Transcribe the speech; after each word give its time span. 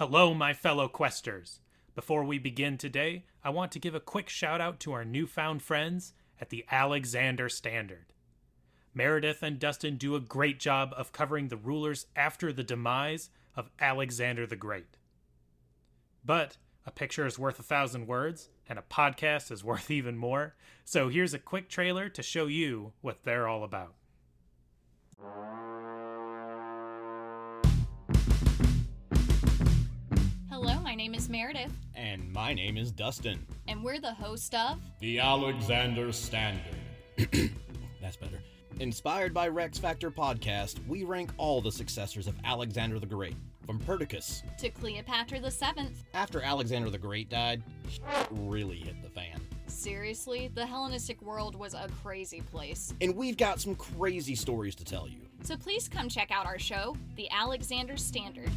Hello, 0.00 0.32
my 0.32 0.54
fellow 0.54 0.88
questers. 0.88 1.58
Before 1.94 2.24
we 2.24 2.38
begin 2.38 2.78
today, 2.78 3.26
I 3.44 3.50
want 3.50 3.70
to 3.72 3.78
give 3.78 3.94
a 3.94 4.00
quick 4.00 4.30
shout 4.30 4.58
out 4.58 4.80
to 4.80 4.94
our 4.94 5.04
newfound 5.04 5.60
friends 5.60 6.14
at 6.40 6.48
the 6.48 6.64
Alexander 6.70 7.50
Standard. 7.50 8.06
Meredith 8.94 9.42
and 9.42 9.58
Dustin 9.58 9.98
do 9.98 10.16
a 10.16 10.20
great 10.20 10.58
job 10.58 10.94
of 10.96 11.12
covering 11.12 11.48
the 11.48 11.58
rulers 11.58 12.06
after 12.16 12.50
the 12.50 12.64
demise 12.64 13.28
of 13.54 13.68
Alexander 13.78 14.46
the 14.46 14.56
Great. 14.56 14.96
But 16.24 16.56
a 16.86 16.90
picture 16.90 17.26
is 17.26 17.38
worth 17.38 17.58
a 17.58 17.62
thousand 17.62 18.06
words, 18.06 18.48
and 18.70 18.78
a 18.78 18.82
podcast 18.90 19.50
is 19.50 19.62
worth 19.64 19.90
even 19.90 20.16
more. 20.16 20.54
So 20.82 21.10
here's 21.10 21.34
a 21.34 21.38
quick 21.38 21.68
trailer 21.68 22.08
to 22.08 22.22
show 22.22 22.46
you 22.46 22.94
what 23.02 23.24
they're 23.24 23.46
all 23.46 23.64
about. 23.64 23.96
Is 31.20 31.28
Meredith, 31.28 31.70
And 31.94 32.32
my 32.32 32.54
name 32.54 32.78
is 32.78 32.90
Dustin. 32.90 33.44
and 33.68 33.84
we're 33.84 34.00
the 34.00 34.14
host 34.14 34.54
of 34.54 34.80
The 35.00 35.18
Alexander 35.18 36.12
Standard. 36.12 36.62
That's 38.00 38.16
better. 38.16 38.40
Inspired 38.78 39.34
by 39.34 39.48
Rex 39.48 39.76
Factor 39.76 40.10
Podcast, 40.10 40.78
we 40.88 41.04
rank 41.04 41.30
all 41.36 41.60
the 41.60 41.70
successors 41.70 42.26
of 42.26 42.34
Alexander 42.44 42.98
the 42.98 43.04
Great, 43.04 43.36
from 43.66 43.78
Perdiccas. 43.80 44.42
To 44.60 44.70
Cleopatra 44.70 45.40
the 45.40 45.50
Seventh. 45.50 46.04
After 46.14 46.40
Alexander 46.40 46.88
the 46.88 46.96
Great 46.96 47.28
died, 47.28 47.62
really 48.30 48.78
hit 48.78 49.02
the 49.02 49.10
fan. 49.10 49.42
Seriously, 49.66 50.50
the 50.54 50.64
Hellenistic 50.64 51.20
world 51.20 51.54
was 51.54 51.74
a 51.74 51.86
crazy 52.02 52.40
place. 52.40 52.94
And 53.02 53.14
we've 53.14 53.36
got 53.36 53.60
some 53.60 53.74
crazy 53.74 54.34
stories 54.34 54.74
to 54.76 54.84
tell 54.84 55.06
you. 55.06 55.20
So 55.42 55.54
please 55.58 55.86
come 55.86 56.08
check 56.08 56.30
out 56.30 56.46
our 56.46 56.58
show, 56.58 56.96
The 57.16 57.28
Alexander 57.30 57.98
Standard. 57.98 58.50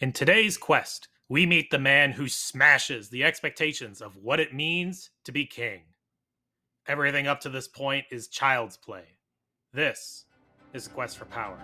In 0.00 0.12
today's 0.12 0.56
quest, 0.56 1.08
we 1.28 1.44
meet 1.44 1.70
the 1.70 1.78
man 1.78 2.12
who 2.12 2.26
smashes 2.26 3.10
the 3.10 3.22
expectations 3.22 4.00
of 4.00 4.16
what 4.16 4.40
it 4.40 4.54
means 4.54 5.10
to 5.26 5.30
be 5.30 5.44
king. 5.44 5.82
Everything 6.88 7.26
up 7.26 7.40
to 7.40 7.50
this 7.50 7.68
point 7.68 8.06
is 8.10 8.26
child's 8.26 8.78
play. 8.78 9.04
This 9.74 10.24
is 10.72 10.86
a 10.86 10.90
quest 10.90 11.18
for 11.18 11.26
power. 11.26 11.58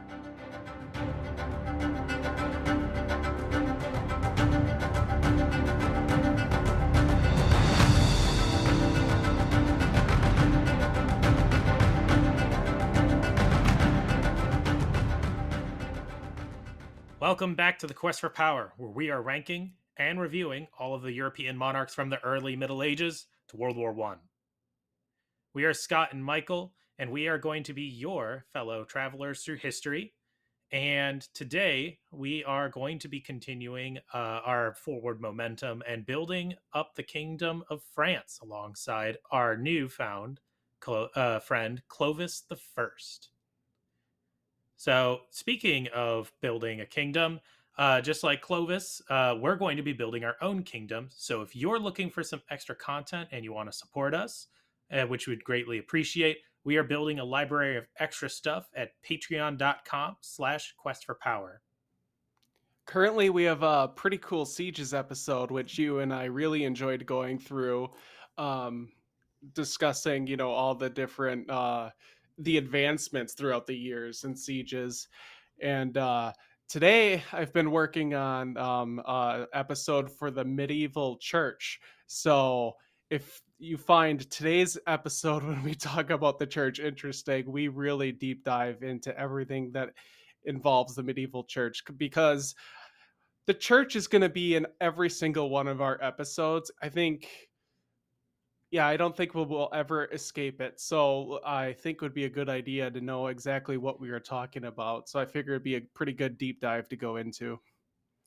Welcome 17.19 17.55
back 17.55 17.79
to 17.79 17.87
the 17.87 17.95
Quest 17.95 18.21
for 18.21 18.29
Power, 18.29 18.75
where 18.77 18.91
we 18.91 19.09
are 19.09 19.23
ranking 19.23 19.73
and 19.97 20.21
reviewing 20.21 20.69
all 20.79 20.95
of 20.95 21.01
the 21.01 21.13
European 21.13 21.57
monarchs 21.57 21.95
from 21.95 22.11
the 22.11 22.23
early 22.23 22.57
Middle 22.57 22.83
Ages 22.83 23.25
to 23.49 23.57
World 23.57 23.79
War 23.79 23.95
One. 23.95 24.19
We 25.55 25.65
are 25.65 25.73
Scott 25.73 26.13
and 26.13 26.23
Michael, 26.23 26.75
and 26.99 27.11
we 27.11 27.27
are 27.27 27.39
going 27.39 27.63
to 27.63 27.73
be 27.73 27.85
your 27.85 28.45
fellow 28.53 28.85
travelers 28.85 29.43
through 29.43 29.57
history. 29.57 30.13
And 30.71 31.23
today 31.33 32.01
we 32.11 32.45
are 32.45 32.69
going 32.69 32.99
to 32.99 33.09
be 33.09 33.21
continuing 33.21 33.97
uh, 34.13 34.19
our 34.45 34.75
forward 34.75 35.19
momentum 35.19 35.83
and 35.89 36.05
building 36.05 36.53
up 36.75 36.97
the 36.97 37.03
Kingdom 37.03 37.65
of 37.71 37.81
France 37.95 38.41
alongside 38.43 39.17
our 39.31 39.57
newfound 39.57 40.41
Clo- 40.81 41.09
uh, 41.17 41.39
friend 41.39 41.83
Clovis 41.89 42.43
the 42.43 42.57
First. 42.57 43.31
So, 44.77 45.21
speaking 45.31 45.89
of 45.95 46.33
building 46.41 46.83
a 46.83 46.87
kingdom, 46.87 47.41
uh, 47.79 48.01
just 48.01 48.23
like 48.23 48.41
Clovis, 48.41 49.01
uh, 49.11 49.37
we're 49.41 49.57
going 49.57 49.77
to 49.77 49.83
be 49.83 49.93
building 49.93 50.25
our 50.25 50.37
own 50.41 50.63
kingdom. 50.63 51.09
So, 51.15 51.41
if 51.43 51.57
you're 51.57 51.79
looking 51.79 52.11
for 52.11 52.23
some 52.23 52.43
extra 52.51 52.75
content 52.75 53.29
and 53.33 53.45
you 53.45 53.53
want 53.53 53.71
to 53.71 53.77
support 53.77 54.15
us, 54.15 54.49
uh, 54.93 55.05
which 55.05 55.27
we'd 55.27 55.45
greatly 55.45 55.79
appreciate, 55.79 56.39
we 56.65 56.77
are 56.77 56.85
building 56.85 57.21
a 57.21 57.25
library 57.25 57.77
of 57.77 57.87
extra 58.01 58.29
stuff 58.29 58.69
at 58.75 58.91
patreon.com 59.09 60.17
slash 60.21 60.75
quest 60.77 61.05
for 61.05 61.15
power. 61.15 61.63
Currently, 62.87 63.31
we 63.31 63.45
have 63.45 63.63
a 63.63 63.89
pretty 63.89 64.19
cool 64.19 64.45
Sieges 64.45 64.93
episode, 64.93 65.51
which 65.51 65.79
you 65.79 66.01
and 66.01 66.13
I 66.13 66.25
really 66.25 66.65
enjoyed 66.65 67.05
going 67.07 67.39
through, 67.39 67.91
um, 68.39 68.91
discussing, 69.55 70.27
you 70.27 70.37
know, 70.37 70.51
all 70.51 70.75
the 70.75 70.91
different, 70.91 71.49
uh, 71.51 71.91
the 72.39 72.59
advancements 72.59 73.35
throughout 73.35 73.67
the 73.67 73.77
years 73.77 74.25
and 74.25 74.39
Sieges. 74.39 75.09
And 75.61 75.97
uh, 75.97 76.33
today 76.69 77.23
I've 77.33 77.53
been 77.53 77.71
working 77.71 78.15
on 78.15 78.57
um, 78.57 79.03
uh, 79.05 79.47
episode 79.53 80.11
for 80.11 80.31
the 80.31 80.45
medieval 80.45 81.17
church. 81.19 81.81
So 82.07 82.73
if 83.11 83.41
you 83.59 83.77
find 83.77 84.29
today's 84.31 84.77
episode 84.87 85.43
when 85.47 85.63
we 85.63 85.75
talk 85.75 86.11
about 86.11 86.39
the 86.39 86.47
church 86.47 86.79
interesting, 86.79 87.51
we 87.51 87.69
really 87.69 88.13
deep 88.13 88.45
dive 88.45 88.83
into 88.83 89.19
everything 89.19 89.73
that 89.73 89.91
involves 90.45 90.95
the 90.95 91.03
medieval 91.03 91.45
church 91.45 91.83
because 91.97 92.55
the 93.47 93.55
church 93.55 93.97
is 93.97 94.09
going 94.09 94.23
to 94.23 94.29
be 94.29 94.57
in 94.57 94.67
every 94.81 95.09
single 95.09 95.51
one 95.51 95.69
of 95.69 95.81
our 95.81 96.03
episodes. 96.03 96.71
I 96.83 96.89
think 96.89 97.29
yeah, 98.77 98.87
I 98.87 98.99
don't 98.99 99.17
think 99.17 99.35
we'll, 99.35 99.47
we'll 99.47 99.71
ever 99.73 100.05
escape 100.13 100.61
it. 100.61 100.79
So 100.79 101.41
I 101.47 101.73
think 101.73 101.97
it 101.97 102.03
would 102.03 102.13
be 102.13 102.27
a 102.27 102.29
good 102.29 102.51
idea 102.51 102.91
to 102.91 103.01
know 103.01 103.29
exactly 103.29 103.79
what 103.79 103.99
we 103.99 104.11
are 104.11 104.21
talking 104.21 104.67
about. 104.67 105.09
So 105.09 105.19
I 105.19 105.25
figure 105.25 105.55
it'd 105.55 105.63
be 105.63 105.77
a 105.77 105.81
pretty 105.81 106.13
good 106.13 106.37
deep 106.37 106.61
dive 106.61 106.87
to 106.91 106.97
go 106.97 107.17
into. 107.17 107.59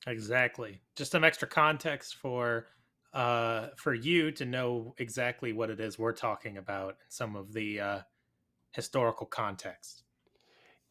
Exactly. 0.08 0.80
Just 0.96 1.12
some 1.12 1.22
extra 1.22 1.46
context 1.46 2.16
for 2.16 2.66
uh 3.12 3.68
for 3.76 3.94
you 3.94 4.32
to 4.32 4.44
know 4.44 4.92
exactly 4.98 5.52
what 5.52 5.70
it 5.70 5.78
is 5.78 5.98
we're 5.98 6.12
talking 6.12 6.58
about 6.58 6.96
some 7.08 7.36
of 7.36 7.52
the 7.52 7.80
uh 7.80 8.00
historical 8.72 9.26
context. 9.26 10.02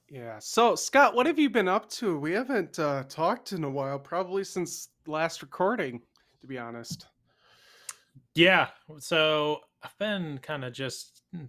Yeah. 0.09 0.39
So 0.39 0.75
Scott, 0.75 1.15
what 1.15 1.25
have 1.25 1.37
you 1.37 1.49
been 1.49 1.67
up 1.67 1.89
to? 1.91 2.17
We 2.17 2.31
haven't 2.31 2.79
uh, 2.79 3.03
talked 3.09 3.51
in 3.51 3.65
a 3.65 3.69
while, 3.69 3.99
probably 3.99 4.45
since 4.45 4.87
last 5.05 5.41
recording, 5.41 6.01
to 6.39 6.47
be 6.47 6.57
honest. 6.57 7.07
Yeah. 8.35 8.69
So 8.99 9.61
I've 9.83 9.97
been 9.97 10.39
kind 10.39 10.63
of 10.63 10.73
just 10.73 11.23
hmm, 11.33 11.45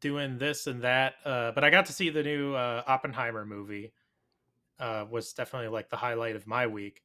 doing 0.00 0.38
this 0.38 0.66
and 0.66 0.82
that. 0.82 1.14
Uh, 1.24 1.52
but 1.52 1.64
I 1.64 1.70
got 1.70 1.86
to 1.86 1.92
see 1.92 2.10
the 2.10 2.22
new 2.22 2.54
uh, 2.54 2.82
Oppenheimer 2.86 3.44
movie. 3.44 3.92
Uh, 4.78 5.06
was 5.08 5.32
definitely 5.32 5.68
like 5.68 5.90
the 5.90 5.96
highlight 5.96 6.34
of 6.34 6.46
my 6.46 6.66
week. 6.66 7.02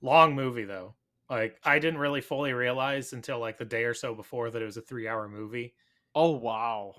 Long 0.00 0.34
movie 0.34 0.64
though. 0.64 0.94
Like 1.30 1.58
I 1.64 1.78
didn't 1.78 2.00
really 2.00 2.20
fully 2.20 2.52
realize 2.52 3.12
until 3.12 3.38
like 3.38 3.58
the 3.58 3.64
day 3.64 3.84
or 3.84 3.94
so 3.94 4.14
before 4.14 4.50
that 4.50 4.62
it 4.62 4.64
was 4.66 4.76
a 4.76 4.82
three-hour 4.82 5.28
movie. 5.28 5.74
Oh 6.14 6.32
wow! 6.32 6.94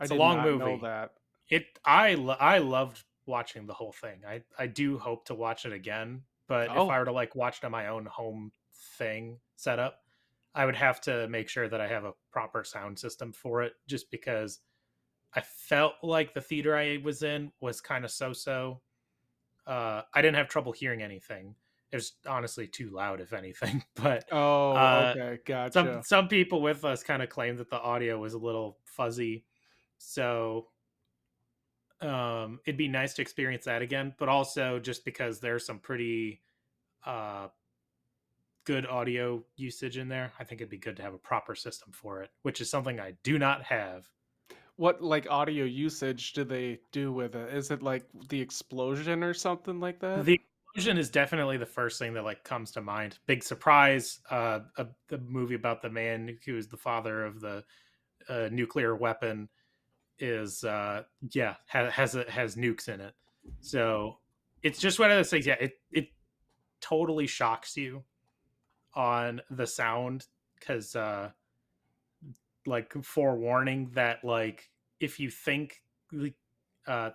It's 0.00 0.10
I 0.10 0.14
a 0.14 0.18
long 0.18 0.40
movie. 0.40 0.64
Know 0.64 0.78
that. 0.82 1.12
It 1.48 1.78
I 1.84 2.14
I 2.40 2.58
loved 2.58 3.04
watching 3.26 3.66
the 3.66 3.74
whole 3.74 3.92
thing. 3.92 4.22
I 4.26 4.42
I 4.58 4.66
do 4.66 4.98
hope 4.98 5.26
to 5.26 5.34
watch 5.34 5.66
it 5.66 5.72
again, 5.72 6.22
but 6.48 6.70
Oh. 6.70 6.84
if 6.84 6.90
I 6.90 6.98
were 6.98 7.04
to 7.04 7.12
like 7.12 7.34
watch 7.34 7.58
it 7.58 7.64
on 7.64 7.72
my 7.72 7.88
own 7.88 8.06
home 8.06 8.52
thing 8.98 9.40
setup, 9.56 10.03
I 10.54 10.66
would 10.66 10.76
have 10.76 11.00
to 11.02 11.28
make 11.28 11.48
sure 11.48 11.68
that 11.68 11.80
I 11.80 11.88
have 11.88 12.04
a 12.04 12.14
proper 12.30 12.64
sound 12.64 12.98
system 12.98 13.32
for 13.32 13.62
it 13.62 13.74
just 13.88 14.10
because 14.10 14.60
I 15.34 15.42
felt 15.42 15.94
like 16.02 16.34
the 16.34 16.40
theater 16.42 16.76
I 16.76 16.98
was 16.98 17.22
in 17.22 17.52
was 17.60 17.80
kind 17.80 18.04
of 18.04 18.10
so-so. 18.12 18.82
Uh 19.66 20.02
I 20.14 20.22
didn't 20.22 20.36
have 20.36 20.48
trouble 20.48 20.72
hearing 20.72 21.02
anything. 21.02 21.56
It 21.92 21.96
was 21.96 22.14
honestly 22.26 22.68
too 22.68 22.90
loud 22.90 23.20
if 23.20 23.32
anything, 23.32 23.84
but 23.94 24.26
Oh, 24.30 24.76
Uh, 24.76 25.14
okay, 25.14 25.38
gotcha. 25.44 26.00
some 26.00 26.02
some 26.02 26.28
people 26.28 26.62
with 26.62 26.84
us 26.84 27.02
kind 27.04 27.22
of 27.22 27.28
claimed 27.30 27.58
that 27.60 27.70
the 27.70 27.80
audio 27.80 28.18
was 28.20 28.34
a 28.34 28.38
little 28.38 28.80
fuzzy 28.86 29.46
so 29.98 30.70
um 32.00 32.60
it'd 32.66 32.76
be 32.76 32.88
nice 32.88 33.14
to 33.14 33.22
experience 33.22 33.64
that 33.64 33.82
again 33.82 34.14
but 34.18 34.28
also 34.28 34.78
just 34.80 35.04
because 35.04 35.40
there's 35.40 35.64
some 35.64 35.78
pretty 35.78 36.42
uh 37.06 37.48
good 38.64 38.86
audio 38.86 39.42
usage 39.56 39.98
in 39.98 40.08
there 40.08 40.32
i 40.38 40.44
think 40.44 40.60
it'd 40.60 40.70
be 40.70 40.78
good 40.78 40.96
to 40.96 41.02
have 41.02 41.14
a 41.14 41.18
proper 41.18 41.54
system 41.54 41.90
for 41.92 42.22
it 42.22 42.30
which 42.42 42.60
is 42.60 42.70
something 42.70 42.98
i 43.00 43.12
do 43.22 43.38
not 43.38 43.62
have 43.62 44.08
what 44.76 45.02
like 45.02 45.26
audio 45.30 45.64
usage 45.64 46.32
do 46.32 46.44
they 46.44 46.80
do 46.90 47.12
with 47.12 47.36
it? 47.36 47.54
Is 47.54 47.70
it 47.70 47.82
like 47.82 48.04
the 48.28 48.40
explosion 48.40 49.22
or 49.22 49.34
something 49.34 49.80
like 49.80 50.00
that? 50.00 50.24
the 50.24 50.40
explosion 50.74 50.98
is 50.98 51.10
definitely 51.10 51.56
the 51.56 51.66
first 51.66 51.98
thing 51.98 52.14
that 52.14 52.24
like 52.24 52.42
comes 52.42 52.72
to 52.72 52.80
mind 52.80 53.18
big 53.26 53.44
surprise 53.44 54.18
uh 54.30 54.60
a, 54.76 54.86
the 55.08 55.18
movie 55.18 55.54
about 55.54 55.80
the 55.82 55.90
man 55.90 56.36
who 56.44 56.56
is 56.56 56.66
the 56.66 56.76
father 56.76 57.24
of 57.24 57.40
the 57.40 57.62
uh, 58.28 58.48
nuclear 58.50 58.96
weapon 58.96 59.48
is 60.18 60.64
uh 60.64 61.02
yeah 61.32 61.54
ha- 61.68 61.90
has 61.90 62.16
a, 62.16 62.28
has 62.28 62.56
nukes 62.56 62.88
in 62.88 63.00
it 63.00 63.14
so 63.60 64.18
it's 64.62 64.80
just 64.80 64.98
one 64.98 65.10
of 65.10 65.16
those 65.16 65.30
things 65.30 65.46
yeah 65.46 65.56
it 65.60 65.74
it 65.92 66.08
totally 66.80 67.26
shocks 67.26 67.76
you 67.76 68.02
on 68.94 69.40
the 69.50 69.66
sound 69.66 70.26
because 70.58 70.96
uh 70.96 71.30
like 72.66 72.92
forewarning 73.04 73.90
that 73.94 74.24
like 74.24 74.70
if 75.00 75.20
you 75.20 75.30
think 75.30 75.82
like, 76.12 76.34
uh 76.86 77.10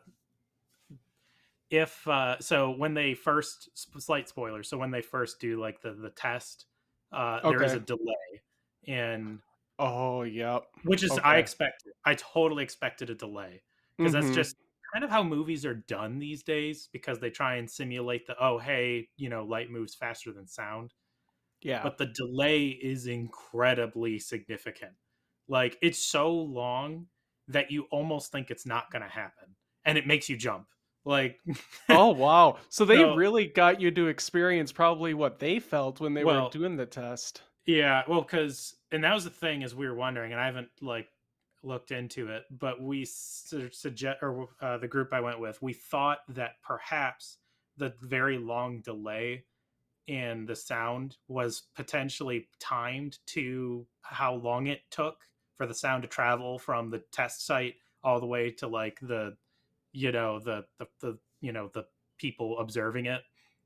if 1.69 2.07
uh 2.07 2.39
so 2.39 2.71
when 2.71 2.93
they 2.93 3.13
first 3.13 3.69
slight 4.01 4.27
spoiler 4.27 4.63
so 4.63 4.77
when 4.77 4.91
they 4.91 5.01
first 5.01 5.39
do 5.39 5.59
like 5.59 5.81
the 5.81 5.93
the 5.93 6.09
test 6.09 6.65
uh 7.11 7.41
there 7.47 7.61
is 7.63 7.73
a 7.75 7.79
delay 7.79 8.41
and 8.87 9.39
Oh, 9.79 10.23
yep. 10.23 10.65
which 10.83 11.03
is 11.03 11.17
i 11.19 11.37
Okay. 11.37 11.37
expected 11.37 11.93
i 12.05 12.13
totally 12.15 12.63
expected 12.63 13.09
a 13.09 13.15
delay 13.15 13.61
because 13.99 14.13
that's 14.13 14.29
Mhm. 14.29 14.31
just 14.31 14.55
kind 14.93 15.03
of 15.03 15.09
how 15.11 15.23
movies 15.23 15.65
are 15.65 15.75
done 15.75 16.19
these 16.19 16.43
days 16.43 16.89
because 16.91 17.19
they 17.19 17.29
try 17.29 17.55
and 17.55 17.69
simulate 17.69 18.25
the 18.25 18.35
oh 18.43 18.57
hey 18.57 19.07
you 19.17 19.29
know 19.29 19.43
light 19.45 19.69
moves 19.69 19.95
faster 19.95 20.31
than 20.31 20.47
sound 20.47 20.93
yeah. 21.61 21.81
but 21.83 21.97
the 21.97 22.05
delay 22.07 22.67
is 22.67 23.07
incredibly 23.07 24.19
significant 24.19 24.93
like 25.47 25.77
it's 25.81 25.99
so 25.99 26.31
long 26.31 27.07
that 27.47 27.71
you 27.71 27.85
almost 27.91 28.31
think 28.31 28.51
it's 28.51 28.65
not 28.65 28.91
going 28.91 29.01
to 29.01 29.09
happen 29.09 29.55
and 29.85 29.97
it 29.97 30.05
makes 30.07 30.29
you 30.29 30.37
jump 30.37 30.67
like 31.05 31.39
oh 31.87 32.09
wow. 32.09 32.57
So 32.69 32.83
they 32.85 32.97
So- 32.97 33.15
really 33.15 33.47
got 33.47 33.79
you 33.81 33.89
to 33.91 34.07
experience 34.07 34.71
probably 34.71 35.13
what 35.13 35.39
they 35.39 35.59
felt 35.59 35.99
when 35.99 36.13
they 36.13 36.23
Well, 36.25 36.43
were 36.45 36.49
doing 36.49 36.75
the 36.75 36.85
test. 36.85 37.41
Yeah, 37.65 38.03
well, 38.07 38.21
because 38.21 38.75
and 38.91 39.03
that 39.03 39.13
was 39.13 39.23
the 39.23 39.29
thing 39.29 39.61
is 39.61 39.73
we 39.73 39.87
were 39.87 39.95
wondering, 39.95 40.33
and 40.33 40.41
I 40.41 40.45
haven't 40.45 40.69
like 40.81 41.07
looked 41.63 41.91
into 41.91 42.27
it, 42.29 42.43
but 42.51 42.81
we 42.81 43.05
su- 43.05 43.69
suggest 43.71 44.19
or 44.21 44.49
uh, 44.61 44.77
the 44.77 44.87
group 44.87 45.13
I 45.13 45.21
went 45.21 45.39
with, 45.39 45.61
we 45.61 45.73
thought 45.73 46.19
that 46.29 46.53
perhaps 46.63 47.37
the 47.77 47.93
very 48.01 48.37
long 48.37 48.81
delay 48.81 49.45
in 50.09 50.43
the 50.47 50.55
sound 50.55 51.17
was 51.27 51.67
potentially 51.75 52.47
timed 52.59 53.19
to 53.27 53.85
how 54.01 54.33
long 54.33 54.65
it 54.65 54.81
took 54.89 55.17
for 55.55 55.67
the 55.67 55.73
sound 55.73 56.01
to 56.01 56.09
travel 56.09 56.57
from 56.57 56.89
the 56.89 57.03
test 57.11 57.45
site 57.45 57.75
all 58.03 58.19
the 58.19 58.25
way 58.25 58.49
to 58.49 58.67
like 58.67 58.99
the 59.01 59.35
you 59.91 60.11
know 60.11 60.39
the 60.39 60.65
the, 60.79 60.87
the 61.01 61.17
you 61.41 61.51
know 61.51 61.69
the 61.75 61.85
people 62.17 62.57
observing 62.57 63.05
it 63.05 63.21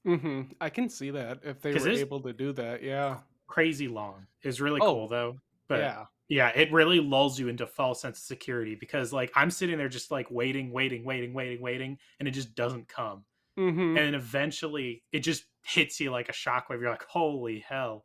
mm-hmm. 0.06 0.42
I 0.60 0.70
can 0.70 0.90
see 0.90 1.12
that 1.12 1.40
if 1.44 1.62
they 1.62 1.74
were 1.74 1.88
able 1.90 2.20
to 2.22 2.34
do 2.34 2.52
that. 2.54 2.84
Yeah. 2.84 3.20
crazy 3.48 3.88
long 3.88 4.28
is 4.44 4.60
really 4.60 4.82
Oh, 4.82 4.94
cool 4.94 5.08
though 5.08 5.38
but 5.70 5.80
yeah. 5.80 6.06
yeah 6.28 6.50
it 6.50 6.74
really 6.74 7.00
lulls 7.00 7.40
you 7.40 7.48
into 7.48 7.66
false 7.66 8.02
sense 8.02 8.20
of 8.20 8.24
security 8.26 8.76
because 8.76 9.14
like 9.14 9.32
i'm 9.34 9.50
sitting 9.50 9.78
there 9.78 9.88
just 9.88 10.12
like 10.12 10.28
waiting 10.30 10.74
waiting 10.74 11.06
waiting 11.06 11.34
waiting 11.34 11.62
waiting 11.62 11.98
and 12.20 12.28
it 12.28 12.32
just 12.32 12.54
doesn't 12.54 12.90
come 12.90 13.24
hmm 13.56 13.96
and 13.98 14.14
eventually 14.14 15.04
it 15.14 15.20
just 15.20 15.46
hits 15.64 16.00
you 16.00 16.12
like 16.12 16.30
a 16.30 16.34
shockwave 16.34 16.82
you're 16.82 16.90
like 16.90 17.06
holy 17.08 17.60
hell 17.68 18.04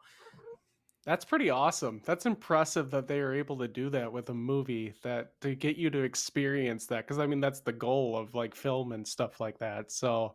That's 1.06 1.24
pretty 1.24 1.48
awesome. 1.48 2.02
That's 2.04 2.26
impressive 2.26 2.90
that 2.90 3.08
they 3.08 3.20
are 3.20 3.32
able 3.34 3.56
to 3.58 3.68
do 3.68 3.88
that 3.90 4.12
with 4.12 4.28
a 4.28 4.34
movie 4.34 4.92
that 5.02 5.40
to 5.40 5.54
get 5.54 5.76
you 5.76 5.88
to 5.90 6.02
experience 6.02 6.86
that 6.86 7.06
because 7.06 7.18
I 7.18 7.26
mean 7.26 7.40
that's 7.40 7.60
the 7.60 7.72
goal 7.72 8.16
of 8.16 8.34
like 8.34 8.54
film 8.54 8.92
and 8.92 9.06
stuff 9.06 9.40
like 9.40 9.58
that. 9.58 9.90
So 9.90 10.34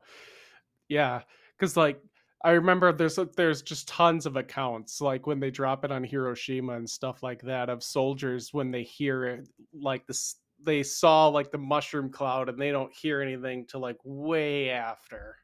yeah, 0.90 1.22
because 1.58 1.78
like 1.78 2.02
I 2.44 2.52
remember 2.52 2.92
there's 2.92 3.20
there's 3.38 3.62
just 3.62 3.88
tons 3.88 4.26
of 4.26 4.36
accounts 4.36 5.00
like 5.02 5.28
when 5.28 5.40
they 5.40 5.52
drop 5.52 5.86
it 5.86 5.92
on 5.92 6.04
Hiroshima 6.04 6.74
and 6.74 6.90
stuff 6.90 7.22
like 7.24 7.42
that 7.44 7.70
of 7.70 7.84
soldiers 7.84 8.54
when 8.54 8.72
they 8.72 8.84
hear 8.84 9.26
it 9.26 9.50
like 9.74 10.06
this 10.08 10.38
they 10.64 10.82
saw 10.84 11.28
like 11.28 11.52
the 11.52 11.58
mushroom 11.58 12.10
cloud 12.10 12.50
and 12.50 12.60
they 12.60 12.72
don't 12.72 12.94
hear 12.94 13.22
anything 13.22 13.66
till 13.68 13.82
like 13.82 13.98
way 14.04 14.70
after. 14.72 15.38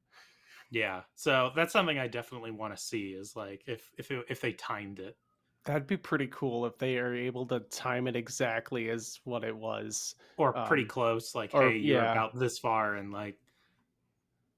Yeah 0.72 1.02
so 1.16 1.52
that's 1.56 1.74
something 1.74 1.98
i 1.98 2.08
definitely 2.08 2.52
want 2.52 2.76
to 2.76 2.82
see 2.82 3.10
is 3.10 3.36
like 3.36 3.64
if 3.68 3.90
if 3.98 4.12
it, 4.12 4.26
if 4.30 4.42
they 4.42 4.54
timed 4.54 5.00
it 5.00 5.18
That'd 5.66 5.88
be 5.88 5.98
pretty 5.98 6.28
cool 6.28 6.66
if 6.66 6.78
they 6.78 6.98
are 6.98 7.14
able 7.14 7.46
to 7.48 7.60
time 7.60 8.08
it 8.08 8.16
exactly 8.16 8.90
as 8.90 9.20
what 9.26 9.44
it 9.44 9.56
was. 9.56 10.16
or 10.38 10.54
pretty 10.54 10.84
Um, 10.84 10.90
close 10.90 11.36
like 11.36 11.54
or- 11.54 11.70
hey 11.70 11.78
you're 11.78 11.98
yeah. 11.98 12.12
about 12.12 12.34
this 12.40 12.58
far 12.58 12.96
and 12.96 13.12
like 13.12 13.38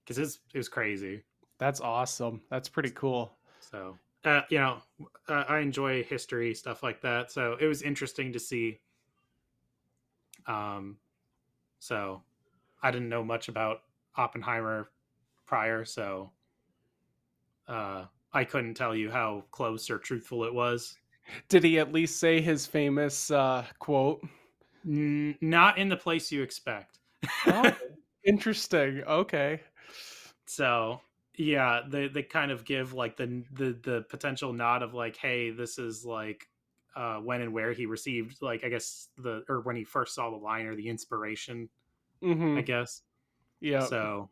because 0.03 0.17
it's 0.19 0.39
it 0.53 0.57
was 0.57 0.69
crazy 0.69 1.23
That's 1.57 1.81
awesome. 1.81 2.41
That's 2.49 2.69
pretty 2.69 2.91
cool. 2.91 3.37
So, 3.59 3.97
uh, 4.23 4.41
you 4.49 4.59
know, 4.59 4.81
uh, 5.27 5.43
I 5.47 5.59
enjoy 5.59 6.03
history 6.03 6.53
stuff 6.55 6.81
like 6.83 7.01
that. 7.01 7.31
So 7.31 7.55
it 7.59 7.65
was 7.67 7.81
interesting 7.83 8.33
to 8.33 8.39
see. 8.39 8.79
Um, 10.47 10.97
so 11.79 12.21
I 12.81 12.91
didn't 12.91 13.09
know 13.09 13.23
much 13.23 13.47
about 13.47 13.83
Oppenheimer 14.15 14.89
prior, 15.51 15.83
so 15.83 16.31
uh, 17.67 18.05
I 18.33 18.43
couldn't 18.43 18.75
tell 18.75 18.95
you 18.95 19.09
how 19.11 19.45
close 19.51 19.89
or 19.89 19.97
truthful 19.97 20.43
it 20.45 20.53
was. 20.53 20.97
Did 21.49 21.63
he 21.63 21.77
at 21.77 21.91
least 21.93 22.19
say 22.19 22.41
his 22.41 22.65
famous 22.65 23.29
uh, 23.29 23.65
quote? 23.79 24.23
N- 24.85 25.37
not 25.41 25.77
in 25.79 25.89
the 25.89 25.97
place 25.97 26.31
you 26.31 26.41
expect. 26.43 26.99
Oh, 27.45 27.75
interesting. 28.25 29.03
Okay. 29.03 29.61
so 30.45 31.01
yeah 31.37 31.81
they 31.87 32.07
they 32.07 32.23
kind 32.23 32.51
of 32.51 32.65
give 32.65 32.93
like 32.93 33.15
the 33.17 33.43
the 33.53 33.79
the 33.83 34.05
potential 34.09 34.53
nod 34.53 34.83
of 34.83 34.93
like 34.93 35.15
hey 35.15 35.49
this 35.49 35.77
is 35.79 36.05
like 36.05 36.47
uh 36.95 37.17
when 37.17 37.41
and 37.41 37.53
where 37.53 37.71
he 37.71 37.85
received 37.85 38.41
like 38.41 38.63
i 38.63 38.69
guess 38.69 39.07
the 39.17 39.43
or 39.47 39.61
when 39.61 39.75
he 39.75 39.83
first 39.83 40.13
saw 40.13 40.29
the 40.29 40.35
line 40.35 40.65
or 40.65 40.75
the 40.75 40.89
inspiration 40.89 41.69
hmm 42.21 42.57
i 42.57 42.61
guess 42.61 43.03
Yeah. 43.61 43.79
so 43.79 44.29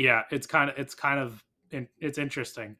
yeah 0.00 0.22
it's 0.30 0.46
kind 0.46 0.70
of 0.70 0.78
it's 0.78 0.94
kind 0.94 1.18
of 1.20 1.42
it's 2.00 2.18
interesting 2.18 2.74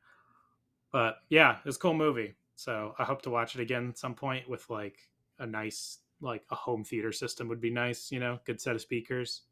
but 0.92 1.18
yeah 1.28 1.58
it's 1.64 1.76
a 1.76 1.78
cool 1.80 1.94
movie 1.94 2.34
so 2.56 2.94
i 2.98 3.04
hope 3.04 3.22
to 3.22 3.30
watch 3.30 3.54
it 3.54 3.60
again 3.60 3.94
some 3.94 4.14
point 4.14 4.48
with 4.48 4.68
like 4.70 4.98
a 5.38 5.46
nice 5.46 5.98
like 6.20 6.42
a 6.50 6.54
home 6.54 6.82
theater 6.84 7.12
system 7.12 7.46
would 7.48 7.60
be 7.60 7.70
nice 7.70 8.10
you 8.10 8.18
know 8.20 8.38
good 8.44 8.60
set 8.60 8.74
of 8.74 8.80
speakers 8.82 9.42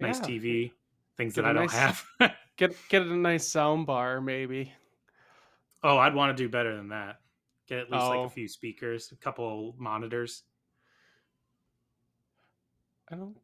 nice 0.00 0.20
Yeah. 0.20 0.26
tv 0.26 0.72
things 1.16 1.34
Get 1.34 1.42
that 1.42 1.50
I 1.50 1.52
don't 1.52 1.72
nice- 1.72 1.72
have 2.20 2.32
Get 2.56 2.76
get 2.88 3.02
a 3.02 3.16
nice 3.16 3.48
sound 3.48 3.84
bar, 3.86 4.20
maybe. 4.20 4.72
Oh, 5.82 5.98
I'd 5.98 6.14
want 6.14 6.36
to 6.36 6.40
do 6.40 6.48
better 6.48 6.76
than 6.76 6.90
that. 6.90 7.16
Get 7.66 7.78
at 7.80 7.90
least 7.90 8.04
like 8.04 8.18
Oh. 8.20 8.24
a 8.24 8.28
few 8.28 8.46
speakers, 8.46 9.10
a 9.10 9.16
couple 9.16 9.74
monitors. 9.76 10.44
I 13.10 13.16
don't. 13.16 13.36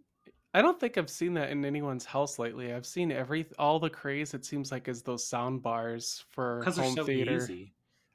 I 0.53 0.63
don't 0.63 0.81
think 0.81 0.99
I've 0.99 1.11
seen 1.11 1.35
that 1.35 1.51
in 1.51 1.65
anyone's 1.65 2.05
house 2.05 2.39
lately. 2.39 2.73
I've 2.73 2.87
seen 2.87 3.13
every 3.13 3.47
all 3.59 3.79
the 3.79 3.91
craze. 3.91 4.35
It 4.35 4.45
seems 4.45 4.73
like 4.73 4.89
is 4.89 5.03
those 5.03 5.25
sound 5.27 5.63
bars 5.63 6.25
for 6.31 6.59
Because 6.59 6.77
they're 6.77 6.85
home 6.87 6.97
so 6.97 7.05
theater. 7.05 7.37
easy. 7.37 7.73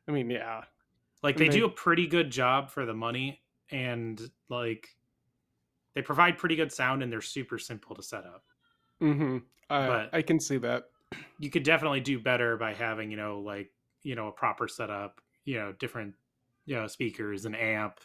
I 0.08 0.12
mean, 0.12 0.30
yeah. 0.30 0.64
Like 1.24 1.38
they 1.38 1.48
they- 1.48 1.58
do 1.58 1.65
a 1.65 1.70
pretty 1.70 2.08
good 2.08 2.30
job 2.30 2.70
for 2.70 2.86
the 2.86 2.94
money 2.94 3.42
and 3.72 4.22
like 4.50 4.89
they 5.94 6.01
provide 6.01 6.38
pretty 6.38 6.56
good 6.58 6.72
sound 6.74 7.01
and 7.04 7.12
they're 7.12 7.22
super 7.22 7.58
simple 7.58 7.96
to 7.96 8.04
set 8.04 8.25
up. 8.25 8.44
Mm-hmm. 9.01 9.38
Uh, 9.70 9.88
But- 9.88 10.10
I 10.13 10.22
can 10.22 10.39
see 10.39 10.58
that. 10.58 10.89
You 11.39 11.50
could 11.50 11.63
definitely 11.63 12.01
do 12.01 12.20
better 12.20 12.58
by 12.58 12.74
having, 12.74 13.12
you 13.12 13.18
know, 13.18 13.39
like, 13.39 13.72
you 14.04 14.15
know, 14.15 14.27
a 14.27 14.32
proper 14.32 14.68
setup, 14.68 15.22
you 15.46 15.58
know, 15.58 15.72
different, 15.72 16.15
you 16.65 16.75
know, 16.75 16.88
speakers, 16.88 17.46
an 17.46 17.56
amp, 17.56 18.00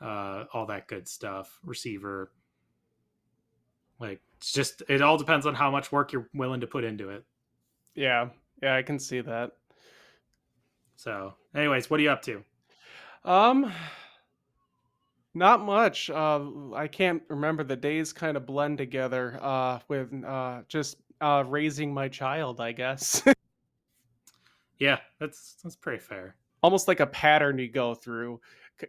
uh, 0.00 0.44
all 0.54 0.64
that 0.66 0.88
good 0.88 1.06
stuff, 1.06 1.58
receiver. 1.62 2.32
Like 4.00 4.20
it's 4.38 4.52
just 4.52 4.82
it 4.88 5.02
all 5.02 5.16
depends 5.18 5.46
on 5.46 5.54
how 5.54 5.70
much 5.70 5.92
work 5.92 6.12
you're 6.12 6.28
willing 6.34 6.60
to 6.62 6.66
put 6.66 6.84
into 6.84 7.10
it. 7.10 7.24
Yeah. 7.94 8.30
Yeah, 8.62 8.74
I 8.76 8.82
can 8.82 8.98
see 8.98 9.20
that. 9.20 9.52
So, 10.96 11.34
anyways, 11.54 11.90
what 11.90 11.98
are 11.98 12.02
you 12.04 12.10
up 12.12 12.22
to? 12.22 12.44
Um, 13.24 13.72
not 15.34 15.60
much. 15.60 16.10
Uh, 16.10 16.74
I 16.74 16.88
can't 16.88 17.22
remember. 17.28 17.62
The 17.64 17.76
days 17.76 18.12
kind 18.12 18.36
of 18.36 18.46
blend 18.46 18.78
together. 18.78 19.38
Uh, 19.40 19.78
with 19.88 20.12
uh, 20.24 20.62
just 20.68 20.96
uh 21.20 21.44
raising 21.46 21.92
my 21.92 22.08
child. 22.08 22.60
I 22.60 22.72
guess 22.72 23.22
Yeah, 24.78 24.98
that's 25.18 25.56
that's 25.62 25.76
pretty 25.76 26.00
fair. 26.00 26.36
almost 26.62 26.88
like 26.88 27.00
a 27.00 27.06
pattern 27.06 27.58
you 27.58 27.68
go 27.68 27.94
through, 27.94 28.40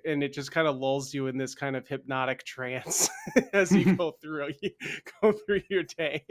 and 0.05 0.23
it 0.23 0.33
just 0.33 0.51
kind 0.51 0.67
of 0.67 0.77
lulls 0.77 1.13
you 1.13 1.27
in 1.27 1.37
this 1.37 1.55
kind 1.55 1.75
of 1.75 1.87
hypnotic 1.87 2.43
trance 2.45 3.09
as 3.53 3.71
you 3.71 3.95
go 3.95 4.11
through 4.21 4.51
go 5.21 5.31
through 5.31 5.61
your 5.69 5.83
day. 5.83 6.23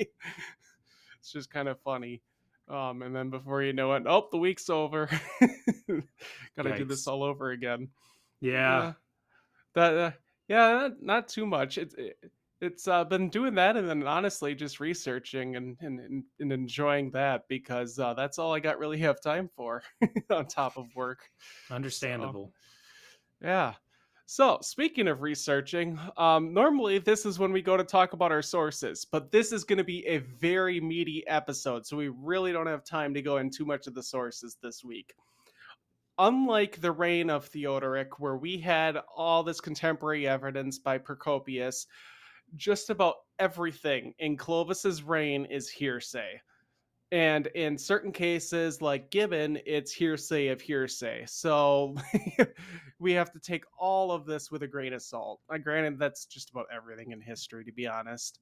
It's 1.18 1.32
just 1.32 1.50
kind 1.50 1.68
of 1.68 1.80
funny. 1.80 2.22
Um, 2.68 3.02
and 3.02 3.14
then 3.14 3.30
before 3.30 3.62
you 3.62 3.72
know 3.72 3.92
it, 3.94 4.04
oh, 4.06 4.28
the 4.30 4.38
week's 4.38 4.70
over. 4.70 5.08
Got 6.56 6.62
to 6.62 6.76
do 6.76 6.84
this 6.84 7.06
all 7.08 7.24
over 7.24 7.50
again. 7.50 7.88
Yeah, 8.40 8.92
that 9.74 9.94
uh, 9.96 10.10
yeah 10.48 10.72
not, 10.72 11.02
not 11.02 11.28
too 11.28 11.46
much 11.46 11.78
it's 11.78 11.94
it, 11.94 12.16
it's 12.60 12.86
uh, 12.86 13.04
been 13.04 13.30
doing 13.30 13.54
that 13.54 13.76
and 13.76 13.88
then 13.88 14.06
honestly 14.06 14.54
just 14.54 14.80
researching 14.80 15.56
and 15.56 15.76
and, 15.80 16.00
and, 16.00 16.24
and 16.38 16.52
enjoying 16.52 17.10
that 17.12 17.48
because 17.48 17.98
uh, 17.98 18.14
that's 18.14 18.38
all 18.38 18.52
i 18.52 18.60
got 18.60 18.78
really 18.78 18.98
have 18.98 19.20
time 19.20 19.48
for 19.56 19.82
on 20.30 20.46
top 20.46 20.76
of 20.76 20.86
work 20.94 21.20
understandable. 21.70 22.52
Yeah 23.42 23.74
so 24.26 24.58
speaking 24.62 25.08
of 25.08 25.22
researching 25.22 25.98
um, 26.16 26.52
normally 26.52 26.98
this 26.98 27.26
is 27.26 27.38
when 27.38 27.52
we 27.52 27.62
go 27.62 27.76
to 27.76 27.84
talk 27.84 28.12
about 28.12 28.32
our 28.32 28.42
sources 28.42 29.04
but 29.04 29.30
this 29.32 29.52
is 29.52 29.64
going 29.64 29.78
to 29.78 29.84
be 29.84 30.06
a 30.06 30.18
very 30.18 30.80
meaty 30.80 31.24
episode 31.26 31.86
so 31.86 31.96
we 31.96 32.08
really 32.08 32.52
don't 32.52 32.66
have 32.66 32.84
time 32.84 33.12
to 33.14 33.22
go 33.22 33.38
in 33.38 33.50
too 33.50 33.64
much 33.64 33.86
of 33.86 33.94
the 33.94 34.02
sources 34.02 34.56
this 34.62 34.84
week 34.84 35.14
unlike 36.20 36.78
the 36.82 36.92
reign 36.92 37.30
of 37.30 37.46
Theodoric, 37.46 38.20
where 38.20 38.36
we 38.36 38.58
had 38.58 38.98
all 39.16 39.42
this 39.42 39.60
contemporary 39.60 40.28
evidence 40.28 40.78
by 40.78 40.98
Procopius, 40.98 41.86
just 42.56 42.90
about 42.90 43.14
everything 43.38 44.12
in 44.18 44.36
Clovis's 44.36 45.02
reign 45.02 45.46
is 45.46 45.70
hearsay. 45.70 46.40
And 47.12 47.48
in 47.48 47.76
certain 47.76 48.12
cases, 48.12 48.80
like 48.80 49.10
Gibbon, 49.10 49.58
it's 49.66 49.92
hearsay 49.92 50.48
of 50.48 50.60
hearsay. 50.60 51.24
So 51.26 51.96
we 53.00 53.12
have 53.12 53.32
to 53.32 53.40
take 53.40 53.64
all 53.76 54.12
of 54.12 54.26
this 54.26 54.50
with 54.50 54.62
a 54.62 54.68
grain 54.68 54.92
of 54.92 55.02
salt. 55.02 55.40
Uh, 55.52 55.58
granted, 55.58 55.98
that's 55.98 56.24
just 56.26 56.50
about 56.50 56.66
everything 56.72 57.10
in 57.10 57.20
history, 57.20 57.64
to 57.64 57.72
be 57.72 57.88
honest. 57.88 58.38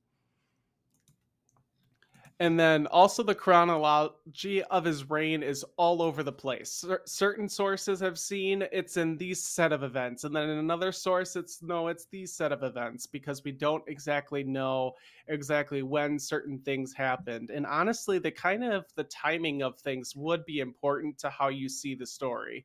And 2.41 2.59
then 2.59 2.87
also 2.87 3.25
the 3.25 3.35
chronology 3.35 4.63
of 4.65 4.85
his 4.85 5.11
reign 5.11 5.43
is 5.43 5.65
all 5.77 6.01
over 6.01 6.23
the 6.23 6.33
place. 6.33 6.71
Cer- 6.71 7.03
certain 7.05 7.49
sources 7.49 7.99
have 7.99 8.17
seen 8.17 8.65
it's 8.71 8.97
in 8.97 9.17
these 9.17 9.43
set 9.43 9.73
of 9.73 9.83
events, 9.83 10.23
and 10.23 10.35
then 10.35 10.49
in 10.49 10.59
another 10.59 10.93
source, 10.93 11.35
it's 11.35 11.63
no, 11.63 11.89
it's 11.89 12.07
these 12.07 12.33
set 12.33 12.53
of 12.53 12.63
events 12.63 13.07
because 13.07 13.43
we 13.43 13.51
don't 13.51 13.83
exactly 13.89 14.45
know 14.45 14.93
exactly 15.27 15.83
when 15.83 16.17
certain 16.17 16.61
things 16.61 16.93
happened. 16.95 17.51
And 17.51 17.67
honestly, 17.67 18.21
the 18.21 18.31
kind 18.31 18.63
of 18.63 18.85
the 18.95 19.05
timing 19.05 19.63
of 19.63 19.77
things 19.81 20.15
would 20.15 20.45
be 20.45 20.61
important 20.61 21.19
to 21.19 21.31
how 21.31 21.49
you 21.49 21.69
see 21.69 21.97
the 21.97 22.07
story, 22.07 22.65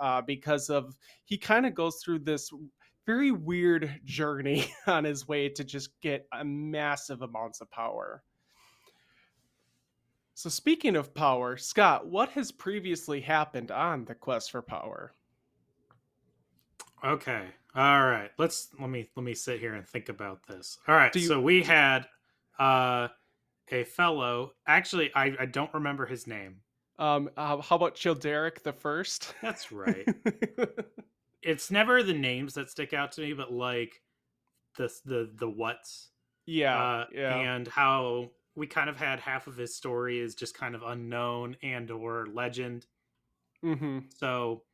uh, 0.00 0.22
because 0.22 0.70
of 0.70 0.94
he 1.24 1.36
kind 1.38 1.66
of 1.66 1.74
goes 1.74 2.00
through 2.04 2.20
this 2.20 2.52
very 3.04 3.32
weird 3.32 4.00
journey 4.04 4.72
on 4.86 5.02
his 5.04 5.26
way 5.26 5.48
to 5.48 5.64
just 5.64 6.00
get 6.00 6.26
a 6.32 6.44
massive 6.44 7.22
amounts 7.22 7.60
of 7.60 7.70
power. 7.72 8.22
So 10.38 10.48
speaking 10.48 10.94
of 10.94 11.12
power, 11.14 11.56
Scott, 11.56 12.06
what 12.06 12.28
has 12.28 12.52
previously 12.52 13.20
happened 13.20 13.72
on 13.72 14.04
the 14.04 14.14
quest 14.14 14.52
for 14.52 14.62
power? 14.62 15.12
Okay. 17.04 17.46
All 17.74 18.06
right. 18.06 18.30
Let's 18.38 18.68
let 18.78 18.88
me 18.88 19.08
let 19.16 19.24
me 19.24 19.34
sit 19.34 19.58
here 19.58 19.74
and 19.74 19.84
think 19.84 20.08
about 20.08 20.46
this. 20.46 20.78
All 20.86 20.94
right. 20.94 21.12
You- 21.16 21.22
so 21.22 21.40
we 21.40 21.64
had 21.64 22.06
uh 22.60 23.08
a 23.72 23.82
fellow. 23.82 24.52
Actually, 24.64 25.10
I 25.12 25.34
I 25.40 25.46
don't 25.46 25.74
remember 25.74 26.06
his 26.06 26.28
name. 26.28 26.60
Um, 27.00 27.30
uh, 27.36 27.60
how 27.60 27.74
about 27.74 27.96
Childeric 27.96 28.62
the 28.62 28.72
First? 28.72 29.34
That's 29.42 29.72
right. 29.72 30.06
it's 31.42 31.72
never 31.72 32.04
the 32.04 32.14
names 32.14 32.54
that 32.54 32.70
stick 32.70 32.92
out 32.92 33.10
to 33.12 33.22
me, 33.22 33.32
but 33.32 33.52
like 33.52 34.00
the 34.76 34.88
the 35.04 35.32
the 35.34 35.50
what's 35.50 36.10
yeah, 36.46 36.80
uh, 36.80 37.06
yeah. 37.12 37.34
and 37.34 37.66
how 37.66 38.30
we 38.58 38.66
kind 38.66 38.90
of 38.90 38.96
had 38.96 39.20
half 39.20 39.46
of 39.46 39.56
his 39.56 39.74
story 39.74 40.18
is 40.18 40.34
just 40.34 40.54
kind 40.54 40.74
of 40.74 40.82
unknown 40.82 41.56
and 41.62 41.90
or 41.90 42.26
legend. 42.32 42.86
mm-hmm. 43.64 44.00
So, 44.16 44.64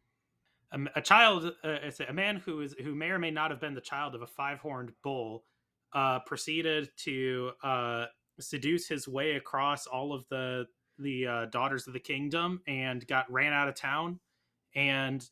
a, 0.73 0.79
a 0.97 1.01
child, 1.03 1.53
uh, 1.63 1.77
a 2.09 2.13
man 2.13 2.37
who 2.37 2.63
is 2.63 2.75
who 2.83 2.95
may 2.95 3.11
or 3.11 3.19
may 3.19 3.31
not 3.31 3.51
have 3.51 3.61
been 3.61 3.75
the 3.75 3.81
child 3.81 4.15
of 4.15 4.23
a 4.23 4.27
five 4.27 4.59
horned 4.59 4.93
bull, 5.03 5.45
uh, 5.93 6.21
proceeded 6.21 6.89
to 6.97 7.53
uh, 7.63 8.07
seduce 8.41 8.89
his 8.89 9.07
way 9.07 9.37
across 9.37 9.87
all 9.87 10.13
of 10.13 10.25
the 10.31 10.67
the 10.99 11.27
uh, 11.27 11.45
daughters 11.47 11.87
of 11.87 11.93
the 11.93 12.01
kingdom 12.01 12.63
and 12.67 13.07
got 13.07 13.31
ran 13.31 13.53
out 13.53 13.69
of 13.69 13.75
town. 13.75 14.19
And 14.75 15.29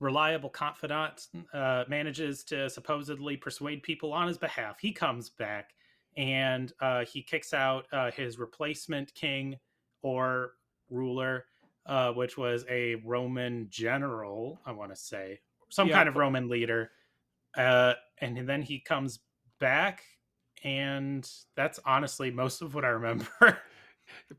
reliable 0.00 0.50
confidant 0.50 1.28
uh, 1.52 1.84
manages 1.88 2.44
to 2.44 2.68
supposedly 2.68 3.36
persuade 3.36 3.82
people 3.82 4.12
on 4.12 4.28
his 4.28 4.38
behalf. 4.38 4.78
He 4.80 4.92
comes 4.92 5.30
back 5.30 5.70
and 6.16 6.72
uh, 6.80 7.04
he 7.04 7.22
kicks 7.22 7.54
out 7.54 7.86
uh, 7.92 8.10
his 8.10 8.38
replacement 8.38 9.14
king 9.14 9.56
or 10.02 10.52
ruler, 10.90 11.46
uh, 11.86 12.12
which 12.12 12.36
was 12.36 12.64
a 12.68 12.96
Roman 12.96 13.66
general, 13.70 14.60
I 14.66 14.72
want 14.72 14.90
to 14.90 14.96
say, 14.96 15.40
some 15.70 15.88
Yeah, 15.88 15.94
kind 15.94 16.08
of 16.08 16.16
Roman 16.16 16.48
leader. 16.48 16.90
Uh, 17.56 17.94
and 18.18 18.48
then 18.48 18.62
he 18.62 18.78
comes 18.78 19.20
back, 19.58 20.04
and 20.64 21.28
that's 21.56 21.80
honestly 21.84 22.30
most 22.30 22.62
of 22.62 22.74
what 22.74 22.84
I 22.84 22.88
remember. 22.88 23.58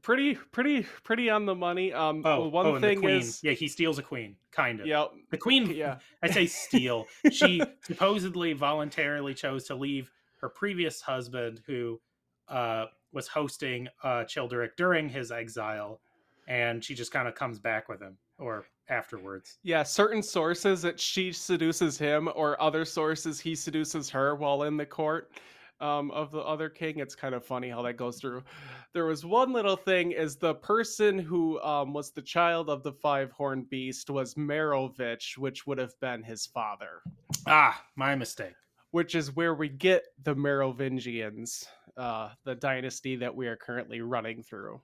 Pretty, 0.02 0.36
pretty, 0.36 0.86
pretty 1.04 1.30
on 1.32 1.46
the 1.48 1.56
money. 1.56 1.94
Um, 1.94 2.22
oh, 2.26 2.48
one 2.48 2.66
oh, 2.66 2.80
thing 2.80 3.04
is, 3.06 3.40
yeah, 3.44 3.54
he 3.54 3.68
steals 3.68 3.98
a 3.98 4.04
queen, 4.04 4.36
kind 4.52 4.80
of. 4.80 4.86
yeah, 4.86 5.06
The 5.32 5.38
queen, 5.38 5.72
yeah, 5.72 5.98
I 6.22 6.30
say 6.30 6.46
steal. 6.46 7.06
she 7.32 7.62
supposedly 7.84 8.54
voluntarily 8.54 9.34
chose 9.34 9.64
to 9.66 9.76
leave 9.76 10.12
her 10.44 10.50
previous 10.50 11.00
husband, 11.00 11.62
who 11.66 12.02
uh, 12.50 12.88
was 13.14 13.30
hosting 13.30 13.88
uh, 14.04 14.26
Childeric 14.26 14.72
during 14.76 15.08
his 15.08 15.32
exile, 15.32 16.02
and 16.50 16.84
she 16.84 16.94
just 16.94 17.14
kind 17.14 17.30
of 17.30 17.34
comes 17.34 17.60
back 17.60 17.88
with 17.88 18.02
him 18.02 18.18
or 18.38 18.66
afterwards. 18.90 19.58
yeah. 19.64 19.84
Certain 19.84 20.22
sources 20.22 20.82
that 20.82 21.00
she 21.00 21.32
seduces 21.32 21.98
him, 21.98 22.28
or 22.36 22.62
other 22.62 22.84
sources 22.84 23.40
he 23.40 23.56
seduces 23.56 24.10
her 24.10 24.36
while 24.36 24.64
in 24.64 24.76
the 24.76 24.86
court 24.86 25.32
um, 25.80 26.12
of 26.12 26.30
the 26.32 26.40
other 26.40 26.68
king. 26.68 27.00
It's 27.00 27.16
kind 27.16 27.34
of 27.34 27.46
funny 27.46 27.70
how 27.70 27.82
that 27.84 27.96
goes 27.96 28.20
through. 28.20 28.44
There 28.92 29.06
was 29.06 29.26
one 29.26 29.54
little 29.54 29.78
thing: 29.78 30.12
is 30.12 30.36
the 30.36 30.56
person 30.56 31.18
who 31.18 31.62
um, 31.62 31.94
was 31.94 32.12
the 32.12 32.22
child 32.22 32.70
of 32.70 32.84
the 32.84 32.92
five 32.92 33.32
horned 33.32 33.70
beast 33.70 34.10
was 34.10 34.34
Merovich, 34.34 35.38
which 35.38 35.66
would 35.66 35.78
have 35.78 35.98
been 36.02 36.22
his 36.22 36.46
father. 36.46 37.02
Ah, 37.48 37.82
my 37.96 38.14
mistake. 38.14 38.56
Which 38.94 39.16
is 39.16 39.36
where 39.36 39.56
we 39.56 39.68
get 39.68 40.04
the 40.22 40.36
Merovingians, 40.36 41.66
uh, 41.98 42.30
the 42.44 42.54
dynasty 42.54 43.16
that 43.16 43.36
we 43.36 43.48
are 43.48 43.56
currently 43.56 44.02
running 44.02 44.44
through. 44.44 44.80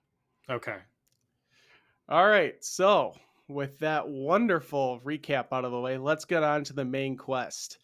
Okay. 0.49 0.77
All 2.09 2.27
right, 2.27 2.55
so 2.59 3.13
with 3.47 3.77
that 3.77 4.09
wonderful 4.09 4.99
recap 5.05 5.49
out 5.51 5.63
of 5.63 5.71
the 5.71 5.79
way, 5.79 5.99
let's 5.99 6.25
get 6.25 6.41
on 6.41 6.63
to 6.63 6.73
the 6.73 6.83
main 6.83 7.15
quest. 7.15 7.77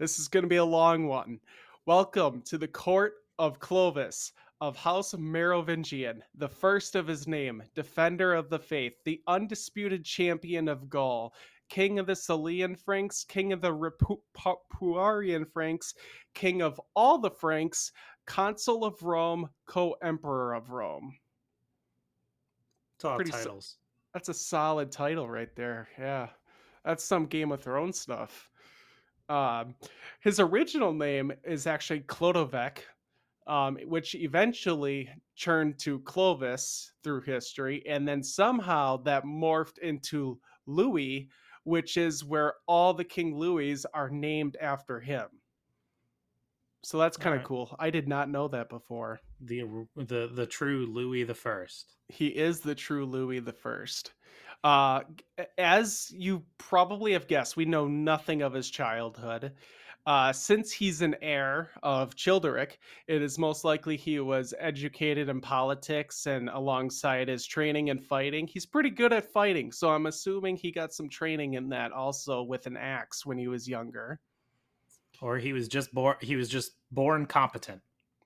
This 0.00 0.18
is 0.18 0.26
going 0.26 0.42
to 0.42 0.48
be 0.48 0.56
a 0.56 0.64
long 0.64 1.06
one. 1.06 1.38
Welcome 1.86 2.42
to 2.46 2.58
the 2.58 2.66
court 2.66 3.14
of 3.38 3.60
Clovis 3.60 4.32
of 4.60 4.76
House 4.76 5.14
Merovingian, 5.16 6.24
the 6.34 6.48
first 6.48 6.96
of 6.96 7.06
his 7.06 7.28
name, 7.28 7.62
defender 7.76 8.34
of 8.34 8.50
the 8.50 8.58
faith, 8.58 8.94
the 9.04 9.22
undisputed 9.28 10.04
champion 10.04 10.66
of 10.66 10.90
Gaul, 10.90 11.32
king 11.68 11.98
of 11.98 12.06
the 12.06 12.14
Salian 12.14 12.78
Franks, 12.78 13.24
king 13.24 13.52
of 13.52 13.60
the 13.60 13.72
Ripuarian 13.72 15.50
Franks, 15.50 15.94
king 16.34 16.62
of 16.62 16.80
all 16.94 17.18
the 17.18 17.30
Franks, 17.30 17.92
consul 18.26 18.84
of 18.84 19.02
Rome, 19.02 19.48
co-emperor 19.66 20.54
of 20.54 20.70
Rome. 20.70 21.16
All 23.04 23.16
Pretty 23.16 23.30
so- 23.30 23.38
titles. 23.38 23.76
That's 24.14 24.30
a 24.30 24.34
solid 24.34 24.90
title 24.90 25.28
right 25.28 25.54
there. 25.54 25.88
Yeah. 25.98 26.28
That's 26.84 27.04
some 27.04 27.26
Game 27.26 27.52
of 27.52 27.62
Thrones 27.62 28.00
stuff. 28.00 28.50
Um, 29.28 29.74
his 30.20 30.40
original 30.40 30.92
name 30.92 31.32
is 31.44 31.66
actually 31.66 32.00
Clodovec, 32.00 32.78
um, 33.46 33.76
which 33.84 34.14
eventually 34.14 35.10
turned 35.38 35.78
to 35.80 36.00
Clovis 36.00 36.92
through 37.04 37.20
history, 37.22 37.84
and 37.86 38.08
then 38.08 38.22
somehow 38.22 38.96
that 38.98 39.24
morphed 39.24 39.78
into 39.78 40.40
Louis, 40.66 41.28
which 41.68 41.96
is 41.96 42.24
where 42.24 42.54
all 42.66 42.94
the 42.94 43.04
King 43.04 43.36
Louis 43.36 43.84
are 43.92 44.08
named 44.08 44.56
after 44.60 44.98
him. 44.98 45.26
So 46.82 46.96
that's 46.98 47.16
kind 47.16 47.34
of 47.34 47.40
Alright. 47.40 47.48
cool. 47.48 47.76
I 47.78 47.90
did 47.90 48.08
not 48.08 48.30
know 48.30 48.48
that 48.48 48.68
before. 48.70 49.20
the 49.40 49.64
the 49.96 50.30
the 50.32 50.46
true 50.46 50.86
Louis 50.86 51.24
the 51.24 51.34
First. 51.34 51.96
He 52.08 52.28
is 52.28 52.60
the 52.60 52.74
true 52.74 53.04
Louis 53.04 53.40
the 53.40 53.52
First. 53.52 54.14
Uh, 54.64 55.00
as 55.58 56.10
you 56.14 56.42
probably 56.56 57.12
have 57.12 57.28
guessed, 57.28 57.56
we 57.56 57.64
know 57.64 57.86
nothing 57.86 58.42
of 58.42 58.52
his 58.54 58.70
childhood. 58.70 59.52
Uh, 60.08 60.32
since 60.32 60.72
he's 60.72 61.02
an 61.02 61.14
heir 61.20 61.68
of 61.82 62.16
Childeric, 62.16 62.78
it 63.08 63.20
is 63.20 63.38
most 63.38 63.62
likely 63.62 63.94
he 63.94 64.20
was 64.20 64.54
educated 64.58 65.28
in 65.28 65.38
politics 65.38 66.24
and 66.24 66.48
alongside 66.48 67.28
his 67.28 67.44
training 67.44 67.90
and 67.90 68.02
fighting, 68.02 68.46
he's 68.46 68.64
pretty 68.64 68.88
good 68.88 69.12
at 69.12 69.30
fighting. 69.30 69.70
So 69.70 69.90
I'm 69.90 70.06
assuming 70.06 70.56
he 70.56 70.72
got 70.72 70.94
some 70.94 71.10
training 71.10 71.54
in 71.54 71.68
that 71.68 71.92
also 71.92 72.42
with 72.42 72.66
an 72.66 72.78
axe 72.78 73.26
when 73.26 73.36
he 73.36 73.48
was 73.48 73.68
younger. 73.68 74.18
Or 75.20 75.36
he 75.36 75.52
was 75.52 75.68
just 75.68 75.92
born. 75.92 76.16
He 76.22 76.36
was 76.36 76.48
just 76.48 76.76
born 76.90 77.26
competent. 77.26 77.82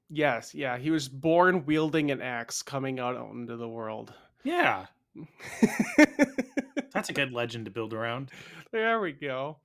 Yes, 0.09 0.55
yeah, 0.55 0.79
he 0.79 0.93
was 0.93 1.09
born 1.09 1.67
wielding 1.67 2.12
an 2.12 2.23
axe 2.23 2.62
coming 2.62 3.01
out 3.01 3.17
into 3.33 3.57
the 3.57 3.69
world. 3.69 4.15
Yeah, 4.45 4.87
that's 6.93 7.09
a 7.09 7.12
good 7.12 7.33
legend 7.33 7.65
to 7.65 7.73
build 7.73 7.93
around. 7.93 8.31
There 8.71 9.01
we 9.01 9.11
go. 9.11 9.57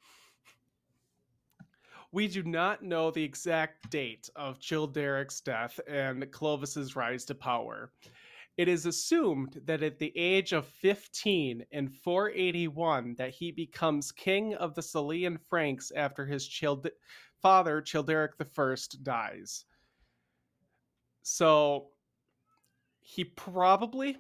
We 2.12 2.28
do 2.28 2.44
not 2.44 2.84
know 2.84 3.12
the 3.12 3.24
exact 3.24 3.90
date 3.90 4.30
of 4.36 4.60
Childeric's 4.60 5.42
death 5.42 5.80
and 5.88 6.32
Clovis's 6.32 6.96
rise 6.96 7.26
to 7.26 7.36
power. 7.36 7.92
It 8.56 8.68
is 8.68 8.86
assumed 8.86 9.62
that 9.66 9.84
at 9.84 10.00
the 10.00 10.18
age 10.18 10.54
of 10.54 10.66
15 10.68 11.66
in 11.70 11.90
481 11.90 13.16
that 13.16 13.32
he 13.32 13.52
becomes 13.52 14.12
king 14.12 14.56
of 14.56 14.74
the 14.74 14.82
Salian 14.82 15.40
Franks 15.40 15.92
after 15.96 16.26
his 16.26 16.48
Child- 16.48 16.90
father 17.42 17.82
Childeric 17.82 18.32
I 18.40 18.76
dies. 19.04 19.66
So 21.22 21.90
he 23.00 23.26
probably 23.26 24.18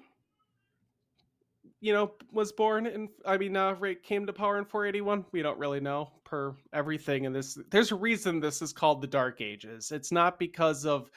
you 1.80 1.94
know, 1.94 2.14
was 2.32 2.52
born 2.52 2.88
in, 2.88 3.10
I 3.26 3.38
mean, 3.38 3.56
uh, 3.56 3.76
came 4.04 4.26
to 4.26 4.34
power 4.34 4.58
in 4.58 4.66
481. 4.66 5.26
We 5.32 5.42
don't 5.42 5.60
really 5.60 5.80
know 5.80 6.12
per 6.24 6.56
everything 6.74 7.26
in 7.26 7.34
this. 7.34 7.58
There's 7.70 7.92
a 7.92 7.96
reason 7.96 8.40
this 8.40 8.62
is 8.62 8.74
called 8.74 9.02
the 9.02 9.08
Dark 9.08 9.42
Ages. 9.42 9.92
It's 9.92 10.12
not 10.12 10.40
because 10.40 10.86
of, 10.86 11.12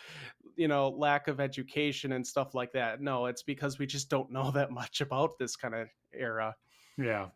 you 0.57 0.69
know, 0.69 0.90
lack 0.90 1.29
of 1.29 1.40
education 1.40 2.12
and 2.12 2.26
stuff 2.26 2.55
like 2.55 2.73
that. 2.73 3.00
No, 3.00 3.26
it's 3.26 3.43
because 3.43 3.79
we 3.79 3.87
just 3.87 4.11
don't 4.11 4.31
know 4.31 4.50
that 4.55 4.71
much 4.71 5.00
about 5.00 5.38
this 5.38 5.57
kind 5.57 5.75
of 5.75 5.88
era. 6.12 6.55
Yeah. 6.99 7.29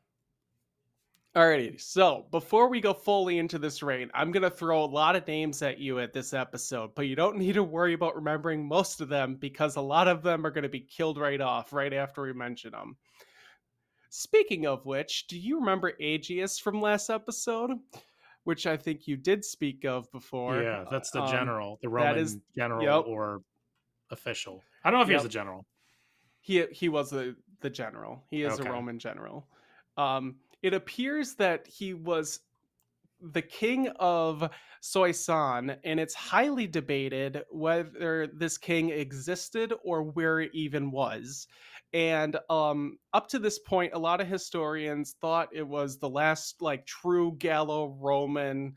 Alrighty, 1.37 1.81
so 1.81 2.27
before 2.31 2.69
we 2.69 2.81
go 2.81 2.95
fully 2.95 3.39
into 3.39 3.59
this 3.59 3.83
reign, 3.83 4.09
I'm 4.15 4.31
gonna 4.31 4.51
throw 4.51 4.85
a 4.85 4.87
lot 4.87 5.17
of 5.17 5.27
names 5.27 5.63
at 5.63 5.79
you 5.79 5.99
at 5.99 6.13
this 6.13 6.33
episode, 6.33 6.95
but 6.95 7.09
you 7.09 7.17
don't 7.17 7.37
need 7.39 7.55
to 7.55 7.65
worry 7.65 7.93
about 7.93 8.15
remembering 8.15 8.67
most 8.67 9.01
of 9.01 9.09
them 9.09 9.35
because 9.35 9.75
a 9.75 9.81
lot 9.81 10.07
of 10.07 10.23
them 10.23 10.47
are 10.47 10.51
gonna 10.53 10.69
be 10.69 10.81
killed 10.81 11.19
right 11.19 11.41
off 11.41 11.73
right 11.73 11.93
after 11.93 12.23
we 12.23 12.33
mention 12.33 12.71
them. 12.71 12.97
Speaking 14.11 14.67
of 14.67 14.87
which, 14.87 15.27
do 15.27 15.37
you 15.37 15.59
remember 15.59 15.95
Aegeus 16.01 16.61
from 16.61 16.81
last 16.81 17.11
episode? 17.11 17.73
Which 18.45 18.67
I 18.69 18.77
think 18.77 19.09
you 19.09 19.17
did 19.17 19.45
speak 19.45 19.85
of 19.85 20.09
before. 20.13 20.63
yeah, 20.63 20.85
that's 20.89 21.11
the 21.11 21.23
Um, 21.23 21.31
general, 21.33 21.79
the 21.83 21.89
Roman 21.89 22.19
is- 22.19 22.39
general 22.55 22.85
yep. 22.85 23.07
or 23.09 23.43
official. 24.11 24.63
I 24.85 24.91
don't 24.91 25.01
know 25.01 25.03
if 25.03 25.09
he 25.09 25.15
was 25.15 25.25
a 25.25 25.29
general. 25.29 25.67
he 26.43 26.65
he 26.67 26.89
was 26.89 27.11
the 27.11 27.35
the 27.61 27.71
general. 27.71 28.23
He 28.31 28.43
is 28.45 28.61
Okay. 28.61 28.69
a 28.69 28.73
Roman 28.73 29.01
general. 29.01 29.49
Um, 29.97 30.37
it 30.65 30.73
appears 30.73 31.35
that 31.35 31.67
he 31.67 31.93
was 31.93 32.41
the 33.21 33.43
king 33.43 33.89
of 34.01 34.49
Soissons, 34.81 35.73
and 35.85 36.01
it's 36.01 36.15
highly 36.15 36.67
debated 36.67 37.43
whether 37.51 38.27
this 38.29 38.57
king 38.57 38.89
existed 38.89 39.75
or 39.85 40.05
where 40.05 40.41
it 40.41 40.51
even 40.55 40.91
was. 40.91 41.47
And 41.93 42.39
um, 42.49 42.99
up 43.13 43.29
to 43.29 43.39
this 43.39 43.59
point, 43.59 43.93
a 43.93 43.99
lot 43.99 44.23
of 44.23 44.27
historians 44.27 45.17
thought 45.21 45.51
it 45.53 45.69
was 45.69 45.99
the 45.99 46.09
last 46.09 46.63
like 46.63 46.87
true 46.87 47.37
Gallo-Roman 47.39 48.75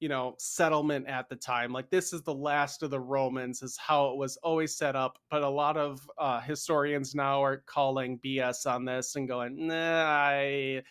you 0.00 0.08
know 0.08 0.34
settlement 0.36 1.06
at 1.06 1.28
the 1.28 1.36
time 1.36 1.72
like 1.72 1.88
this 1.88 2.12
is 2.12 2.22
the 2.22 2.34
last 2.34 2.82
of 2.82 2.90
the 2.90 2.98
romans 2.98 3.62
is 3.62 3.76
how 3.76 4.10
it 4.10 4.16
was 4.16 4.36
always 4.38 4.76
set 4.76 4.96
up 4.96 5.16
but 5.30 5.44
a 5.44 5.48
lot 5.48 5.76
of 5.76 6.00
uh, 6.18 6.40
historians 6.40 7.14
now 7.14 7.40
are 7.40 7.62
calling 7.66 8.18
bs 8.18 8.66
on 8.66 8.84
this 8.84 9.14
and 9.14 9.28
going 9.28 9.68
nah 9.68 10.02
I, 10.04 10.82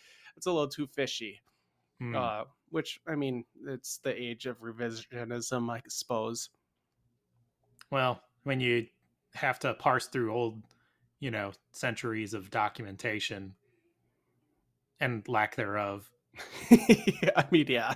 it's 0.42 0.46
a 0.48 0.50
little 0.50 0.66
too 0.68 0.88
fishy 0.88 1.40
Hmm. 2.00 2.16
uh, 2.16 2.44
which 2.70 3.00
i 3.06 3.14
mean 3.14 3.44
it's 3.68 3.98
the 3.98 4.12
age 4.20 4.46
of 4.46 4.58
revisionism 4.60 5.70
i 5.70 5.80
suppose 5.88 6.50
well, 7.92 8.22
when 8.44 8.58
you 8.60 8.86
have 9.34 9.58
to 9.60 9.74
parse 9.74 10.06
through 10.06 10.32
old, 10.32 10.62
you 11.20 11.30
know, 11.30 11.52
centuries 11.72 12.32
of 12.34 12.50
documentation 12.50 13.54
and 15.00 15.26
lack 15.28 15.56
thereof. 15.56 16.10
i 16.70 17.44
mean 17.50 17.66
yeah 17.68 17.94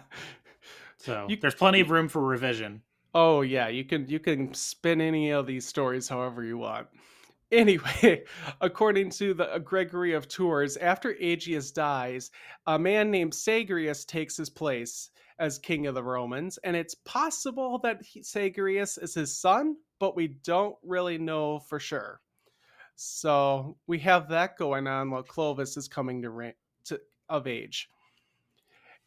So 0.99 1.27
You- 1.31 1.37
there's 1.37 1.55
plenty 1.55 1.81
of 1.81 1.91
room 1.91 2.09
for 2.09 2.23
revision. 2.23 2.83
Oh 3.15 3.41
yeah, 3.41 3.69
you 3.69 3.85
can 3.85 4.07
you 4.09 4.19
can 4.19 4.53
spin 4.53 5.01
any 5.01 5.31
of 5.31 5.47
these 5.47 5.67
stories 5.67 6.09
however 6.09 6.45
you 6.45 6.59
want. 6.59 6.87
Anyway, 7.53 8.25
according 8.61 9.11
to 9.11 9.35
the 9.35 9.55
uh, 9.55 9.59
Gregory 9.59 10.15
of 10.15 10.29
Tours, 10.29 10.77
after 10.77 11.15
Aegeus 11.21 11.71
dies, 11.71 12.31
a 12.67 12.79
man 12.79 13.11
named 13.11 13.33
Syagrius 13.33 14.05
takes 14.05 14.37
his 14.37 14.51
place 14.51 15.11
as 15.39 15.59
king 15.59 15.87
of 15.87 15.95
the 15.95 16.03
Romans, 16.03 16.59
and 16.65 16.75
it's 16.75 16.95
possible 16.95 17.79
that 17.81 18.03
he, 18.03 18.21
Syagrius 18.21 19.01
is 19.01 19.15
his 19.15 19.37
son, 19.37 19.77
but 19.99 20.17
we 20.17 20.29
don't 20.29 20.77
really 20.83 21.19
know 21.19 21.61
for 21.61 21.79
sure. 21.79 22.21
So 22.97 23.77
we 23.87 23.99
have 24.01 24.29
that 24.31 24.57
going 24.57 24.87
on 24.87 25.11
while 25.11 25.23
Clovis 25.23 25.77
is 25.77 25.87
coming 25.87 26.23
to, 26.23 26.53
to 26.87 27.01
of 27.29 27.47
age. 27.47 27.91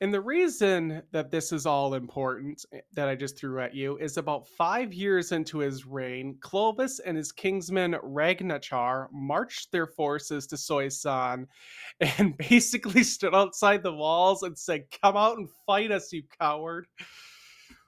And 0.01 0.13
the 0.13 0.21
reason 0.21 1.01
that 1.11 1.29
this 1.29 1.51
is 1.51 1.65
all 1.65 1.93
important 1.93 2.63
eh, 2.71 2.79
that 2.93 3.09
I 3.09 3.15
just 3.15 3.37
threw 3.37 3.59
at 3.59 3.75
you 3.75 3.97
is 3.97 4.15
about 4.17 4.47
five 4.47 4.93
years 4.93 5.33
into 5.33 5.59
his 5.59 5.85
reign, 5.85 6.37
Clovis 6.39 6.99
and 6.99 7.17
his 7.17 7.33
kingsman 7.33 7.93
Ragnachar 7.93 9.07
marched 9.11 9.71
their 9.71 9.87
forces 9.87 10.47
to 10.47 10.57
Soissons 10.57 11.47
and 11.99 12.37
basically 12.37 13.03
stood 13.03 13.35
outside 13.35 13.83
the 13.83 13.93
walls 13.93 14.43
and 14.43 14.57
said, 14.57 14.85
Come 15.01 15.17
out 15.17 15.37
and 15.37 15.49
fight 15.65 15.91
us, 15.91 16.13
you 16.13 16.23
coward. 16.39 16.87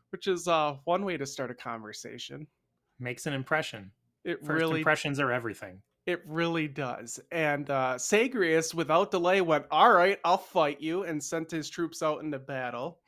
Which 0.10 0.28
is 0.28 0.50
uh, 0.50 0.76
one 0.84 1.06
way 1.06 1.16
to 1.16 1.26
start 1.26 1.52
a 1.52 1.56
conversation. 1.56 2.46
Makes 3.00 3.26
an 3.28 3.34
impression. 3.34 3.92
It 4.26 4.40
First 4.46 4.50
really 4.50 4.80
impressions 4.80 5.22
are 5.22 5.32
everything. 5.32 5.82
It 6.06 6.22
really 6.26 6.68
does. 6.68 7.20
And 7.32 7.70
uh, 7.70 7.96
Syagrius, 7.98 8.74
without 8.74 9.12
delay, 9.12 9.42
went, 9.42 9.66
All 9.70 9.92
right, 9.92 10.20
I'll 10.26 10.38
fight 10.38 10.82
you, 10.82 11.04
and 11.04 11.24
sent 11.24 11.52
his 11.52 11.70
troops 11.70 12.02
out 12.02 12.24
into 12.24 12.40
battle. 12.40 13.00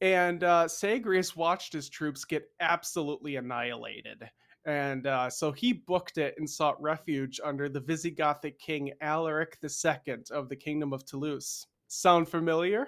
And 0.00 0.44
uh, 0.44 0.66
Syagrius 0.66 1.34
watched 1.34 1.72
his 1.72 1.88
troops 1.88 2.24
get 2.24 2.44
absolutely 2.60 3.36
annihilated. 3.36 4.28
And 4.64 5.06
uh, 5.06 5.30
so 5.30 5.50
he 5.50 5.72
booked 5.72 6.18
it 6.18 6.34
and 6.36 6.48
sought 6.48 6.80
refuge 6.80 7.40
under 7.42 7.68
the 7.68 7.80
Visigothic 7.80 8.58
king 8.58 8.92
Alaric 9.00 9.58
II 9.62 10.16
of 10.30 10.48
the 10.48 10.56
Kingdom 10.56 10.92
of 10.92 11.04
Toulouse. 11.06 11.66
Sound 11.88 12.28
familiar? 12.28 12.86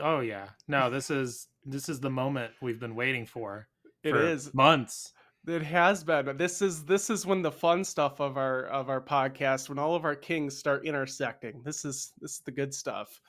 Oh 0.00 0.20
yeah. 0.20 0.48
No, 0.66 0.90
this 0.90 1.10
is 1.10 1.46
this 1.64 1.88
is 1.88 2.00
the 2.00 2.10
moment 2.10 2.52
we've 2.60 2.80
been 2.80 2.96
waiting 2.96 3.26
for. 3.26 3.68
It 4.02 4.10
for 4.10 4.26
is. 4.26 4.52
months. 4.52 5.12
It 5.46 5.62
has 5.62 6.04
been. 6.04 6.36
This 6.36 6.60
is 6.60 6.84
this 6.84 7.08
is 7.08 7.24
when 7.24 7.42
the 7.42 7.52
fun 7.52 7.82
stuff 7.84 8.20
of 8.20 8.36
our 8.36 8.64
of 8.66 8.90
our 8.90 9.00
podcast, 9.00 9.68
when 9.68 9.78
all 9.78 9.94
of 9.94 10.04
our 10.04 10.14
kings 10.14 10.58
start 10.58 10.86
intersecting. 10.86 11.62
This 11.64 11.84
is 11.84 12.12
this 12.20 12.32
is 12.32 12.40
the 12.40 12.52
good 12.52 12.74
stuff. 12.74 13.20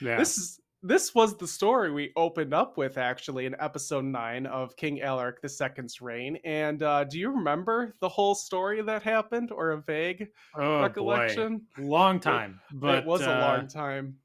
Yeah. 0.00 0.16
This 0.16 0.38
is 0.38 0.60
this 0.82 1.14
was 1.14 1.36
the 1.36 1.46
story 1.46 1.90
we 1.90 2.12
opened 2.16 2.54
up 2.54 2.78
with 2.78 2.98
actually 2.98 3.46
in 3.46 3.56
episode 3.58 4.04
nine 4.04 4.46
of 4.46 4.76
King 4.76 5.02
Alaric 5.02 5.38
II's 5.42 6.00
reign. 6.00 6.38
And 6.44 6.82
uh, 6.82 7.04
do 7.04 7.18
you 7.18 7.30
remember 7.30 7.94
the 8.00 8.08
whole 8.08 8.34
story 8.34 8.80
that 8.82 9.02
happened, 9.02 9.50
or 9.50 9.72
a 9.72 9.80
vague 9.82 10.28
oh 10.54 10.82
recollection? 10.82 11.62
boy. 11.76 11.84
Long 11.84 12.20
time. 12.20 12.60
But 12.72 12.98
it 12.98 13.06
was 13.06 13.22
a 13.22 13.36
uh, 13.36 13.40
long 13.40 13.66
time. 13.66 14.16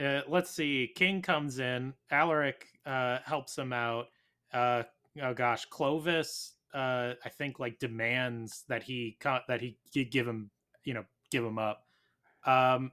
uh, 0.00 0.20
let's 0.28 0.50
see. 0.50 0.90
King 0.94 1.22
comes 1.22 1.58
in. 1.58 1.94
Alaric 2.10 2.66
uh, 2.84 3.18
helps 3.24 3.56
him 3.56 3.72
out. 3.72 4.06
Uh, 4.52 4.82
oh 5.22 5.34
gosh, 5.34 5.64
Clovis. 5.66 6.53
Uh, 6.74 7.14
I 7.24 7.28
think 7.28 7.60
like 7.60 7.78
demands 7.78 8.64
that 8.68 8.82
he 8.82 9.16
co- 9.20 9.40
that 9.46 9.60
he 9.60 9.76
gi- 9.92 10.06
give 10.06 10.26
him, 10.26 10.50
you 10.82 10.94
know, 10.94 11.04
give 11.30 11.44
him 11.44 11.58
up. 11.58 11.86
Um, 12.44 12.90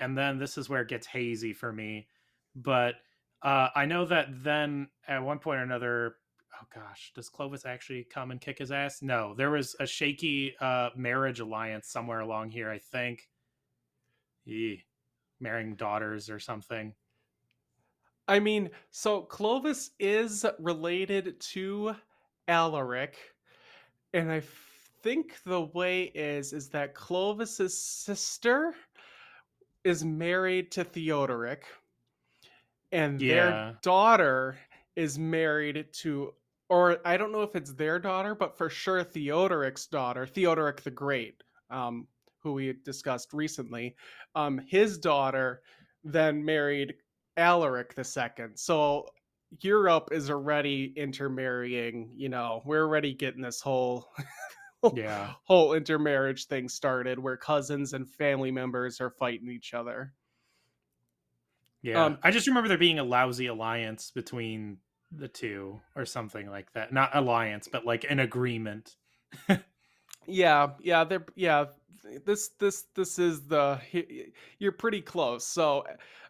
and 0.00 0.16
then 0.16 0.38
this 0.38 0.56
is 0.56 0.68
where 0.68 0.80
it 0.80 0.88
gets 0.88 1.06
hazy 1.06 1.52
for 1.52 1.72
me. 1.72 2.08
But 2.56 2.94
uh, 3.42 3.68
I 3.74 3.84
know 3.84 4.06
that 4.06 4.28
then 4.42 4.88
at 5.06 5.22
one 5.22 5.38
point 5.38 5.60
or 5.60 5.64
another, 5.64 6.16
oh 6.60 6.66
gosh, 6.74 7.12
does 7.14 7.28
Clovis 7.28 7.66
actually 7.66 8.04
come 8.04 8.30
and 8.30 8.40
kick 8.40 8.58
his 8.58 8.72
ass? 8.72 9.02
No, 9.02 9.34
there 9.36 9.50
was 9.50 9.76
a 9.78 9.86
shaky 9.86 10.54
uh, 10.60 10.90
marriage 10.96 11.40
alliance 11.40 11.88
somewhere 11.88 12.20
along 12.20 12.50
here. 12.50 12.70
I 12.70 12.78
think. 12.78 13.28
Marrying 15.38 15.74
daughters 15.76 16.28
or 16.28 16.38
something. 16.38 16.94
I 18.26 18.40
mean, 18.40 18.70
so 18.90 19.22
Clovis 19.22 19.90
is 19.98 20.44
related 20.58 21.40
to 21.52 21.94
Alaric, 22.50 23.16
and 24.12 24.30
I 24.30 24.42
think 25.02 25.42
the 25.44 25.62
way 25.62 26.04
is 26.14 26.52
is 26.52 26.68
that 26.70 26.94
Clovis's 26.94 27.80
sister 27.80 28.74
is 29.84 30.04
married 30.04 30.72
to 30.72 30.84
Theodoric, 30.84 31.64
and 32.92 33.20
Yeah. 33.20 33.28
their 33.28 33.78
daughter 33.82 34.58
is 34.96 35.18
married 35.18 35.86
to, 35.92 36.34
or 36.68 36.98
I 37.04 37.16
don't 37.16 37.32
know 37.32 37.42
if 37.42 37.54
it's 37.54 37.72
their 37.72 37.98
daughter, 38.00 38.34
but 38.34 38.58
for 38.58 38.68
sure 38.68 39.04
Theodoric's 39.04 39.86
daughter, 39.86 40.26
Theodoric 40.26 40.82
the 40.82 40.90
Great, 40.90 41.42
um, 41.70 42.08
who 42.42 42.52
we 42.54 42.72
discussed 42.84 43.32
recently. 43.32 43.94
Um, 44.34 44.58
his 44.58 44.98
daughter 44.98 45.62
then 46.02 46.44
married 46.44 46.94
Alaric 47.36 47.94
the 47.94 48.04
second. 48.04 48.58
So 48.58 49.06
Europe 49.58 50.10
is 50.12 50.30
already 50.30 50.92
intermarrying, 50.96 52.12
you 52.14 52.28
know, 52.28 52.62
we're 52.64 52.84
already 52.84 53.14
getting 53.14 53.42
this 53.42 53.60
whole 53.60 54.10
Yeah. 54.94 55.32
whole 55.44 55.74
intermarriage 55.74 56.46
thing 56.46 56.68
started 56.68 57.18
where 57.18 57.36
cousins 57.36 57.92
and 57.92 58.08
family 58.08 58.50
members 58.50 59.00
are 59.00 59.10
fighting 59.10 59.50
each 59.50 59.74
other. 59.74 60.14
Yeah. 61.82 62.04
Um, 62.04 62.18
I 62.22 62.30
just 62.30 62.46
remember 62.46 62.68
there 62.68 62.78
being 62.78 62.98
a 62.98 63.04
lousy 63.04 63.46
alliance 63.46 64.10
between 64.10 64.78
the 65.10 65.28
two 65.28 65.80
or 65.96 66.04
something 66.04 66.48
like 66.48 66.72
that. 66.74 66.92
Not 66.92 67.16
alliance, 67.16 67.68
but 67.68 67.84
like 67.84 68.04
an 68.08 68.20
agreement. 68.20 68.96
Yeah, 70.26 70.70
yeah, 70.80 71.04
they're 71.04 71.24
yeah. 71.34 71.66
This 72.24 72.48
this 72.58 72.84
this 72.94 73.18
is 73.18 73.46
the 73.46 73.80
you're 74.58 74.72
pretty 74.72 75.00
close. 75.00 75.46
So, 75.46 75.84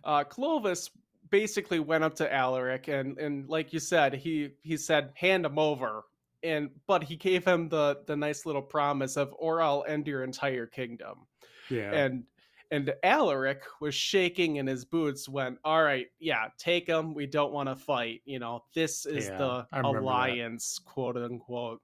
uh, 0.05 0.25
Clovis 0.25 0.91
basically 1.31 1.81
went 1.81 2.05
up 2.05 2.15
to 2.17 2.33
Alaric 2.33 2.89
and 2.89 3.19
and 3.19 3.49
like 3.49 3.73
you 3.73 3.81
said, 3.81 4.15
he 4.15 4.51
he 4.63 4.77
said 4.77 5.13
hand 5.17 5.47
him 5.47 5.59
over, 5.59 6.05
and 6.43 6.71
but 6.87 7.05
he 7.05 7.17
gave 7.17 7.45
him 7.45 7.69
the 7.69 8.03
the 8.07 8.17
nice 8.17 8.47
little 8.47 8.63
promise 8.63 9.17
of 9.17 9.35
or 9.39 9.63
I'll 9.63 9.85
end 9.87 10.07
your 10.07 10.25
entire 10.25 10.67
kingdom. 10.67 11.27
Yeah. 11.69 11.93
and 11.93 12.25
and 12.73 12.93
Alaric 13.03 13.63
was 13.81 13.95
shaking 13.95 14.57
in 14.57 14.67
his 14.67 14.85
boots 14.85 15.29
when 15.29 15.59
all 15.65 15.83
right 15.83 16.07
yeah 16.19 16.49
take 16.59 16.87
him 16.89 17.15
we 17.15 17.27
don't 17.27 17.53
want 17.53 17.69
to 17.69 17.77
fight 17.77 18.23
you 18.25 18.39
know 18.39 18.65
this 18.75 19.07
is 19.07 19.27
Yeah, 19.27 19.37
the 19.39 19.67
remember 19.73 20.21
that. 20.21 20.39
alliance 20.39 20.79
quote 20.79 21.17
unquote 21.17 21.83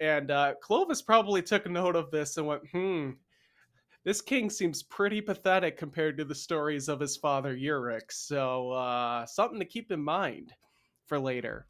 and 0.00 0.30
uh 0.30 0.54
Clovis 0.62 1.02
probably 1.02 1.42
took 1.42 1.68
note 1.68 1.96
of 1.96 2.10
this 2.10 2.36
and 2.36 2.46
went 2.46 2.66
hmm 2.70 3.10
this 4.04 4.20
king 4.20 4.50
seems 4.50 4.82
pretty 4.82 5.20
pathetic 5.20 5.76
compared 5.76 6.16
to 6.16 6.24
the 6.24 6.34
stories 6.34 6.88
of 6.88 7.00
his 7.00 7.16
father 7.16 7.56
Euric 7.56 8.10
so 8.10 8.72
uh 8.72 9.26
something 9.26 9.58
to 9.58 9.64
keep 9.64 9.90
in 9.92 10.00
mind 10.00 10.52
for 11.06 11.18
later 11.18 11.66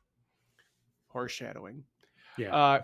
foreshadowing 1.12 1.84
yeah. 2.40 2.54
uh, 2.54 2.80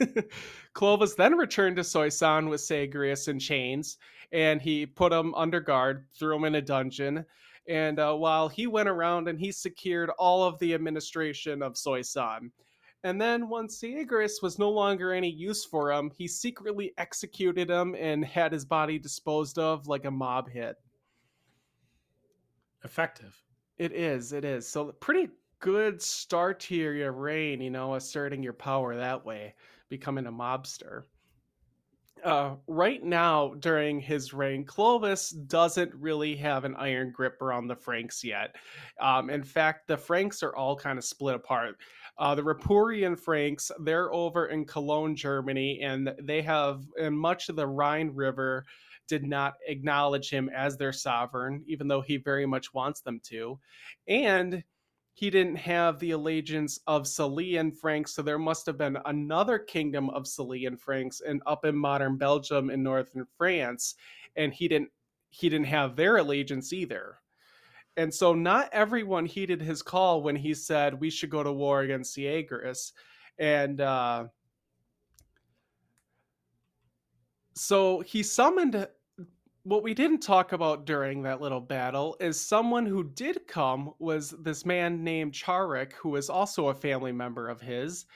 Clovis 0.72 1.14
then 1.14 1.36
returned 1.36 1.76
to 1.76 1.84
Soissons 1.84 2.48
with 2.48 2.60
Syagrius 2.60 3.28
in 3.28 3.38
chains, 3.38 3.98
and 4.32 4.60
he 4.60 4.86
put 4.86 5.12
him 5.12 5.34
under 5.34 5.60
guard, 5.60 6.06
threw 6.18 6.36
him 6.36 6.44
in 6.44 6.56
a 6.56 6.62
dungeon. 6.62 7.24
And 7.68 7.98
uh, 7.98 8.14
while 8.14 8.48
he 8.48 8.66
went 8.66 8.88
around 8.88 9.28
and 9.28 9.38
he 9.38 9.52
secured 9.52 10.10
all 10.18 10.42
of 10.42 10.58
the 10.58 10.74
administration 10.74 11.62
of 11.62 11.76
Soissons. 11.76 12.50
And 13.04 13.20
then 13.20 13.48
once 13.48 13.80
Syagrius 13.80 14.42
was 14.42 14.58
no 14.58 14.70
longer 14.70 15.12
any 15.12 15.30
use 15.30 15.64
for 15.64 15.92
him, 15.92 16.10
he 16.16 16.26
secretly 16.26 16.92
executed 16.98 17.70
him 17.70 17.94
and 17.94 18.24
had 18.24 18.52
his 18.52 18.64
body 18.64 18.98
disposed 18.98 19.58
of 19.58 19.86
like 19.86 20.04
a 20.04 20.10
mob 20.10 20.48
hit. 20.50 20.76
Effective. 22.84 23.40
It 23.78 23.92
is, 23.92 24.32
it 24.32 24.44
is. 24.44 24.66
So 24.66 24.90
pretty 24.92 25.28
good 25.60 26.02
start 26.02 26.60
to 26.60 26.74
your 26.74 27.12
reign, 27.12 27.60
you 27.60 27.70
know, 27.70 27.94
asserting 27.94 28.42
your 28.42 28.52
power 28.52 28.96
that 28.96 29.24
way, 29.24 29.54
becoming 29.88 30.26
a 30.26 30.32
mobster. 30.32 31.04
Uh, 32.24 32.56
right 32.66 33.04
now, 33.04 33.54
during 33.60 34.00
his 34.00 34.34
reign, 34.34 34.64
Clovis 34.64 35.30
doesn't 35.30 35.94
really 35.94 36.34
have 36.34 36.64
an 36.64 36.74
iron 36.76 37.12
grip 37.12 37.40
around 37.40 37.68
the 37.68 37.76
Franks 37.76 38.24
yet. 38.24 38.56
Um, 39.00 39.30
in 39.30 39.44
fact, 39.44 39.86
the 39.86 39.96
Franks 39.96 40.42
are 40.42 40.54
all 40.56 40.74
kind 40.74 40.98
of 40.98 41.04
split 41.04 41.36
apart. 41.36 41.76
Uh, 42.18 42.34
the 42.34 42.42
Ripuarian 42.42 43.18
Franks, 43.18 43.70
they're 43.80 44.12
over 44.12 44.46
in 44.46 44.64
Cologne, 44.64 45.14
Germany, 45.14 45.80
and 45.82 46.12
they 46.20 46.42
have, 46.42 46.84
and 47.00 47.16
much 47.16 47.48
of 47.48 47.56
the 47.56 47.66
Rhine 47.66 48.10
River 48.12 48.64
did 49.06 49.24
not 49.24 49.54
acknowledge 49.66 50.28
him 50.28 50.50
as 50.54 50.76
their 50.76 50.92
sovereign, 50.92 51.64
even 51.66 51.88
though 51.88 52.00
he 52.00 52.16
very 52.16 52.44
much 52.44 52.74
wants 52.74 53.00
them 53.00 53.20
to. 53.24 53.58
And 54.08 54.62
he 55.14 55.30
didn't 55.30 55.56
have 55.56 55.98
the 55.98 56.12
allegiance 56.12 56.78
of 56.86 57.02
Salian 57.02 57.74
Franks, 57.74 58.14
so 58.14 58.22
there 58.22 58.38
must 58.38 58.66
have 58.66 58.78
been 58.78 58.98
another 59.06 59.58
kingdom 59.58 60.10
of 60.10 60.24
Salian 60.24 60.78
Franks 60.78 61.20
and 61.26 61.42
up 61.46 61.64
in 61.64 61.76
modern 61.76 62.16
Belgium 62.16 62.70
and 62.70 62.84
northern 62.84 63.26
France, 63.36 63.96
and 64.36 64.52
he 64.52 64.68
didn't 64.68 64.90
he 65.30 65.48
didn't 65.48 65.66
have 65.66 65.96
their 65.96 66.18
allegiance 66.18 66.72
either. 66.72 67.18
And 67.98 68.14
so 68.14 68.32
not 68.32 68.68
everyone 68.72 69.26
heeded 69.26 69.60
his 69.60 69.82
call 69.82 70.22
when 70.22 70.36
he 70.36 70.54
said 70.54 70.98
we 70.98 71.10
should 71.10 71.30
go 71.30 71.42
to 71.42 71.52
war 71.52 71.80
against 71.80 72.16
Siagris. 72.16 72.92
And 73.40 73.80
uh, 73.80 74.28
so 77.56 77.98
he 78.00 78.22
summoned 78.22 78.86
what 79.64 79.82
we 79.82 79.94
didn't 79.94 80.20
talk 80.20 80.52
about 80.52 80.86
during 80.86 81.22
that 81.24 81.40
little 81.40 81.60
battle 81.60 82.16
is 82.20 82.40
someone 82.40 82.86
who 82.86 83.02
did 83.02 83.46
come 83.48 83.92
was 83.98 84.30
this 84.42 84.64
man 84.64 85.02
named 85.02 85.32
Charik, 85.32 85.92
who 85.94 86.10
was 86.10 86.30
also 86.30 86.68
a 86.68 86.74
family 86.74 87.12
member 87.12 87.48
of 87.48 87.60
his. 87.60 88.06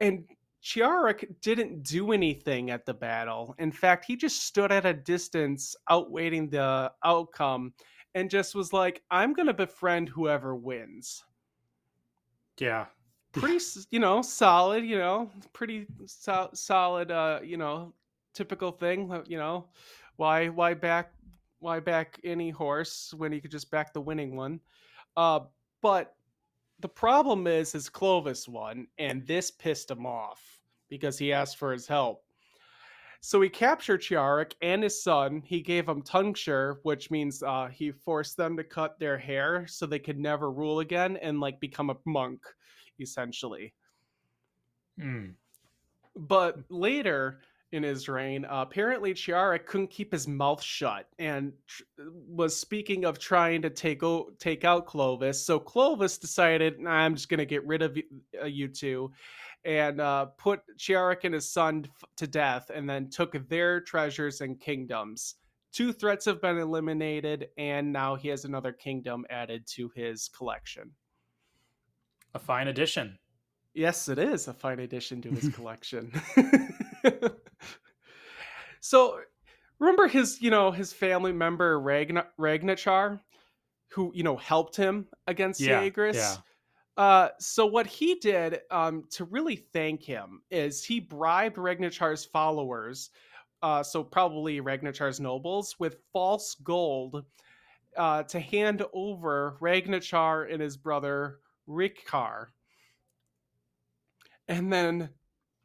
And 0.00 0.24
Chiarik 0.62 1.40
didn't 1.40 1.82
do 1.82 2.12
anything 2.12 2.70
at 2.70 2.84
the 2.84 2.94
battle. 2.94 3.54
In 3.58 3.72
fact, 3.72 4.04
he 4.04 4.14
just 4.14 4.44
stood 4.44 4.70
at 4.70 4.86
a 4.86 4.92
distance, 4.92 5.74
outwaiting 5.90 6.50
the 6.50 6.92
outcome, 7.02 7.72
and 8.14 8.30
just 8.30 8.54
was 8.54 8.72
like, 8.72 9.02
I'm 9.10 9.32
going 9.32 9.46
to 9.46 9.54
befriend 9.54 10.08
whoever 10.08 10.54
wins. 10.54 11.24
Yeah. 12.58 12.86
Pretty, 13.32 13.64
you 13.90 13.98
know, 13.98 14.20
solid, 14.20 14.84
you 14.84 14.98
know, 14.98 15.30
pretty 15.52 15.86
so- 16.06 16.50
solid, 16.52 17.10
uh, 17.10 17.40
you 17.42 17.56
know, 17.56 17.94
typical 18.34 18.72
thing, 18.72 19.10
uh, 19.10 19.22
you 19.26 19.38
know, 19.38 19.68
why 20.16 20.48
why 20.48 20.74
back 20.74 21.12
why 21.58 21.80
back 21.80 22.20
any 22.24 22.50
horse 22.50 23.14
when 23.16 23.32
you 23.32 23.40
could 23.40 23.50
just 23.50 23.70
back 23.70 23.92
the 23.92 24.00
winning 24.00 24.36
one? 24.36 24.60
Uh, 25.16 25.40
but 25.80 26.14
the 26.80 26.88
problem 26.88 27.46
is 27.46 27.74
is 27.74 27.88
Clovis 27.88 28.46
won, 28.48 28.86
and 28.98 29.26
this 29.26 29.50
pissed 29.50 29.90
him 29.90 30.04
off 30.04 30.60
because 30.88 31.16
he 31.16 31.32
asked 31.32 31.56
for 31.56 31.72
his 31.72 31.86
help. 31.86 32.24
So 33.24 33.40
he 33.40 33.48
captured 33.48 34.02
Chiarik 34.02 34.54
and 34.62 34.82
his 34.82 35.00
son. 35.00 35.42
He 35.46 35.60
gave 35.60 35.86
them 35.86 36.02
tonsure, 36.02 36.80
which 36.82 37.08
means 37.08 37.40
uh, 37.40 37.68
he 37.72 37.92
forced 37.92 38.36
them 38.36 38.56
to 38.56 38.64
cut 38.64 38.98
their 38.98 39.16
hair 39.16 39.64
so 39.68 39.86
they 39.86 40.00
could 40.00 40.18
never 40.18 40.50
rule 40.50 40.80
again 40.80 41.16
and 41.18 41.38
like 41.38 41.60
become 41.60 41.90
a 41.90 41.96
monk, 42.04 42.40
essentially. 42.98 43.74
Hmm. 45.00 45.30
But 46.16 46.58
later 46.68 47.42
in 47.70 47.84
his 47.84 48.08
reign, 48.08 48.44
uh, 48.44 48.62
apparently 48.62 49.14
Chiarik 49.14 49.66
couldn't 49.66 49.90
keep 49.90 50.10
his 50.10 50.26
mouth 50.26 50.60
shut 50.60 51.06
and 51.20 51.52
tr- 51.68 51.82
was 52.26 52.56
speaking 52.56 53.04
of 53.04 53.20
trying 53.20 53.62
to 53.62 53.70
take 53.70 54.02
o- 54.02 54.32
take 54.40 54.64
out 54.64 54.86
Clovis. 54.86 55.46
So 55.46 55.60
Clovis 55.60 56.18
decided, 56.18 56.80
nah, 56.80 56.90
I'm 56.90 57.14
just 57.14 57.28
going 57.28 57.38
to 57.38 57.46
get 57.46 57.64
rid 57.68 57.82
of 57.82 57.94
y- 57.94 58.02
uh, 58.42 58.46
you 58.46 58.66
two, 58.66 59.12
and 59.64 60.00
uh, 60.00 60.26
put 60.38 60.60
Chiarik 60.78 61.24
and 61.24 61.34
his 61.34 61.50
son 61.50 61.86
f- 61.86 62.04
to 62.16 62.26
death, 62.26 62.70
and 62.74 62.88
then 62.88 63.10
took 63.10 63.36
their 63.48 63.80
treasures 63.80 64.40
and 64.40 64.58
kingdoms. 64.60 65.36
Two 65.72 65.92
threats 65.92 66.24
have 66.26 66.42
been 66.42 66.58
eliminated, 66.58 67.48
and 67.56 67.92
now 67.92 68.14
he 68.14 68.28
has 68.28 68.44
another 68.44 68.72
kingdom 68.72 69.24
added 69.30 69.66
to 69.68 69.90
his 69.94 70.28
collection. 70.28 70.90
A 72.34 72.38
fine 72.38 72.68
addition. 72.68 73.18
Yes, 73.74 74.08
it 74.08 74.18
is 74.18 74.48
a 74.48 74.52
fine 74.52 74.80
addition 74.80 75.22
to 75.22 75.30
his 75.30 75.48
collection. 75.54 76.12
so, 78.80 79.20
remember 79.78 80.08
his, 80.08 80.42
you 80.42 80.50
know, 80.50 80.70
his 80.70 80.92
family 80.92 81.32
member 81.32 81.80
Ragna- 81.80 82.26
Ragnachar, 82.38 83.20
who 83.88 84.12
you 84.14 84.22
know 84.22 84.36
helped 84.36 84.76
him 84.76 85.06
against 85.26 85.60
Yeah, 85.60 85.80
yeah. 86.16 86.36
Uh, 86.96 87.28
so 87.38 87.64
what 87.64 87.86
he 87.86 88.16
did 88.16 88.60
um, 88.70 89.04
to 89.10 89.24
really 89.24 89.56
thank 89.56 90.02
him 90.02 90.42
is 90.50 90.84
he 90.84 91.00
bribed 91.00 91.56
Ragnachar's 91.56 92.24
followers, 92.24 93.10
uh, 93.62 93.82
so 93.82 94.04
probably 94.04 94.60
Ragnachar's 94.60 95.20
nobles, 95.20 95.76
with 95.78 95.98
false 96.12 96.56
gold 96.62 97.24
uh, 97.96 98.22
to 98.24 98.40
hand 98.40 98.84
over 98.92 99.56
Ragnachar 99.60 100.52
and 100.52 100.60
his 100.60 100.76
brother 100.76 101.38
Rikkar. 101.68 102.46
And 104.48 104.72
then 104.72 105.08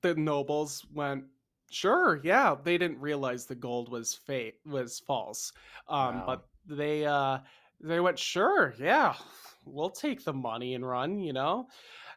the 0.02 0.16
nobles 0.16 0.86
went, 0.94 1.26
sure, 1.72 2.22
yeah. 2.24 2.56
They 2.64 2.78
didn't 2.78 3.02
realize 3.02 3.46
the 3.46 3.56
gold 3.56 3.90
was 3.90 4.14
fake, 4.14 4.60
was 4.66 5.00
false. 5.00 5.52
Um, 5.90 6.20
Wow. 6.20 6.24
But 6.26 6.48
they 6.78 7.06
uh, 7.06 7.40
they 7.82 8.00
went, 8.00 8.20
sure, 8.20 8.74
yeah, 8.80 9.16
we'll 9.68 9.90
take 9.90 10.24
the 10.24 10.34
money 10.34 10.76
and 10.76 10.88
run, 10.88 11.20
you 11.20 11.34
know. 11.34 11.68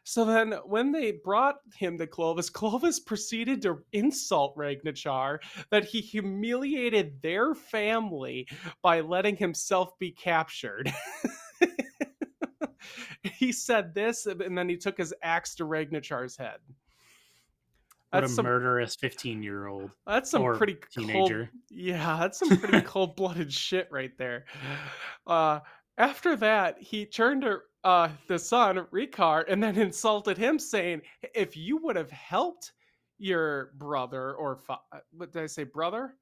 So 0.03 0.25
then, 0.25 0.53
when 0.65 0.91
they 0.91 1.11
brought 1.11 1.57
him 1.75 1.97
to 1.99 2.07
Clovis, 2.07 2.49
Clovis 2.51 2.99
proceeded 2.99 3.61
to 3.63 3.83
insult 3.93 4.57
Ragnachar 4.57 5.39
that 5.69 5.85
he 5.85 6.01
humiliated 6.01 7.21
their 7.21 7.53
family 7.53 8.47
by 8.81 9.01
letting 9.01 9.35
himself 9.35 9.97
be 9.99 10.11
captured. 10.11 10.91
he 13.23 13.51
said 13.51 13.93
this, 13.93 14.25
and 14.25 14.57
then 14.57 14.69
he 14.69 14.77
took 14.77 14.97
his 14.97 15.13
axe 15.21 15.55
to 15.55 15.65
Ragnachar's 15.65 16.35
head. 16.35 16.57
What 18.11 18.25
a 18.25 18.27
some, 18.27 18.43
murderous 18.43 18.95
15 18.95 19.41
year 19.41 19.67
old. 19.67 19.91
that's 20.05 20.29
some 20.29 20.43
pretty 20.55 20.73
cold, 20.73 21.07
teenager. 21.07 21.49
yeah, 21.69 22.17
that's 22.19 22.39
some 22.39 22.57
pretty 22.57 22.81
cold 22.85 23.15
blooded 23.15 23.53
shit 23.53 23.87
right 23.89 24.11
there. 24.17 24.45
Uh, 25.25 25.59
after 25.97 26.35
that, 26.37 26.81
he 26.81 27.05
turned 27.05 27.41
to 27.43 27.59
uh, 27.83 28.09
the 28.27 28.39
son, 28.39 28.85
Rikar, 28.91 29.45
and 29.47 29.61
then 29.61 29.77
insulted 29.77 30.37
him, 30.37 30.59
saying, 30.59 31.01
If 31.33 31.57
you 31.57 31.77
would 31.77 31.95
have 31.95 32.11
helped 32.11 32.73
your 33.17 33.71
brother, 33.77 34.33
or 34.33 34.57
fa- 34.57 34.79
uh, 34.91 34.99
what 35.11 35.31
did 35.31 35.43
I 35.43 35.47
say, 35.47 35.63
brother? 35.63 36.15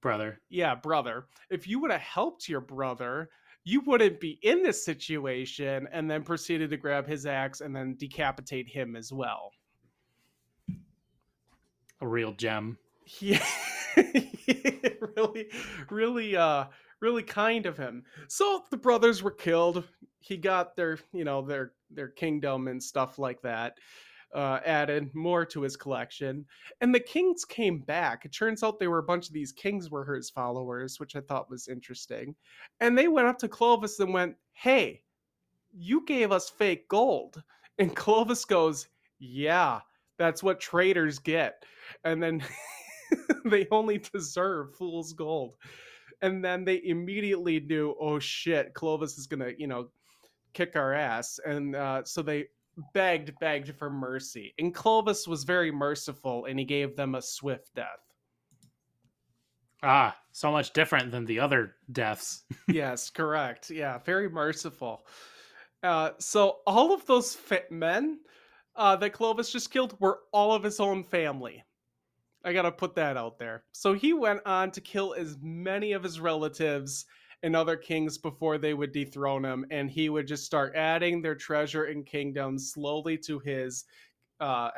Brother. 0.00 0.40
Yeah, 0.48 0.74
brother. 0.74 1.26
If 1.50 1.66
you 1.66 1.80
would 1.80 1.90
have 1.90 2.00
helped 2.00 2.48
your 2.48 2.60
brother, 2.60 3.30
you 3.64 3.80
wouldn't 3.80 4.20
be 4.20 4.38
in 4.42 4.62
this 4.62 4.84
situation, 4.84 5.88
and 5.90 6.08
then 6.10 6.22
proceeded 6.22 6.70
to 6.70 6.76
grab 6.76 7.06
his 7.06 7.26
axe 7.26 7.60
and 7.60 7.74
then 7.74 7.96
decapitate 7.98 8.68
him 8.68 8.94
as 8.94 9.12
well. 9.12 9.50
A 12.00 12.06
real 12.06 12.32
gem. 12.32 12.78
Yeah, 13.20 13.46
really, 15.16 15.48
really, 15.90 16.36
uh, 16.36 16.64
really 17.00 17.22
kind 17.22 17.66
of 17.66 17.76
him. 17.76 18.04
So 18.28 18.62
the 18.70 18.76
brothers 18.76 19.22
were 19.22 19.30
killed. 19.30 19.84
He 20.20 20.36
got 20.36 20.76
their, 20.76 20.98
you 21.12 21.24
know, 21.24 21.42
their 21.42 21.72
their 21.90 22.08
kingdom 22.08 22.68
and 22.68 22.82
stuff 22.82 23.18
like 23.18 23.42
that. 23.42 23.78
uh, 24.34 24.60
added 24.66 25.14
more 25.14 25.44
to 25.46 25.62
his 25.62 25.76
collection. 25.76 26.44
And 26.80 26.94
the 26.94 27.00
kings 27.00 27.44
came 27.44 27.80
back. 27.80 28.24
It 28.24 28.32
turns 28.32 28.62
out 28.62 28.78
they 28.78 28.88
were 28.88 28.98
a 28.98 29.02
bunch 29.04 29.28
of 29.28 29.32
these 29.32 29.52
kings 29.52 29.90
were 29.90 30.04
his 30.14 30.30
followers, 30.30 31.00
which 31.00 31.16
I 31.16 31.20
thought 31.20 31.50
was 31.50 31.68
interesting. 31.68 32.34
And 32.80 32.98
they 32.98 33.08
went 33.08 33.28
up 33.28 33.38
to 33.38 33.48
Clovis 33.48 34.00
and 34.00 34.12
went, 34.12 34.36
Hey, 34.52 35.02
you 35.72 36.04
gave 36.06 36.32
us 36.32 36.50
fake 36.50 36.88
gold. 36.88 37.42
And 37.78 37.94
Clovis 37.96 38.44
goes, 38.44 38.88
Yeah, 39.18 39.80
that's 40.18 40.42
what 40.42 40.60
traitors 40.60 41.18
get. 41.18 41.64
And 42.04 42.22
then 42.22 42.44
they 43.44 43.66
only 43.70 43.98
deserve 43.98 44.74
fool's 44.76 45.12
gold. 45.12 45.56
And 46.22 46.44
then 46.44 46.64
they 46.64 46.82
immediately 46.84 47.60
knew, 47.60 47.94
oh 48.00 48.18
shit, 48.18 48.74
Clovis 48.74 49.18
is 49.18 49.26
gonna, 49.26 49.52
you 49.58 49.66
know, 49.66 49.88
kick 50.54 50.76
our 50.76 50.94
ass. 50.94 51.38
And 51.44 51.76
uh, 51.76 52.04
so 52.04 52.22
they 52.22 52.46
begged, 52.94 53.38
begged 53.40 53.74
for 53.74 53.90
mercy. 53.90 54.54
And 54.58 54.74
Clovis 54.74 55.28
was 55.28 55.44
very 55.44 55.70
merciful 55.70 56.46
and 56.46 56.58
he 56.58 56.64
gave 56.64 56.96
them 56.96 57.14
a 57.14 57.22
swift 57.22 57.74
death. 57.74 58.00
Ah, 59.82 60.16
so 60.32 60.50
much 60.50 60.72
different 60.72 61.10
than 61.10 61.26
the 61.26 61.38
other 61.38 61.76
deaths. 61.92 62.44
yes, 62.68 63.10
correct. 63.10 63.70
Yeah, 63.70 63.98
very 63.98 64.28
merciful. 64.28 65.06
Uh, 65.82 66.10
so 66.18 66.58
all 66.66 66.92
of 66.92 67.06
those 67.06 67.34
fit 67.34 67.70
men 67.70 68.18
uh, 68.74 68.96
that 68.96 69.12
Clovis 69.12 69.52
just 69.52 69.70
killed 69.70 69.94
were 70.00 70.20
all 70.32 70.52
of 70.52 70.62
his 70.62 70.80
own 70.80 71.04
family. 71.04 71.62
I 72.46 72.52
gotta 72.52 72.70
put 72.70 72.94
that 72.94 73.16
out 73.16 73.38
there. 73.38 73.64
So 73.72 73.92
he 73.92 74.12
went 74.12 74.40
on 74.46 74.70
to 74.70 74.80
kill 74.80 75.14
as 75.14 75.36
many 75.42 75.92
of 75.92 76.04
his 76.04 76.20
relatives 76.20 77.04
and 77.42 77.56
other 77.56 77.76
kings 77.76 78.16
before 78.16 78.56
they 78.56 78.72
would 78.72 78.92
dethrone 78.92 79.44
him, 79.44 79.66
and 79.70 79.90
he 79.90 80.08
would 80.08 80.28
just 80.28 80.44
start 80.44 80.74
adding 80.76 81.20
their 81.20 81.34
treasure 81.34 81.84
and 81.84 82.06
kingdoms 82.06 82.72
slowly 82.72 83.18
to 83.18 83.40
his 83.40 83.84
uh, 84.40 84.70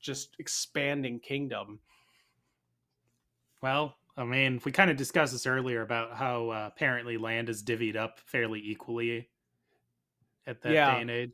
just 0.00 0.34
expanding 0.38 1.20
kingdom. 1.20 1.78
Well, 3.60 3.94
I 4.16 4.24
mean, 4.24 4.60
we 4.64 4.72
kind 4.72 4.90
of 4.90 4.96
discussed 4.96 5.32
this 5.32 5.46
earlier 5.46 5.82
about 5.82 6.16
how 6.16 6.50
uh, 6.50 6.70
apparently 6.74 7.18
land 7.18 7.48
is 7.48 7.62
divvied 7.62 7.96
up 7.96 8.20
fairly 8.20 8.60
equally 8.64 9.28
at 10.46 10.62
that 10.62 10.72
yeah. 10.72 10.94
day 10.94 11.00
and 11.02 11.10
age. 11.10 11.32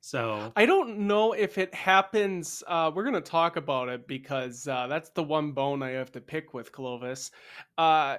So 0.00 0.52
I 0.56 0.64
don't 0.64 1.00
know 1.00 1.32
if 1.32 1.58
it 1.58 1.74
happens. 1.74 2.62
Uh, 2.66 2.90
we're 2.94 3.04
gonna 3.04 3.20
talk 3.20 3.56
about 3.56 3.88
it 3.88 4.06
because 4.06 4.66
uh, 4.68 4.86
that's 4.86 5.10
the 5.10 5.22
one 5.22 5.52
bone 5.52 5.82
I 5.82 5.90
have 5.90 6.12
to 6.12 6.20
pick 6.20 6.54
with 6.54 6.72
Clovis. 6.72 7.30
Uh, 7.76 8.18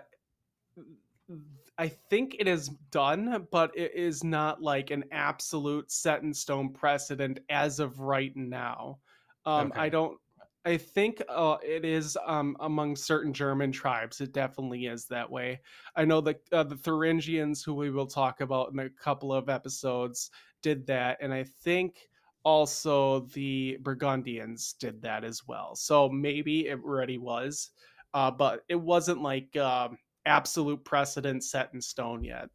I 1.78 1.88
think 1.88 2.36
it 2.40 2.48
is 2.48 2.70
done, 2.92 3.48
but 3.52 3.72
it 3.76 3.96
is 3.96 4.24
not 4.24 4.62
like 4.62 4.92
an 4.92 5.06
absolute 5.12 5.90
set 5.92 6.24
in 6.24 6.34
stone 6.34 6.74
precedent 6.74 7.40
as 7.50 7.80
of 7.80 8.00
right 8.00 8.36
now. 8.36 9.00
Um, 9.46 9.68
okay. 9.68 9.80
I 9.80 9.90
don't. 9.90 10.18
I 10.66 10.76
think 10.76 11.24
uh, 11.30 11.56
it 11.64 11.86
is 11.86 12.18
um, 12.26 12.58
among 12.60 12.98
certain 12.98 13.32
German 13.32 13.72
tribes. 13.72 14.20
It 14.20 14.34
definitely 14.34 14.88
is 14.88 15.06
that 15.06 15.32
way. 15.32 15.62
I 15.96 16.04
know 16.04 16.20
that 16.20 16.42
uh, 16.52 16.64
the 16.64 16.76
Thuringians, 16.76 17.64
who 17.64 17.74
we 17.74 17.90
will 17.90 18.06
talk 18.06 18.42
about 18.42 18.74
in 18.74 18.80
a 18.80 18.90
couple 18.90 19.32
of 19.32 19.48
episodes, 19.48 20.32
did 20.62 20.88
that, 20.88 21.18
and 21.22 21.34
I 21.34 21.44
think 21.44 21.96
also 22.44 23.22
the 23.34 23.78
Burgundians 23.82 24.74
did 24.80 25.02
that 25.02 25.24
as 25.24 25.48
well. 25.48 25.76
So 25.76 26.10
maybe 26.10 26.68
it 26.68 26.80
already 26.84 27.18
was, 27.18 27.72
uh, 28.14 28.32
but 28.32 28.64
it 28.70 28.76
wasn't 28.76 29.22
like 29.22 29.56
uh, 29.56 29.90
absolute 30.26 30.84
precedent 30.84 31.44
set 31.44 31.70
in 31.74 31.82
stone 31.82 32.24
yet. 32.24 32.50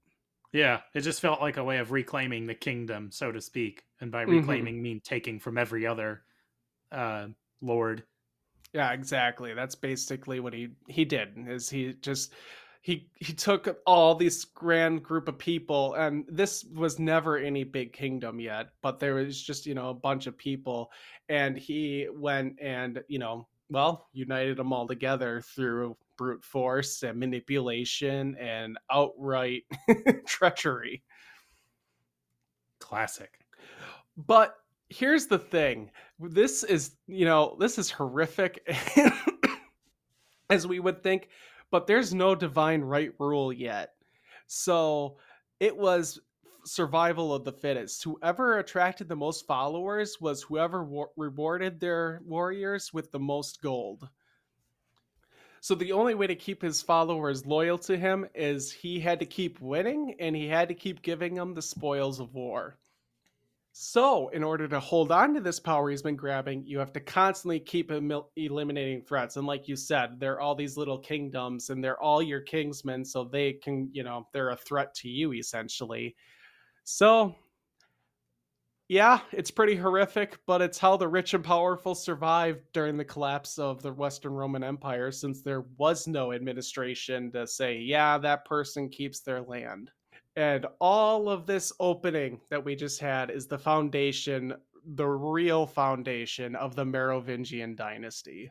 Yeah, 0.53 0.81
it 0.95 1.01
just 1.01 1.21
felt 1.21 1.41
like 1.41 1.57
a 1.57 1.65
way 1.65 1.79
of 1.79 1.91
reclaiming 1.91 2.47
the 2.47 2.55
kingdom, 2.55 3.11
so 3.11 3.33
to 3.33 3.41
speak, 3.41 3.83
and 4.01 4.13
by 4.13 4.23
mm-hmm. 4.23 4.39
reclaiming 4.39 4.75
mm-hmm. 4.75 4.83
mean 4.83 5.01
taking 5.03 5.41
from 5.41 5.59
every 5.59 5.87
other 5.87 6.23
uh, 6.93 7.27
lord. 7.61 8.05
Yeah, 8.73 8.93
exactly. 8.93 9.55
That's 9.55 9.75
basically 9.75 10.41
what 10.41 10.53
he 10.53 10.69
he 10.89 11.05
did. 11.05 11.31
Is 11.49 11.69
he 11.69 11.95
just 12.01 12.33
he 12.85 13.09
he 13.17 13.33
took 13.33 13.81
all 13.87 14.15
this 14.15 14.45
grand 14.45 15.03
group 15.03 15.27
of 15.27 15.39
people 15.39 15.95
and 15.95 16.25
this 16.29 16.65
was 16.75 16.99
never 16.99 17.39
any 17.39 17.65
big 17.65 17.93
kingdom 17.93 18.39
yet 18.39 18.69
but 18.83 19.01
there 19.01 19.15
was 19.15 19.43
just 19.43 19.65
you 19.65 19.75
know 19.75 19.89
a 19.89 19.95
bunch 19.95 20.27
of 20.27 20.37
people 20.37 20.91
and 21.29 21.57
he 21.57 22.07
went 22.13 22.55
and 22.61 23.03
you 23.09 23.19
know 23.19 23.47
well 23.71 24.09
united 24.13 24.57
them 24.59 24.73
all 24.73 24.87
together 24.87 25.41
through 25.41 25.97
brute 26.17 26.45
force 26.45 27.03
and 27.03 27.19
manipulation 27.19 28.37
and 28.37 28.79
outright 28.91 29.65
treachery. 30.27 31.03
Classic. 32.81 33.39
But 34.17 34.57
here's 34.89 35.27
the 35.27 35.39
thing. 35.39 35.91
This 36.19 36.65
is 36.65 36.93
you 37.07 37.25
know 37.25 37.57
this 37.59 37.79
is 37.79 37.91
horrific. 37.91 38.67
As 40.51 40.67
we 40.67 40.79
would 40.79 41.03
think 41.03 41.29
but 41.71 41.87
there's 41.87 42.15
no 42.15 42.35
divine 42.35 42.83
right 42.83 43.13
rule 43.19 43.53
yet. 43.53 43.95
So 44.47 45.19
it 45.61 45.77
was 45.77 46.21
survival 46.65 47.35
of 47.35 47.45
the 47.45 47.53
fittest. 47.53 48.03
Whoever 48.05 48.59
attracted 48.59 49.09
the 49.09 49.17
most 49.17 49.47
followers 49.47 50.21
was 50.21 50.43
whoever 50.43 50.83
wa- 50.85 51.07
rewarded 51.17 51.81
their 51.81 52.21
warriors 52.25 52.93
with 52.93 53.11
the 53.13 53.19
most 53.19 53.61
gold. 53.63 54.09
So 55.61 55.75
the 55.75 55.93
only 55.93 56.15
way 56.15 56.27
to 56.27 56.35
keep 56.35 56.61
his 56.61 56.83
followers 56.83 57.47
loyal 57.47 57.79
to 57.79 57.97
him 57.97 58.27
is 58.35 58.71
he 58.71 59.01
had 59.01 59.21
to 59.21 59.27
keep 59.27 59.61
winning 59.61 60.15
and 60.21 60.37
he 60.37 60.47
had 60.47 60.69
to 60.69 60.75
keep 60.75 61.01
giving 61.01 61.35
them 61.35 61.55
the 61.55 61.63
spoils 61.63 62.21
of 62.21 62.35
war. 62.35 62.77
So, 63.77 64.29
in 64.29 64.45
order 64.45 64.69
to 64.69 64.79
hold 64.79 65.11
on 65.11 65.35
to 65.35 65.41
this 65.41 65.59
power 65.59 65.91
he's 65.91 66.01
been 66.01 66.15
grabbing, 66.15 66.65
you 66.65 66.79
have 66.79 66.93
to 66.93 67.01
constantly 67.01 67.59
keep 67.59 67.91
eliminating 67.91 69.03
threats. 69.03 69.37
And 69.37 69.49
like 69.49 69.67
you 69.67 69.75
said, 69.75 70.21
they're 70.21 70.41
all 70.41 70.55
these 70.55 70.77
little 70.77 70.99
kingdoms 70.99 71.71
and 71.71 71.83
they're 71.83 72.01
all 72.01 72.23
your 72.23 72.41
kingsmen. 72.41 73.05
So 73.05 73.25
they 73.25 73.55
can, 73.55 73.91
you 73.93 74.05
know, 74.05 74.29
they're 74.33 74.51
a 74.51 74.57
threat 74.57 74.95
to 74.97 75.09
you 75.09 75.33
essentially. 75.33 76.15
So, 76.85 77.35
yeah, 78.87 79.19
it's 79.33 79.51
pretty 79.51 79.75
horrific, 79.75 80.39
but 80.47 80.63
it's 80.63 80.79
how 80.79 80.97
the 80.97 81.09
rich 81.09 81.35
and 81.35 81.43
powerful 81.43 81.97
survived 81.97 82.61
during 82.73 82.97
the 82.97 83.05
collapse 83.05 83.59
of 83.59 83.83
the 83.83 83.93
Western 83.93 84.35
Roman 84.35 84.63
Empire 84.63 85.11
since 85.11 85.43
there 85.43 85.63
was 85.79 86.07
no 86.07 86.33
administration 86.33 87.33
to 87.33 87.45
say, 87.45 87.79
yeah, 87.79 88.19
that 88.19 88.45
person 88.45 88.89
keeps 88.89 89.19
their 89.21 89.43
land. 89.43 89.91
And 90.37 90.67
all 90.81 91.29
of 91.29 91.47
this 91.47 91.73
opening 91.79 92.41
that 92.51 92.65
we 92.65 92.75
just 92.75 93.01
had 93.01 93.31
is 93.31 93.47
the 93.47 93.59
foundation, 93.59 94.55
the 94.85 95.07
real 95.07 95.67
foundation 95.67 96.57
of 96.57 96.75
the 96.75 96.85
Merovingian 96.85 97.77
dynasty. 97.77 98.51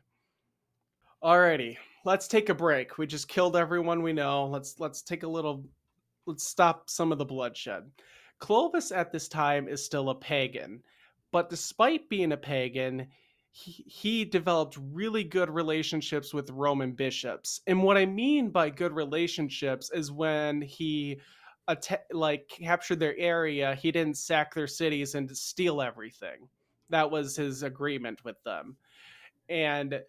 Alrighty, 1.22 1.78
let's 2.06 2.28
take 2.28 2.50
a 2.50 2.56
break. 2.56 2.98
We 2.98 3.08
just 3.08 3.28
killed 3.28 3.56
everyone 3.56 4.02
we 4.02 4.14
know. 4.14 4.46
Let's 4.46 4.80
let's 4.80 5.02
take 5.02 5.24
a 5.24 5.28
little 5.28 5.66
let's 6.26 6.48
stop 6.48 6.90
some 6.90 7.12
of 7.12 7.18
the 7.18 7.26
bloodshed. 7.26 7.84
Clovis 8.40 8.92
at 8.92 9.12
this 9.12 9.28
time 9.28 9.68
is 9.68 9.84
still 9.84 10.10
a 10.10 10.16
pagan, 10.16 10.82
but 11.32 11.50
despite 11.50 12.10
being 12.10 12.32
a 12.32 12.38
pagan, 12.38 13.08
he, 13.52 13.72
he 13.88 14.26
developed 14.26 14.78
really 14.92 15.24
good 15.24 15.50
relationships 15.50 16.34
with 16.34 16.50
Roman 16.50 16.92
bishops. 16.92 17.62
And 17.68 17.84
what 17.84 17.98
I 17.98 18.06
mean 18.06 18.50
by 18.50 18.70
good 18.70 18.94
relationships 18.94 19.92
is 19.94 20.12
when 20.12 20.62
he 20.62 21.22
att- 21.68 22.06
like 22.12 22.48
captured 22.50 23.00
their 23.00 23.18
area, 23.18 23.76
he 23.76 23.92
didn't 23.92 24.18
sack 24.18 24.54
their 24.54 24.68
cities 24.68 25.16
and 25.16 25.36
steal 25.36 25.82
everything. 25.82 26.50
That 26.90 27.10
was 27.10 27.36
his 27.36 27.64
agreement 27.64 28.24
with 28.24 28.42
them. 28.44 28.78
And 29.50 30.02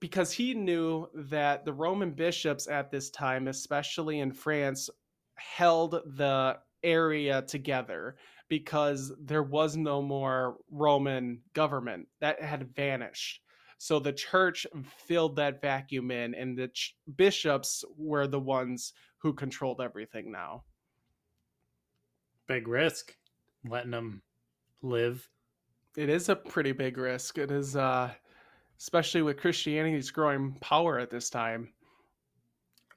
because 0.00 0.32
he 0.32 0.54
knew 0.54 1.08
that 1.14 1.64
the 1.64 1.72
Roman 1.72 2.12
bishops 2.12 2.68
at 2.68 2.90
this 2.90 3.10
time, 3.10 3.48
especially 3.48 4.20
in 4.20 4.32
France, 4.32 4.90
held 5.36 5.92
the 6.16 6.58
area 6.82 7.42
together 7.42 8.16
because 8.48 9.12
there 9.18 9.42
was 9.42 9.76
no 9.76 10.00
more 10.00 10.58
Roman 10.70 11.40
government 11.52 12.08
that 12.20 12.40
had 12.40 12.74
vanished. 12.74 13.42
So 13.78 13.98
the 13.98 14.12
church 14.12 14.66
filled 14.84 15.36
that 15.36 15.60
vacuum 15.60 16.10
in, 16.10 16.34
and 16.34 16.56
the 16.56 16.68
ch- 16.68 16.96
bishops 17.16 17.84
were 17.96 18.26
the 18.26 18.40
ones 18.40 18.92
who 19.18 19.32
controlled 19.32 19.80
everything 19.80 20.32
now. 20.32 20.64
Big 22.46 22.68
risk 22.68 23.14
letting 23.68 23.90
them 23.90 24.22
live. 24.82 25.28
It 25.96 26.08
is 26.08 26.28
a 26.28 26.36
pretty 26.36 26.72
big 26.72 26.98
risk. 26.98 27.38
It 27.38 27.50
is, 27.50 27.76
uh, 27.76 28.10
especially 28.78 29.22
with 29.22 29.38
Christianity's 29.38 30.10
growing 30.10 30.56
power 30.60 30.98
at 30.98 31.10
this 31.10 31.30
time. 31.30 31.72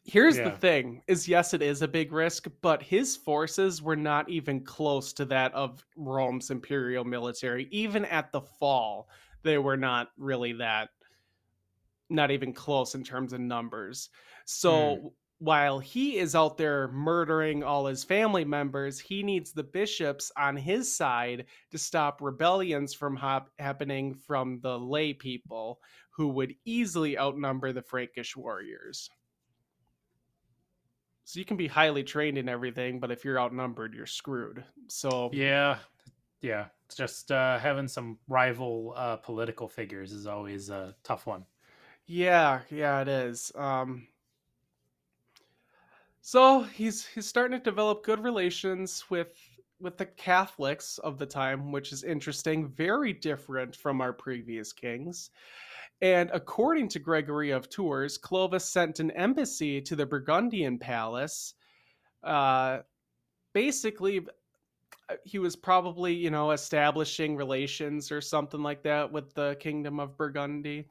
Here's 0.04 0.38
yeah. 0.38 0.50
the 0.50 0.56
thing 0.56 1.04
is 1.08 1.28
yes 1.28 1.54
it 1.54 1.62
is 1.62 1.82
a 1.82 1.88
big 1.88 2.12
risk 2.12 2.48
but 2.62 2.82
his 2.82 3.16
forces 3.16 3.82
were 3.82 3.98
not 3.98 4.28
even 4.28 4.62
close 4.62 5.14
to 5.14 5.26
that 5.26 5.54
of 5.54 5.86
Rome's 5.96 6.50
imperial 6.50 7.04
military 7.04 7.68
even 7.70 8.06
at 8.06 8.32
the 8.32 8.42
fall 8.42 9.10
they 9.44 9.58
were 9.58 9.78
not 9.78 10.10
really 10.18 10.54
that 10.54 10.90
not 12.10 12.32
even 12.32 12.54
close 12.54 12.96
in 12.96 13.04
terms 13.04 13.34
of 13.34 13.40
numbers. 13.40 14.10
So 14.46 14.72
mm. 14.72 15.12
while 15.38 15.80
he 15.80 16.18
is 16.18 16.36
out 16.36 16.58
there 16.58 16.88
murdering 16.90 17.64
all 17.64 17.86
his 17.86 18.04
family 18.04 18.44
members, 18.46 19.00
he 19.00 19.24
needs 19.24 19.52
the 19.52 19.64
bishops 19.64 20.32
on 20.38 20.56
his 20.56 20.94
side 20.96 21.46
to 21.72 21.78
stop 21.78 22.22
rebellions 22.22 22.94
from 22.94 23.16
hap- 23.16 23.52
happening 23.60 24.16
from 24.16 24.60
the 24.62 24.78
lay 24.78 25.14
people 25.14 25.80
who 26.12 26.30
would 26.30 26.54
easily 26.66 27.18
outnumber 27.18 27.72
the 27.72 27.82
Frankish 27.82 28.36
warriors. 28.36 29.10
So 31.24 31.40
you 31.40 31.46
can 31.46 31.58
be 31.58 31.68
highly 31.68 32.04
trained 32.04 32.40
in 32.40 32.50
everything, 32.50 33.00
but 33.00 33.12
if 33.12 33.24
you're 33.24 33.40
outnumbered, 33.40 33.94
you're 33.94 34.08
screwed. 34.08 34.64
So 34.88 35.30
Yeah, 35.32 35.78
yeah. 36.42 36.66
Just 36.96 37.32
uh, 37.32 37.60
having 37.60 37.88
some 37.88 38.18
rival 38.28 38.94
uh, 38.96 39.18
political 39.18 39.68
figures 39.68 40.12
is 40.12 40.28
always 40.28 40.70
a 40.70 40.96
tough 41.04 41.28
one. 41.28 41.46
Yeah, 42.06 42.62
yeah, 42.72 43.02
it 43.02 43.08
is. 43.08 43.52
Um, 43.56 44.08
so 46.22 46.64
he's 46.64 47.06
he's 47.06 47.28
starting 47.28 47.58
to 47.58 47.64
develop 47.64 48.04
good 48.04 48.24
relations 48.24 49.04
with 49.10 49.38
with 49.80 49.98
the 49.98 50.06
Catholics 50.06 50.98
of 51.00 51.18
the 51.18 51.26
time, 51.26 51.72
which 51.72 51.92
is 51.94 52.04
interesting. 52.04 52.68
Very 52.68 53.14
different 53.14 53.76
from 53.76 54.02
our 54.02 54.12
previous 54.12 54.74
kings. 54.74 55.30
And 56.02 56.30
according 56.34 56.90
to 56.90 57.00
Gregory 57.00 57.52
of 57.52 57.70
Tours, 57.70 58.18
Clovis 58.18 58.66
sent 58.66 59.00
an 59.00 59.12
embassy 59.12 59.82
to 59.82 59.96
the 59.96 60.06
Burgundian 60.06 60.80
palace. 60.80 61.54
Uh, 62.24 62.80
basically, 63.54 64.22
he 65.24 65.40
was 65.40 65.56
probably, 65.56 66.14
you 66.14 66.30
know, 66.30 66.52
establishing 66.52 67.36
relations 67.36 68.12
or 68.12 68.22
something 68.22 68.62
like 68.62 68.84
that 68.84 69.12
with 69.12 69.34
the 69.34 69.58
kingdom 69.60 70.00
of 70.00 70.18
Burgundy. 70.18 70.88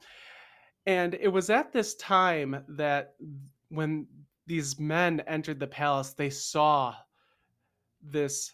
And 0.85 1.15
it 1.15 1.27
was 1.27 1.49
at 1.49 1.71
this 1.71 1.95
time 1.95 2.63
that 2.69 3.15
when 3.69 4.07
these 4.47 4.79
men 4.79 5.21
entered 5.21 5.59
the 5.59 5.67
palace, 5.67 6.13
they 6.13 6.29
saw 6.29 6.95
this 8.01 8.53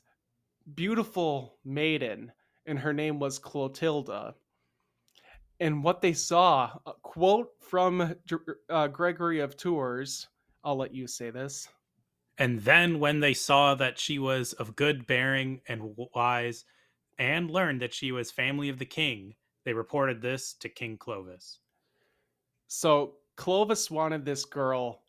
beautiful 0.73 1.57
maiden, 1.63 2.31
and 2.65 2.79
her 2.79 2.93
name 2.93 3.19
was 3.19 3.39
Clotilda. 3.39 4.35
And 5.59 5.83
what 5.83 6.01
they 6.01 6.13
saw, 6.13 6.71
a 6.85 6.93
quote 7.01 7.51
from 7.61 8.15
uh, 8.69 8.87
Gregory 8.87 9.39
of 9.39 9.55
Tours, 9.55 10.27
I'll 10.63 10.75
let 10.75 10.93
you 10.93 11.07
say 11.07 11.29
this. 11.29 11.69
And 12.37 12.59
then 12.61 12.99
when 12.99 13.19
they 13.21 13.33
saw 13.33 13.75
that 13.75 13.97
she 13.97 14.19
was 14.19 14.53
of 14.53 14.75
good 14.75 15.07
bearing 15.07 15.61
and 15.67 15.95
wise, 16.13 16.65
and 17.17 17.49
learned 17.49 17.81
that 17.81 17.93
she 17.93 18.11
was 18.11 18.31
family 18.31 18.69
of 18.69 18.79
the 18.79 18.85
king, 18.85 19.35
they 19.63 19.73
reported 19.73 20.21
this 20.21 20.53
to 20.55 20.69
King 20.69 20.97
Clovis. 20.97 21.59
So 22.67 23.15
Clovis 23.35 23.89
wanted 23.89 24.25
this 24.25 24.45
girl 24.45 25.01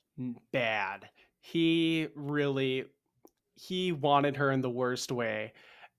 bad. 0.52 1.08
He 1.40 2.08
really 2.14 2.84
he 3.54 3.92
wanted 3.92 4.36
her 4.36 4.50
in 4.52 4.60
the 4.60 4.70
worst 4.70 5.10
way. 5.12 5.52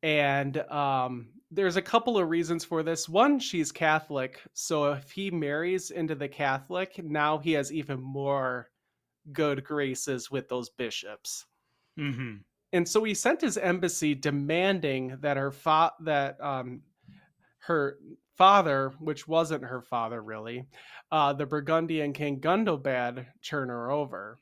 And 0.04 0.58
um 0.72 1.30
there's 1.50 1.78
a 1.78 1.82
couple 1.82 2.18
of 2.18 2.30
reasons 2.30 2.66
for 2.66 2.84
this. 2.84 3.08
One, 3.08 3.40
she's 3.40 3.72
Catholic, 3.72 4.42
so 4.54 4.92
if 4.92 5.12
he 5.12 5.32
marries 5.32 5.92
into 5.92 6.14
the 6.14 6.28
Catholic, 6.28 7.02
now 7.04 7.38
he 7.38 7.54
has 7.54 7.72
even 7.72 8.02
more 8.02 8.70
good 9.34 9.64
graces 9.64 10.32
with 10.32 10.48
those 10.50 10.70
bishops. 10.70 11.46
Mm-hmm. 12.00 12.38
And 12.74 12.88
so 12.88 13.04
he 13.04 13.14
sent 13.14 13.42
his 13.42 13.58
embassy 13.58 14.14
demanding 14.14 15.18
that 15.22 15.38
her 15.38 15.52
fa- 15.52 15.94
that 16.02 16.40
um 16.42 16.82
her 17.60 17.98
father, 18.38 18.94
which 19.00 19.28
wasn't 19.28 19.64
her 19.64 19.82
father 19.82 20.22
really, 20.22 20.66
uh, 21.12 21.34
the 21.34 21.46
Burgundian 21.46 22.14
king 22.14 22.40
Gundobad 22.40 23.26
turn 23.42 23.70
her 23.70 23.92
over. 23.92 24.38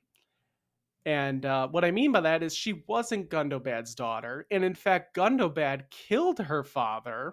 And 1.06 1.46
uh, 1.46 1.68
what 1.68 1.86
I 1.86 1.92
mean 1.92 2.12
by 2.12 2.22
that 2.22 2.44
is 2.44 2.56
she 2.56 2.84
wasn't 2.88 3.30
Gundobad's 3.30 3.94
daughter. 3.94 4.48
And 4.50 4.64
in 4.64 4.74
fact, 4.74 5.16
Gundobad 5.16 5.90
killed 5.92 6.40
her 6.40 6.64
father. 6.64 7.32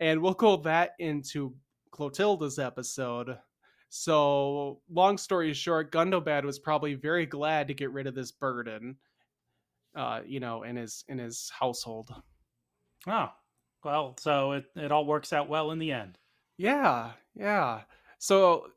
And 0.00 0.20
we'll 0.20 0.34
go 0.34 0.56
that 0.58 0.92
into 0.98 1.54
Clotilda's 1.92 2.58
episode. 2.58 3.38
So, 3.90 4.80
long 4.88 5.18
story 5.18 5.52
short, 5.52 5.90
Gundobad 5.90 6.44
was 6.44 6.60
probably 6.60 6.94
very 6.94 7.26
glad 7.26 7.66
to 7.68 7.74
get 7.74 7.90
rid 7.90 8.06
of 8.06 8.14
this 8.14 8.30
burden, 8.30 8.96
uh, 9.96 10.20
you 10.24 10.38
know, 10.38 10.62
in 10.62 10.76
his 10.76 11.04
in 11.08 11.18
his 11.18 11.50
household. 11.50 12.14
Oh, 13.08 13.30
well, 13.82 14.14
so 14.20 14.52
it, 14.52 14.66
it 14.76 14.92
all 14.92 15.04
works 15.04 15.32
out 15.32 15.48
well 15.48 15.72
in 15.72 15.80
the 15.80 15.90
end. 15.90 16.18
Yeah, 16.56 17.12
yeah. 17.34 17.80
So, 18.18 18.68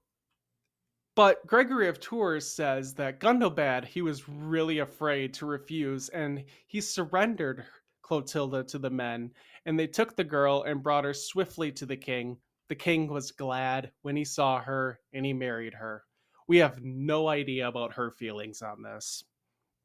but 1.15 1.45
Gregory 1.45 1.89
of 1.89 1.99
Tours 1.99 2.49
says 2.49 2.95
that 2.95 3.19
Gundobad, 3.19 3.86
he 3.86 4.02
was 4.02 4.28
really 4.28 4.80
afraid 4.80 5.32
to 5.36 5.45
refuse, 5.45 6.10
and 6.10 6.43
he 6.65 6.82
surrendered 6.82 7.65
Clotilda 8.02 8.63
to 8.63 8.80
the 8.80 8.89
men, 8.89 9.30
and 9.67 9.78
they 9.78 9.88
took 9.88 10.15
the 10.15 10.23
girl 10.23 10.63
and 10.63 10.82
brought 10.82 11.04
her 11.04 11.13
swiftly 11.13 11.71
to 11.73 11.86
the 11.86 11.97
king. 11.97 12.38
The 12.74 12.80
king 12.80 13.06
was 13.06 13.32
glad 13.32 13.92
when 14.02 14.16
he 14.16 14.26
saw 14.26 14.60
her, 14.60 15.00
and 15.14 15.24
he 15.24 15.32
married 15.32 15.76
her. 15.76 16.04
We 16.48 16.58
have 16.58 16.82
no 16.82 17.28
idea 17.28 17.68
about 17.68 17.94
her 17.94 18.10
feelings 18.10 18.64
on 18.64 18.82
this. 18.82 19.24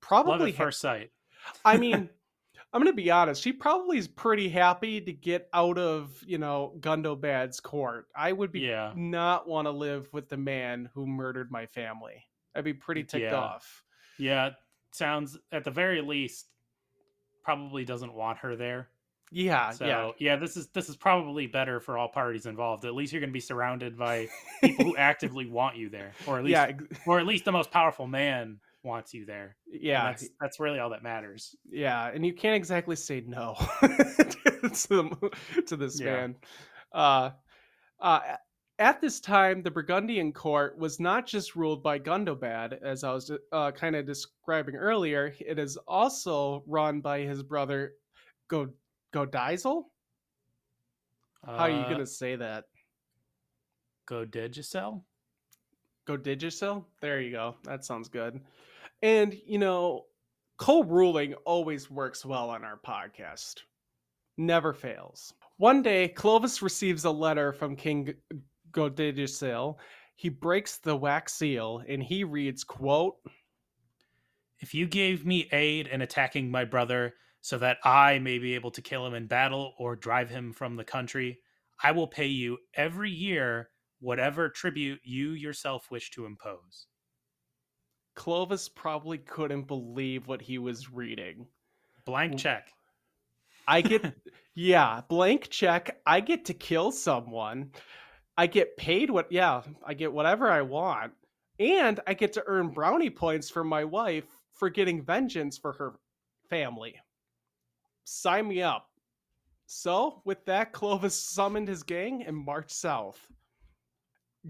Probably 0.01 0.53
first 0.53 0.81
sight. 0.81 1.11
I 1.66 1.77
mean, 1.77 2.09
I'm 2.72 2.81
gonna 2.81 2.94
be 2.94 3.11
honest. 3.11 3.42
She 3.42 3.53
probably 3.53 3.98
is 3.98 4.09
pretty 4.09 4.48
happy 4.48 5.03
to 5.03 5.12
get 5.12 5.51
out 5.53 5.77
of 5.77 6.18
you 6.27 6.38
know 6.38 6.79
Gundobad's 6.81 7.61
court. 7.61 8.07
I 8.16 8.33
would 8.33 8.53
be 8.53 8.61
Yeah. 8.61 8.94
not 8.96 9.46
want 9.46 9.66
to 9.66 9.70
live 9.70 10.11
with 10.14 10.31
the 10.31 10.38
man 10.38 10.88
who 10.94 11.07
murdered 11.07 11.51
my 11.51 11.66
family. 11.66 12.24
I'd 12.55 12.64
be 12.64 12.72
pretty 12.72 13.05
ticked 13.05 13.24
Yeah. 13.24 13.35
off. 13.37 13.85
Yeah, 14.18 14.53
sounds 14.92 15.37
at 15.53 15.64
the 15.64 15.70
very 15.70 16.01
least 16.01 16.46
probably 17.44 17.85
doesn't 17.85 18.14
want 18.14 18.38
her 18.38 18.57
there. 18.57 18.88
Yeah, 19.30 19.70
So 19.70 19.86
yeah, 19.86 20.10
yeah, 20.18 20.36
this 20.36 20.56
is 20.56 20.68
this 20.68 20.88
is 20.88 20.96
probably 20.96 21.46
better 21.46 21.80
for 21.80 21.98
all 21.98 22.08
parties 22.08 22.46
involved. 22.46 22.84
At 22.84 22.94
least 22.94 23.12
you're 23.12 23.20
going 23.20 23.30
to 23.30 23.34
be 23.34 23.40
surrounded 23.40 23.96
by 23.98 24.28
people 24.62 24.84
who 24.86 24.96
actively 24.96 25.46
want 25.46 25.76
you 25.76 25.88
there, 25.88 26.12
or 26.26 26.38
at 26.38 26.44
least 26.44 26.52
yeah, 26.52 26.72
or 27.06 27.18
at 27.18 27.26
least 27.26 27.44
the 27.44 27.52
most 27.52 27.70
powerful 27.70 28.06
man 28.06 28.58
wants 28.82 29.12
you 29.12 29.26
there. 29.26 29.56
Yeah, 29.66 30.04
that's 30.04 30.28
that's 30.40 30.60
really 30.60 30.78
all 30.78 30.90
that 30.90 31.02
matters. 31.02 31.54
yeah. 31.70 32.10
And 32.12 32.24
you 32.24 32.32
can't 32.32 32.56
exactly 32.56 32.96
say 32.96 33.22
no 33.26 33.54
to, 33.80 33.88
the, 34.88 35.30
to 35.66 35.76
this 35.76 36.00
Yeah. 36.00 36.12
man. 36.12 36.36
Uh, 36.92 37.30
uh, 38.00 38.20
at 38.78 39.00
this 39.00 39.18
time, 39.20 39.62
the 39.62 39.70
Burgundian 39.72 40.32
court 40.32 40.78
was 40.78 41.00
not 41.00 41.26
just 41.26 41.56
ruled 41.56 41.82
by 41.82 41.98
Gundobad, 41.98 42.80
as 42.80 43.02
I 43.02 43.12
was 43.12 43.30
uh, 43.52 43.72
kind 43.72 43.96
of 43.96 44.06
describing 44.06 44.76
earlier. 44.76 45.34
It 45.40 45.58
is 45.58 45.76
also 45.88 46.62
run 46.66 47.00
by 47.00 47.20
his 47.20 47.42
brother 47.42 47.94
Go 48.48 48.68
Godizel. 49.26 49.85
How 51.44 51.52
are 51.54 51.70
you 51.70 51.76
Uh, 51.76 51.88
gonna 51.90 52.07
say 52.07 52.37
that? 52.37 52.64
go 54.07 54.24
Digicel? 54.24 55.04
Godigisil? 56.07 56.85
There 57.00 57.20
you 57.20 57.31
go. 57.33 57.57
That 57.64 57.85
sounds 57.85 58.09
good. 58.09 58.40
And 59.02 59.35
you 59.46 59.59
know, 59.59 60.07
co-ruling 60.57 61.35
always 61.44 61.90
works 61.90 62.24
well 62.24 62.50
on 62.50 62.64
our 62.64 62.78
podcast. 62.78 63.61
Never 64.37 64.72
fails. 64.72 65.35
One 65.59 65.83
day, 65.83 66.09
Clovis 66.09 66.62
receives 66.62 67.04
a 67.04 67.11
letter 67.11 67.52
from 67.52 67.76
King 67.76 68.14
Godigisil. 68.72 69.76
He 70.16 70.28
breaks 70.28 70.78
the 70.78 70.96
wax 70.96 71.35
seal 71.35 71.83
and 71.88 72.02
he 72.02 72.24
reads, 72.24 72.64
quote, 72.64 73.16
If 74.61 74.74
you 74.74 74.87
gave 74.87 75.26
me 75.26 75.48
aid 75.52 75.87
in 75.88 76.00
attacking 76.02 76.50
my 76.50 76.64
brother 76.64 77.14
so 77.40 77.59
that 77.59 77.79
I 77.85 78.18
may 78.18 78.38
be 78.38 78.55
able 78.55 78.70
to 78.72 78.83
kill 78.83 79.07
him 79.07 79.14
in 79.14 79.27
battle 79.27 79.74
or 79.79 79.96
drive 79.96 80.31
him 80.31 80.53
from 80.53 80.77
the 80.77 80.85
country, 80.85 81.38
I 81.83 81.92
will 81.92 82.09
pay 82.09 82.27
you 82.27 82.59
every 82.74 83.11
year 83.11 83.70
whatever 84.01 84.48
tribute 84.48 85.01
you 85.05 85.31
yourself 85.31 85.90
wish 85.90 86.11
to 86.12 86.27
impose. 86.27 86.87
Clovis 88.14 88.68
probably 88.68 89.18
couldn't 89.18 89.68
believe 89.68 90.27
what 90.27 90.42
he 90.42 90.59
was 90.59 90.90
reading. 90.90 91.46
Blank 92.05 92.38
check. 92.38 92.72
I 93.66 93.81
get, 93.81 94.12
yeah, 94.55 95.03
blank 95.09 95.48
check. 95.51 96.01
I 96.05 96.20
get 96.20 96.46
to 96.46 96.55
kill 96.55 96.90
someone. 96.90 97.71
I 98.37 98.46
get 98.46 98.77
paid 98.77 99.10
what, 99.10 99.31
yeah, 99.31 99.62
I 99.87 99.94
get 99.94 100.12
whatever 100.12 100.50
I 100.50 100.62
want. 100.62 101.12
And 101.60 102.00
I 102.06 102.15
get 102.15 102.33
to 102.35 102.44
earn 102.46 102.69
brownie 102.71 103.10
points 103.10 103.50
for 103.50 103.65
my 103.65 103.85
wife 103.85 104.27
for 104.52 104.71
getting 104.71 105.04
vengeance 105.04 105.58
for 105.58 105.73
her 105.75 105.94
family. 106.48 106.96
Sign 108.11 108.48
me 108.48 108.63
up. 108.63 108.88
So, 109.67 110.23
with 110.25 110.46
that, 110.46 110.73
Clovis 110.73 111.15
summoned 111.15 111.69
his 111.69 111.83
gang 111.83 112.25
and 112.27 112.35
marched 112.35 112.71
south. 112.71 113.21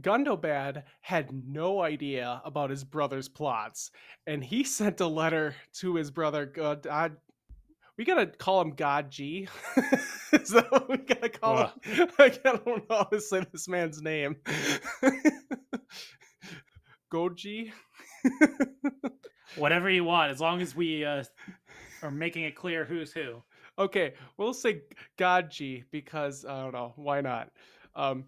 Gundobad 0.00 0.84
had 1.00 1.32
no 1.32 1.82
idea 1.82 2.40
about 2.44 2.70
his 2.70 2.84
brother's 2.84 3.28
plots, 3.28 3.90
and 4.28 4.44
he 4.44 4.62
sent 4.64 5.00
a 5.00 5.08
letter 5.08 5.56
to 5.80 5.96
his 5.96 6.12
brother 6.12 6.46
God. 6.46 6.82
God 6.84 7.16
we 7.96 8.04
gotta 8.04 8.26
call 8.26 8.60
him 8.60 8.76
God 8.76 9.10
G. 9.10 9.48
Is 10.32 10.50
that 10.50 10.70
what 10.70 10.88
we 10.88 10.98
gotta 10.98 11.28
call 11.28 11.66
him? 11.82 12.08
I 12.20 12.28
don't 12.28 12.64
know 12.64 12.82
how 12.88 13.02
to 13.04 13.20
say 13.20 13.44
this 13.50 13.66
man's 13.66 14.00
name. 14.00 14.36
Goji. 17.12 17.72
Whatever 19.56 19.90
you 19.90 20.04
want, 20.04 20.30
as 20.30 20.40
long 20.40 20.60
as 20.60 20.76
we 20.76 21.04
uh, 21.04 21.24
are 22.02 22.10
making 22.12 22.44
it 22.44 22.54
clear 22.54 22.84
who's 22.84 23.12
who. 23.12 23.42
Okay, 23.78 24.14
we'll 24.36 24.54
say 24.54 24.82
Godji 25.16 25.84
because 25.90 26.44
I 26.44 26.62
don't 26.62 26.72
know 26.72 26.92
why 26.96 27.20
not. 27.20 27.50
Um, 27.94 28.24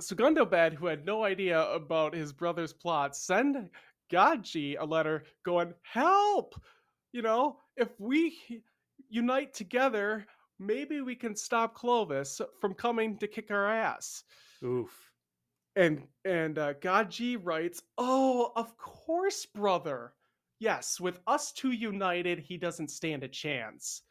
so 0.00 0.14
Gundobad, 0.14 0.74
who 0.74 0.86
had 0.86 1.06
no 1.06 1.24
idea 1.24 1.62
about 1.72 2.14
his 2.14 2.32
brother's 2.32 2.72
plot, 2.72 3.16
send 3.16 3.70
Godji 4.10 4.76
a 4.78 4.84
letter 4.84 5.24
going, 5.44 5.72
"Help! 5.82 6.54
You 7.12 7.22
know, 7.22 7.58
if 7.76 7.88
we 7.98 8.62
unite 9.08 9.54
together, 9.54 10.26
maybe 10.58 11.00
we 11.00 11.14
can 11.14 11.34
stop 11.34 11.74
Clovis 11.74 12.40
from 12.60 12.74
coming 12.74 13.18
to 13.18 13.26
kick 13.26 13.50
our 13.50 13.70
ass." 13.70 14.24
Oof. 14.62 15.12
And 15.76 16.06
and 16.24 16.58
uh, 16.58 16.74
Godji 16.74 17.38
writes, 17.42 17.82
"Oh, 17.96 18.52
of 18.56 18.76
course, 18.76 19.46
brother. 19.46 20.12
Yes, 20.58 20.98
with 21.00 21.20
us 21.26 21.52
two 21.52 21.72
united, 21.72 22.38
he 22.38 22.56
doesn't 22.56 22.90
stand 22.90 23.22
a 23.22 23.28
chance." 23.28 24.02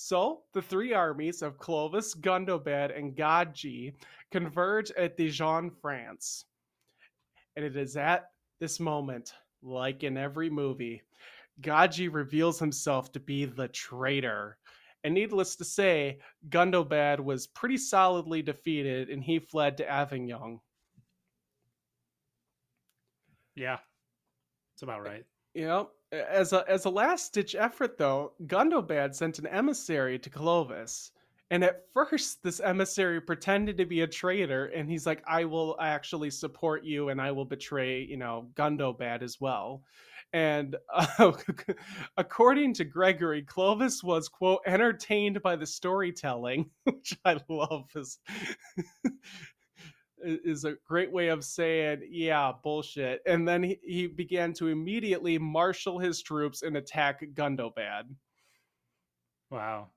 So 0.00 0.42
the 0.54 0.62
three 0.62 0.94
armies 0.94 1.42
of 1.42 1.58
Clovis, 1.58 2.14
Gundobad, 2.14 2.96
and 2.96 3.16
Godji 3.16 3.94
converge 4.30 4.92
at 4.92 5.16
Dijon, 5.16 5.72
France. 5.72 6.44
And 7.56 7.64
it 7.64 7.76
is 7.76 7.96
at 7.96 8.30
this 8.60 8.78
moment, 8.78 9.32
like 9.60 10.04
in 10.04 10.16
every 10.16 10.50
movie, 10.50 11.02
Godji 11.62 12.08
reveals 12.14 12.60
himself 12.60 13.10
to 13.10 13.18
be 13.18 13.44
the 13.44 13.66
traitor. 13.66 14.58
And 15.02 15.14
needless 15.14 15.56
to 15.56 15.64
say, 15.64 16.20
Gundobad 16.48 17.18
was 17.18 17.48
pretty 17.48 17.76
solidly 17.76 18.40
defeated 18.40 19.10
and 19.10 19.20
he 19.20 19.40
fled 19.40 19.78
to 19.78 19.90
Avignon. 19.90 20.60
Yeah. 23.56 23.78
It's 24.74 24.82
about 24.82 25.02
right. 25.02 25.24
Know, 25.56 25.90
as 26.12 26.52
a 26.52 26.64
as 26.68 26.84
a 26.84 26.90
last 26.90 27.32
ditch 27.32 27.54
effort, 27.54 27.98
though, 27.98 28.32
Gundobad 28.46 29.14
sent 29.14 29.38
an 29.38 29.46
emissary 29.46 30.18
to 30.18 30.30
Clovis. 30.30 31.12
And 31.50 31.64
at 31.64 31.84
first, 31.94 32.42
this 32.42 32.60
emissary 32.60 33.22
pretended 33.22 33.78
to 33.78 33.86
be 33.86 34.02
a 34.02 34.06
traitor, 34.06 34.66
and 34.66 34.88
he's 34.90 35.06
like, 35.06 35.22
"I 35.26 35.44
will 35.44 35.76
actually 35.80 36.30
support 36.30 36.84
you, 36.84 37.08
and 37.08 37.20
I 37.20 37.32
will 37.32 37.46
betray, 37.46 38.02
you 38.02 38.18
know, 38.18 38.48
Gundobad 38.54 39.22
as 39.22 39.40
well." 39.40 39.82
And 40.32 40.76
uh, 40.92 41.32
according 42.18 42.74
to 42.74 42.84
Gregory, 42.84 43.42
Clovis 43.42 44.02
was 44.02 44.28
quote 44.28 44.60
entertained 44.66 45.42
by 45.42 45.56
the 45.56 45.66
storytelling, 45.66 46.70
which 46.84 47.16
I 47.24 47.40
love. 47.48 47.88
Is 47.94 48.18
is 50.22 50.64
a 50.64 50.76
great 50.86 51.10
way 51.10 51.28
of 51.28 51.44
saying, 51.44 52.02
yeah, 52.10 52.52
bullshit. 52.62 53.20
And 53.26 53.46
then 53.46 53.62
he, 53.62 53.78
he 53.82 54.06
began 54.06 54.52
to 54.54 54.68
immediately 54.68 55.38
marshal 55.38 55.98
his 55.98 56.22
troops 56.22 56.62
and 56.62 56.76
attack 56.76 57.22
Gundobad. 57.34 58.04
Wow. 59.50 59.88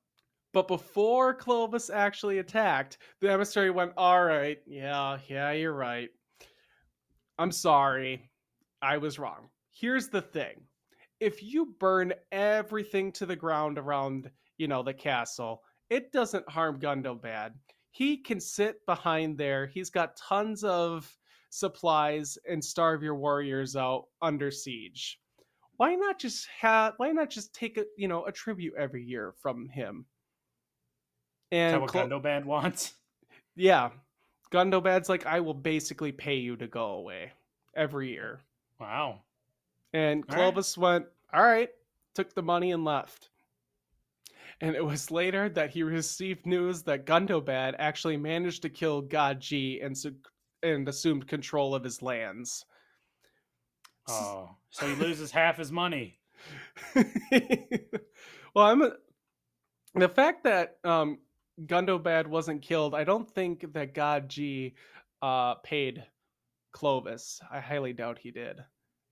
But 0.54 0.68
before 0.68 1.34
Clovis 1.34 1.90
actually 1.90 2.40
attacked, 2.40 2.98
the 3.20 3.32
emissary 3.32 3.72
went, 3.72 3.94
All 3.98 4.24
right, 4.24 4.60
yeah, 4.66 5.18
yeah, 5.28 5.52
you're 5.52 5.74
right. 5.74 6.10
I'm 7.38 7.52
sorry. 7.52 8.30
I 8.82 8.98
was 8.98 9.20
wrong. 9.20 9.50
Here's 9.72 10.10
the 10.10 10.22
thing 10.22 10.62
if 11.20 11.44
you 11.44 11.76
burn 11.80 12.14
everything 12.32 13.12
to 13.14 13.26
the 13.26 13.36
ground 13.36 13.78
around, 13.78 14.30
you 14.58 14.68
know, 14.68 14.84
the 14.84 14.94
castle, 14.94 15.62
it 15.90 16.12
doesn't 16.12 16.50
harm 16.50 16.80
Gundobad 16.80 17.52
he 17.92 18.18
can 18.18 18.40
sit 18.40 18.86
behind 18.86 19.38
there. 19.38 19.68
He's 19.68 19.90
got 19.90 20.18
tons 20.18 20.64
of 20.64 21.14
supplies 21.50 22.38
and 22.50 22.64
starve 22.64 23.04
your 23.04 23.16
warriors 23.16 23.76
out 23.76 24.06
under 24.22 24.50
siege. 24.50 25.20
Why 25.78 25.96
not 25.96 26.20
just 26.20 26.48
have? 26.60 26.94
Why 26.98 27.12
not 27.12 27.30
just 27.30 27.54
take 27.54 27.78
a 27.78 27.86
you 27.98 28.08
know 28.08 28.26
a 28.26 28.32
tribute 28.32 28.74
every 28.78 29.04
year 29.04 29.34
from 29.42 29.68
him? 29.70 30.06
And 31.52 31.68
Is 31.68 31.74
that 31.74 31.82
what 31.82 31.92
Cl- 31.92 32.08
Gundobad 32.08 32.46
wants? 32.46 32.94
Yeah, 33.56 33.90
Gundobad's 34.52 35.10
like, 35.10 35.26
I 35.26 35.40
will 35.40 35.54
basically 35.54 36.12
pay 36.12 36.36
you 36.36 36.56
to 36.58 36.68
go 36.68 36.92
away 36.92 37.32
every 37.76 38.12
year. 38.12 38.40
Wow. 38.80 39.22
And 39.94 40.26
Clovis 40.28 40.78
right. 40.78 40.84
went, 40.84 41.06
all 41.34 41.44
right, 41.44 41.70
took 42.14 42.34
the 42.34 42.42
money 42.42 42.72
and 42.72 42.86
left 42.86 43.31
and 44.62 44.76
it 44.76 44.86
was 44.86 45.10
later 45.10 45.50
that 45.50 45.72
he 45.72 45.84
received 45.84 46.46
news 46.46 46.84
that 46.84 47.06
Gundobad 47.06 47.74
actually 47.80 48.18
managed 48.18 48.62
to 48.62 48.70
kill 48.70 49.02
Godji 49.02 49.84
and 49.84 49.98
su- 49.98 50.16
and 50.64 50.88
assumed 50.88 51.28
control 51.28 51.74
of 51.74 51.84
his 51.84 52.02
lands. 52.04 52.64
Oh, 54.08 54.50
so 54.70 54.88
he 54.88 54.96
loses 54.96 55.32
half 55.32 55.58
his 55.58 55.72
money. 55.72 56.20
well, 58.56 58.66
I'm 58.66 58.84
a, 58.84 58.92
the 59.96 60.10
fact 60.10 60.44
that 60.44 60.78
um, 60.84 61.20
Gundobad 61.66 62.28
wasn't 62.28 62.62
killed. 62.62 62.94
I 62.94 63.04
don't 63.04 63.30
think 63.30 63.74
that 63.74 63.96
Godji 63.96 64.74
uh, 65.22 65.56
paid 65.56 66.04
Clovis. 66.72 67.40
I 67.52 67.60
highly 67.60 67.94
doubt 67.94 68.20
he 68.20 68.32
did. 68.32 68.60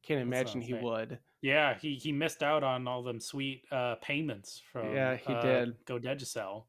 Can't 0.04 0.22
imagine 0.22 0.62
he 0.62 0.76
would. 0.76 1.20
Yeah, 1.42 1.76
he 1.78 1.96
he 1.96 2.12
missed 2.12 2.44
out 2.44 2.64
on 2.64 2.88
all 2.88 3.02
them 3.02 3.20
sweet 3.20 3.64
uh, 3.72 3.96
payments 4.02 4.62
from 4.72 4.94
yeah 4.94 5.16
he 5.16 5.34
uh, 5.34 5.42
did 5.42 5.86
Godigisil. 5.86 6.64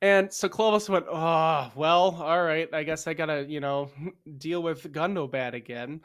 And 0.00 0.32
so 0.32 0.48
Clovis 0.48 0.88
went, 0.88 1.06
oh 1.10 1.70
well, 1.74 2.16
all 2.20 2.42
right. 2.42 2.68
I 2.72 2.84
guess 2.84 3.06
I 3.06 3.14
gotta 3.14 3.44
you 3.48 3.60
know 3.60 3.90
deal 4.38 4.62
with 4.62 4.92
Gundobad 4.92 5.54
again. 5.54 6.00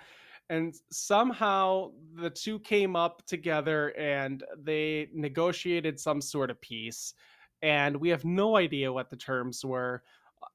And 0.50 0.76
somehow 0.92 1.92
the 2.16 2.30
two 2.30 2.60
came 2.60 2.96
up 2.96 3.26
together 3.26 3.90
and 3.98 4.44
they 4.62 5.08
negotiated 5.14 6.00
some 6.00 6.22
sort 6.22 6.52
of 6.52 6.60
peace. 6.60 7.14
And 7.62 7.96
we 7.96 8.10
have 8.10 8.26
no 8.26 8.58
idea 8.58 8.92
what 8.92 9.10
the 9.10 9.16
terms 9.16 9.64
were 9.64 10.04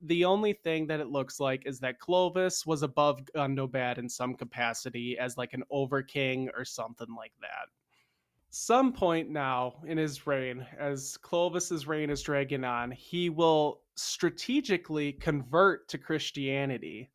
the 0.03 0.25
only 0.25 0.53
thing 0.53 0.87
that 0.87 1.01
it 1.01 1.09
looks 1.09 1.41
like 1.41 1.67
is 1.67 1.81
that 1.81 1.99
Clovis 1.99 2.67
was 2.67 2.83
above 2.83 3.21
Gundobad 3.35 3.99
in 3.99 4.09
some 4.09 4.35
capacity 4.35 5.19
as 5.19 5.37
like 5.37 5.53
an 5.53 5.65
overking 5.71 6.51
or 6.57 6.65
something 6.65 7.15
like 7.17 7.33
that. 7.41 7.69
Some 8.51 8.93
point 8.93 9.29
now 9.29 9.75
in 9.87 9.99
his 9.99 10.27
reign, 10.27 10.67
as 10.79 11.19
Clovis's 11.19 11.87
reign 11.87 12.09
is 12.09 12.23
dragging 12.23 12.65
on, 12.65 12.91
he 12.91 13.29
will 13.29 13.83
strategically 13.95 15.13
convert 15.13 15.89
to 15.89 15.99
Christianity. 15.99 17.11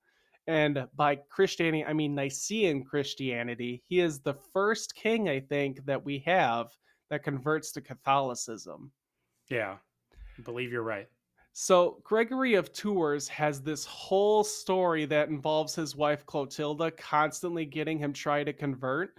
And 0.46 0.88
by 0.96 1.16
Christianity, 1.16 1.86
I 1.86 1.94
mean 1.94 2.14
Nicene 2.14 2.84
Christianity. 2.84 3.82
He 3.88 4.00
is 4.00 4.20
the 4.20 4.36
first 4.54 4.94
king, 4.94 5.28
I 5.30 5.40
think, 5.40 5.86
that 5.86 6.04
we 6.04 6.20
have 6.20 6.76
that 7.10 7.24
converts 7.24 7.72
to 7.72 7.82
Catholicism. 7.82 8.92
Yeah, 9.50 9.78
I 10.38 10.42
believe 10.44 10.72
you're 10.72 10.84
right. 10.84 11.08
So 11.56 12.00
Gregory 12.04 12.56
of 12.56 12.74
Tours 12.74 13.28
has 13.28 13.62
this 13.62 13.86
whole 13.86 14.44
story 14.44 15.06
that 15.06 15.30
involves 15.30 15.76
his 15.76 15.96
wife 15.96 16.26
Clotilda 16.26 16.90
constantly 16.92 17.64
getting 17.64 18.00
him 18.00 18.12
try 18.12 18.44
to 18.44 18.52
convert. 18.52 19.16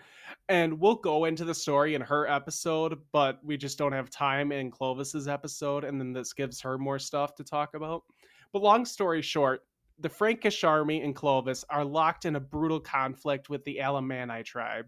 And 0.49 0.81
we'll 0.81 0.97
go 0.97 1.27
into 1.27 1.45
the 1.45 1.55
story 1.55 1.95
in 1.95 2.01
her 2.01 2.27
episode, 2.27 2.99
but 3.13 3.39
we 3.45 3.57
just 3.57 3.79
don't 3.79 3.93
have 3.93 4.11
time 4.11 4.51
in 4.51 4.73
Clovis's 4.73 5.29
episode, 5.29 5.85
and 5.85 6.01
then 6.01 6.13
this 6.13 6.33
gives 6.33 6.61
her 6.61 6.77
more 6.77 6.99
stuff 6.99 7.37
to 7.37 7.45
talk 7.45 7.75
about. 7.75 8.03
But 8.53 8.63
long 8.63 8.85
story 8.85 9.23
short, 9.23 9.63
the 10.01 10.09
Frankish 10.09 10.65
army 10.65 11.03
and 11.03 11.15
Clovis 11.15 11.65
are 11.71 11.85
locked 11.85 12.25
in 12.25 12.35
a 12.35 12.41
brutal 12.41 12.81
conflict 12.81 13.49
with 13.49 13.65
the 13.65 13.79
Alemanni 13.79 14.43
tribe. 14.43 14.87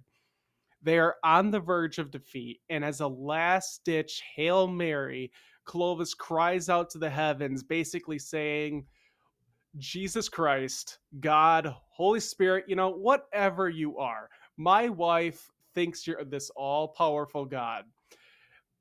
They 0.83 0.99
are 0.99 1.15
on 1.23 1.53
the 1.53 1.61
verge 1.61 1.99
of 1.99 2.11
defeat, 2.11 2.61
and 2.69 2.85
as 2.85 3.01
a 3.01 3.07
last 3.07 3.85
ditch 3.85 4.21
Hail 4.35 4.67
Mary, 4.67 5.31
Clovis 5.67 6.15
cries 6.15 6.69
out 6.69 6.89
to 6.91 6.99
the 6.99 7.11
heavens, 7.11 7.63
basically 7.63 8.19
saying, 8.19 8.87
Jesus 9.79 10.29
Christ, 10.29 10.99
God, 11.21 11.75
Holy 11.91 12.21
Spirit, 12.21 12.65
you 12.67 12.77
know, 12.77 12.91
whatever 12.91 13.69
you 13.69 13.99
are, 13.99 14.31
my 14.57 14.89
wife 14.89 15.51
thinks 15.75 16.07
you're 16.07 16.25
this 16.25 16.51
all 16.57 16.89
powerful 16.89 17.45
God. 17.45 17.85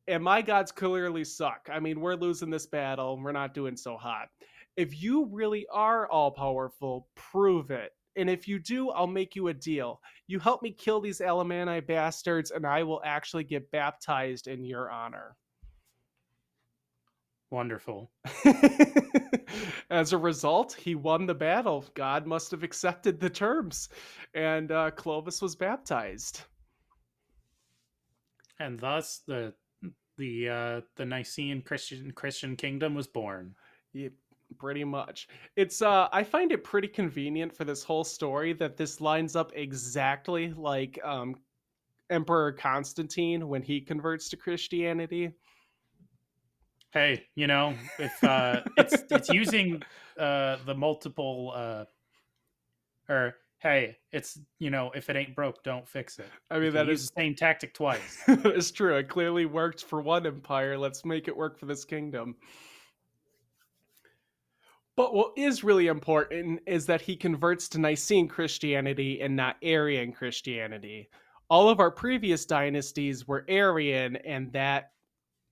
And 0.07 0.23
my 0.23 0.41
gods 0.41 0.71
clearly 0.71 1.25
suck. 1.25 1.67
I 1.71 1.79
mean, 1.79 1.99
we're 1.99 2.15
losing 2.15 2.49
this 2.49 2.67
battle. 2.67 3.19
We're 3.21 3.31
not 3.31 3.53
doing 3.53 3.75
so 3.75 3.97
hot. 3.97 4.29
If 4.77 5.01
you 5.01 5.25
really 5.31 5.65
are 5.73 6.07
all 6.09 6.31
powerful, 6.31 7.07
prove 7.15 7.71
it. 7.71 7.91
And 8.15 8.29
if 8.29 8.47
you 8.47 8.59
do, 8.59 8.91
I'll 8.91 9.07
make 9.07 9.36
you 9.36 9.49
a 9.49 9.53
deal. 9.53 9.99
You 10.27 10.39
help 10.39 10.61
me 10.61 10.71
kill 10.71 11.01
these 11.01 11.19
Alamanni 11.19 11.86
bastards, 11.86 12.51
and 12.51 12.65
I 12.65 12.83
will 12.83 13.01
actually 13.03 13.43
get 13.43 13.69
baptized 13.71 14.47
in 14.47 14.63
your 14.63 14.89
honor. 14.89 15.36
Wonderful. 17.55 18.11
As 19.89 20.11
a 20.11 20.17
result, 20.17 20.73
he 20.73 20.93
won 20.93 21.25
the 21.25 21.33
battle. 21.33 21.85
God 21.93 22.27
must 22.27 22.51
have 22.51 22.63
accepted 22.63 23.17
the 23.17 23.29
terms, 23.29 23.87
and 24.33 24.73
uh, 24.73 24.91
Clovis 24.91 25.41
was 25.41 25.55
baptized. 25.55 26.41
And 28.59 28.77
thus, 28.77 29.21
the 29.25 29.53
the 30.17 30.49
uh, 30.49 30.81
the 30.97 31.05
Nicene 31.05 31.61
Christian 31.61 32.11
Christian 32.11 32.57
kingdom 32.57 32.93
was 32.93 33.07
born. 33.07 33.55
Yep. 33.93 34.11
pretty 34.59 34.83
much. 34.83 35.29
It's 35.55 35.81
uh 35.81 36.09
I 36.11 36.23
find 36.25 36.51
it 36.51 36.63
pretty 36.65 36.89
convenient 36.89 37.55
for 37.55 37.63
this 37.63 37.83
whole 37.85 38.03
story 38.03 38.53
that 38.53 38.77
this 38.77 38.99
lines 38.99 39.35
up 39.37 39.53
exactly 39.55 40.53
like 40.53 40.99
um 41.05 41.37
Emperor 42.09 42.51
Constantine 42.53 43.47
when 43.47 43.63
he 43.63 43.81
converts 43.81 44.29
to 44.29 44.37
Christianity. 44.37 45.33
Hey, 46.95 47.25
you 47.35 47.45
know, 47.45 47.73
if 47.99 48.23
uh 48.23 48.61
it's 48.77 49.03
it's 49.11 49.27
using 49.27 49.83
uh 50.17 50.55
the 50.65 50.73
multiple 50.73 51.51
uh 51.53 51.83
or 53.09 53.35
hey, 53.59 53.97
it's 54.13 54.39
you 54.59 54.69
know, 54.69 54.91
if 54.95 55.09
it 55.09 55.17
ain't 55.17 55.35
broke, 55.35 55.61
don't 55.61 55.85
fix 55.85 56.19
it. 56.19 56.29
I 56.49 56.57
mean 56.57 56.71
that 56.71 56.87
is 56.87 57.09
the 57.09 57.21
same 57.21 57.35
tactic 57.35 57.73
twice. 57.73 58.23
it's 58.29 58.71
true. 58.71 58.95
It 58.95 59.09
clearly 59.09 59.45
worked 59.45 59.83
for 59.83 60.01
one 60.01 60.25
empire. 60.25 60.77
Let's 60.77 61.03
make 61.03 61.27
it 61.27 61.35
work 61.35 61.59
for 61.59 61.65
this 61.65 61.83
kingdom. 61.83 62.37
But 64.95 65.13
what 65.13 65.33
is 65.35 65.65
really 65.65 65.87
important 65.87 66.61
is 66.65 66.85
that 66.85 67.01
he 67.01 67.17
converts 67.17 67.67
to 67.69 67.77
Nicene 67.77 68.29
Christianity 68.29 69.19
and 69.19 69.35
not 69.35 69.57
Arian 69.61 70.13
Christianity. 70.13 71.09
All 71.49 71.67
of 71.67 71.81
our 71.81 71.91
previous 71.91 72.45
dynasties 72.45 73.27
were 73.27 73.43
Arian, 73.49 74.15
and 74.15 74.53
that 74.53 74.91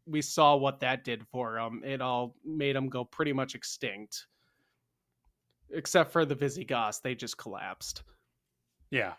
we 0.05 0.21
saw 0.21 0.55
what 0.55 0.79
that 0.81 1.03
did 1.03 1.25
for 1.27 1.55
them. 1.55 1.81
It 1.85 2.01
all 2.01 2.35
made 2.45 2.75
them 2.75 2.89
go 2.89 3.03
pretty 3.03 3.33
much 3.33 3.55
extinct. 3.55 4.27
Except 5.71 6.11
for 6.11 6.25
the 6.25 6.35
Visigoths, 6.35 6.99
they 6.99 7.15
just 7.15 7.37
collapsed. 7.37 8.03
Yeah. 8.91 9.13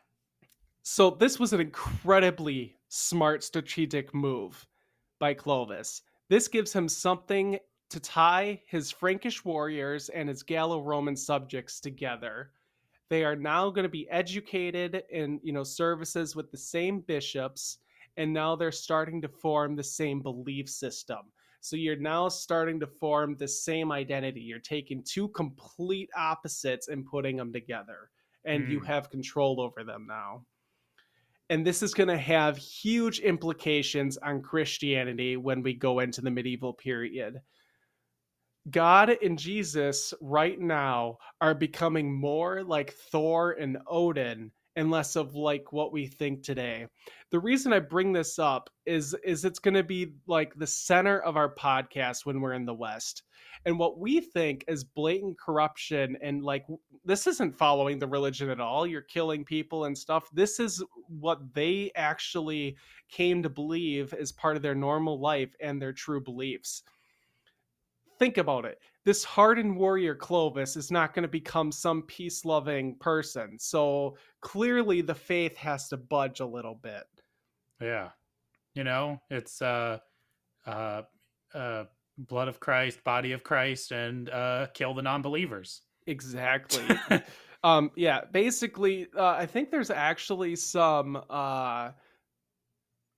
So 0.83 1.11
this 1.11 1.41
was 1.41 1.53
an 1.53 1.61
incredibly 1.61 2.77
smart 2.89 3.43
strategic 3.43 4.15
move 4.15 4.67
by 5.19 5.35
Clovis. 5.35 6.03
This 6.29 6.47
gives 6.49 6.73
him 6.73 6.89
something 6.89 7.59
to 7.91 8.01
tie 8.01 8.63
his 8.67 8.91
Frankish 8.91 9.45
warriors 9.45 10.09
and 10.11 10.29
his 10.29 10.43
Gallo-Roman 10.43 11.17
subjects 11.17 11.81
together. 11.81 12.51
They 13.09 13.25
are 13.25 13.37
now 13.37 13.71
going 13.71 13.85
to 13.85 13.89
be 13.89 14.09
educated 14.11 15.03
in, 15.11 15.41
you 15.43 15.53
know, 15.53 15.65
services 15.65 16.35
with 16.35 16.51
the 16.51 16.57
same 16.57 17.01
bishops 17.01 17.79
and 18.17 18.33
now 18.33 18.57
they're 18.57 18.73
starting 18.73 19.21
to 19.23 19.29
form 19.29 19.77
the 19.77 19.85
same 19.85 20.21
belief 20.21 20.69
system. 20.69 21.21
So 21.61 21.77
you're 21.77 21.97
now 21.97 22.29
starting 22.29 22.79
to 22.81 22.87
form 22.87 23.37
the 23.37 23.49
same 23.49 23.91
identity. 23.91 24.41
You're 24.41 24.59
taking 24.59 25.03
two 25.03 25.29
complete 25.29 26.11
opposites 26.17 26.89
and 26.89 27.07
putting 27.07 27.37
them 27.37 27.53
together 27.53 28.11
and 28.45 28.69
you 28.69 28.81
Mm. 28.81 28.87
have 28.87 29.11
control 29.11 29.61
over 29.61 29.85
them 29.85 30.07
now 30.07 30.45
and 31.51 31.67
this 31.67 31.83
is 31.83 31.93
going 31.95 32.09
to 32.09 32.17
have 32.17 32.57
huge 32.57 33.21
implications 33.21 34.17
on 34.19 34.41
Christianity 34.43 35.37
when 35.37 35.63
we 35.63 35.75
go 35.75 36.01
into 36.01 36.23
the 36.23 36.31
medieval 36.31 36.73
period. 36.73 37.41
God 38.71 39.11
and 39.23 39.39
Jesus 39.39 40.15
right 40.23 40.59
now 40.59 41.19
are 41.41 41.55
becoming 41.55 42.13
more 42.13 42.65
like 42.65 42.95
Thor 42.95 43.53
and 43.53 43.77
Odin 43.87 44.51
and 44.77 44.91
less 44.91 45.17
of 45.17 45.35
like 45.35 45.73
what 45.73 45.93
we 45.93 46.07
think 46.07 46.43
today. 46.43 46.87
The 47.31 47.39
reason 47.39 47.73
I 47.73 47.81
bring 47.81 48.13
this 48.13 48.39
up 48.39 48.71
is 48.87 49.15
is 49.25 49.45
it's 49.45 49.59
going 49.59 49.75
to 49.75 49.83
be 49.83 50.15
like 50.27 50.55
the 50.55 50.67
center 50.67 51.21
of 51.21 51.37
our 51.37 51.55
podcast 51.55 52.27
when 52.27 52.41
we're 52.41 52.53
in 52.53 52.67
the 52.67 52.75
West. 52.75 53.23
And 53.67 53.79
what 53.79 53.99
we 53.99 54.21
think 54.21 54.65
is 54.69 54.85
blatant 54.85 55.39
corruption 55.39 56.19
and 56.23 56.43
like 56.43 56.67
this 57.05 57.27
isn't 57.27 57.57
following 57.57 57.99
the 57.99 58.07
religion 58.07 58.51
at 58.51 58.61
all. 58.61 58.87
You're 58.87 59.03
killing 59.03 59.45
people 59.45 59.85
and 59.85 59.97
stuff. 59.97 60.29
This 60.33 60.61
is 60.61 60.83
what 61.09 61.55
they 61.55 61.91
actually 61.95 62.77
came 63.09 63.43
to 63.43 63.49
believe 63.49 64.13
as 64.13 64.33
part 64.33 64.57
of 64.57 64.63
their 64.63 64.75
normal 64.75 65.21
life 65.21 65.55
and 65.61 65.81
their 65.81 65.93
true 65.93 66.21
beliefs. 66.21 66.83
Think 68.25 68.39
about 68.39 68.65
it. 68.65 68.81
This 69.05 69.23
hardened 69.23 69.77
warrior 69.77 70.15
Clovis 70.15 70.77
is 70.77 70.91
not 70.91 71.13
going 71.13 71.25
to 71.25 71.29
become 71.29 71.71
some 71.71 72.01
peace 72.05 72.47
loving 72.47 72.95
person. 72.95 73.59
So 73.59 74.17
clearly 74.41 75.03
the 75.03 75.15
faith 75.15 75.55
has 75.59 75.91
to 75.91 75.99
budge 75.99 76.41
a 76.41 76.47
little 76.47 76.75
bit. 76.75 77.03
Yeah. 77.83 78.09
You 78.75 78.85
know, 78.85 79.21
it's 79.29 79.61
uh 79.61 79.99
uh 80.65 81.03
uh 81.55 81.85
blood 82.17 82.49
of 82.49 82.61
Christ, 82.61 83.05
body 83.05 83.33
of 83.33 83.43
Christ, 83.43 83.93
and 83.93 84.31
uh 84.31 84.69
kill 84.73 84.95
the 84.95 85.03
non 85.03 85.21
believers. 85.21 85.83
Exactly. 86.07 86.83
um 87.63 87.91
yeah 87.95 88.21
basically 88.33 89.07
uh, 89.19 89.37
i 89.39 89.47
think 89.47 89.71
there's 89.71 89.91
actually 89.91 90.55
some 90.57 91.23
uh 91.31 91.91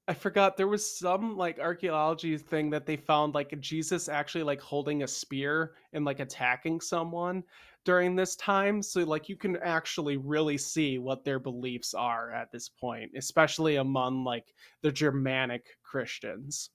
i 0.09 0.15
forgot 0.15 0.57
there 0.57 0.69
was 0.69 0.99
some 0.99 1.37
like 1.37 1.59
archaeology 1.59 2.37
thing 2.39 2.71
that 2.71 2.87
they 2.87 2.97
found 2.97 3.35
like 3.35 3.59
jesus 3.61 4.09
actually 4.09 4.45
like 4.45 4.61
holding 4.61 5.03
a 5.03 5.09
spear 5.09 5.75
and 5.93 6.05
like 6.05 6.21
attacking 6.21 6.81
someone 6.81 7.43
during 7.85 8.17
this 8.17 8.35
time 8.37 8.83
so 8.83 9.01
like 9.05 9.29
you 9.29 9.37
can 9.37 9.57
actually 9.59 10.17
really 10.17 10.59
see 10.59 10.99
what 10.99 11.25
their 11.25 11.39
beliefs 11.39 11.95
are 11.95 12.33
at 12.33 12.51
this 12.51 12.69
point 12.69 13.11
especially 13.17 13.77
among 13.77 14.25
like 14.25 14.55
the 14.83 14.91
germanic 14.91 15.77
christians 15.83 16.71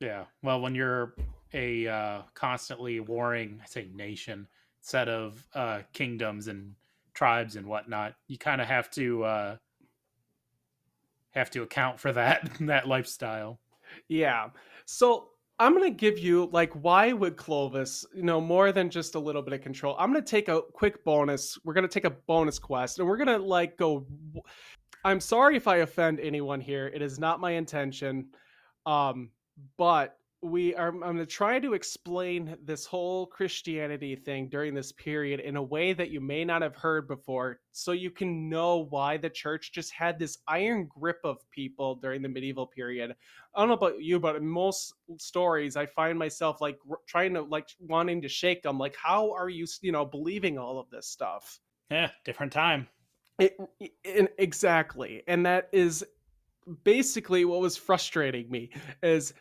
Yeah. 0.00 0.24
Well, 0.42 0.60
when 0.60 0.74
you're 0.74 1.14
a 1.52 1.86
uh, 1.86 2.22
constantly 2.34 3.00
warring, 3.00 3.60
I 3.62 3.66
say 3.66 3.88
nation, 3.94 4.46
set 4.80 5.08
of 5.08 5.46
uh, 5.54 5.82
kingdoms 5.92 6.48
and 6.48 6.74
tribes 7.14 7.56
and 7.56 7.66
whatnot, 7.66 8.14
you 8.28 8.38
kind 8.38 8.60
of 8.60 8.68
have 8.68 8.90
to 8.92 9.24
uh, 9.24 9.56
have 11.30 11.50
to 11.50 11.62
account 11.62 12.00
for 12.00 12.12
that 12.12 12.50
that 12.60 12.88
lifestyle. 12.88 13.60
Yeah. 14.08 14.48
So 14.84 15.30
I'm 15.58 15.74
gonna 15.74 15.90
give 15.90 16.18
you 16.18 16.48
like 16.52 16.72
why 16.72 17.12
would 17.12 17.36
Clovis, 17.36 18.04
you 18.14 18.22
know, 18.22 18.40
more 18.40 18.70
than 18.72 18.90
just 18.90 19.14
a 19.14 19.18
little 19.18 19.42
bit 19.42 19.54
of 19.54 19.60
control. 19.60 19.96
I'm 19.98 20.12
gonna 20.12 20.24
take 20.24 20.48
a 20.48 20.62
quick 20.72 21.04
bonus. 21.04 21.58
We're 21.64 21.74
gonna 21.74 21.88
take 21.88 22.04
a 22.04 22.10
bonus 22.10 22.58
quest, 22.58 22.98
and 22.98 23.08
we're 23.08 23.16
gonna 23.16 23.38
like 23.38 23.76
go. 23.76 24.06
I'm 25.04 25.20
sorry 25.20 25.56
if 25.56 25.68
I 25.68 25.78
offend 25.78 26.20
anyone 26.20 26.60
here. 26.60 26.88
It 26.88 27.02
is 27.02 27.18
not 27.18 27.40
my 27.40 27.52
intention. 27.52 28.28
Um, 28.84 29.30
but 29.76 30.17
we 30.42 30.74
are. 30.74 30.88
I'm 30.88 31.00
gonna 31.00 31.26
try 31.26 31.58
to 31.58 31.74
explain 31.74 32.56
this 32.64 32.86
whole 32.86 33.26
Christianity 33.26 34.16
thing 34.16 34.48
during 34.48 34.74
this 34.74 34.92
period 34.92 35.40
in 35.40 35.56
a 35.56 35.62
way 35.62 35.92
that 35.92 36.10
you 36.10 36.20
may 36.20 36.44
not 36.44 36.62
have 36.62 36.76
heard 36.76 37.08
before, 37.08 37.60
so 37.72 37.92
you 37.92 38.10
can 38.10 38.48
know 38.48 38.86
why 38.90 39.16
the 39.16 39.30
church 39.30 39.72
just 39.72 39.92
had 39.92 40.18
this 40.18 40.38
iron 40.46 40.88
grip 40.88 41.18
of 41.24 41.38
people 41.50 41.96
during 41.96 42.22
the 42.22 42.28
medieval 42.28 42.66
period 42.66 43.14
I 43.54 43.60
don't 43.60 43.68
know 43.68 43.74
about 43.74 44.00
you, 44.00 44.20
but 44.20 44.36
in 44.36 44.46
most 44.46 44.94
stories, 45.16 45.76
I 45.76 45.86
find 45.86 46.16
myself 46.16 46.60
like 46.60 46.78
trying 47.06 47.34
to 47.34 47.42
like 47.42 47.68
wanting 47.80 48.22
to 48.22 48.28
shake 48.28 48.62
them. 48.62 48.78
Like, 48.78 48.94
how 48.96 49.32
are 49.32 49.48
you, 49.48 49.66
you 49.80 49.90
know, 49.90 50.04
believing 50.04 50.58
all 50.58 50.78
of 50.78 50.88
this 50.90 51.08
stuff? 51.08 51.58
Yeah, 51.90 52.10
different 52.24 52.52
time. 52.52 52.86
It, 53.40 53.56
it, 53.80 54.34
exactly, 54.38 55.22
and 55.26 55.44
that 55.46 55.70
is 55.72 56.04
basically 56.84 57.44
what 57.44 57.60
was 57.60 57.76
frustrating 57.76 58.48
me. 58.48 58.70
Is 59.02 59.34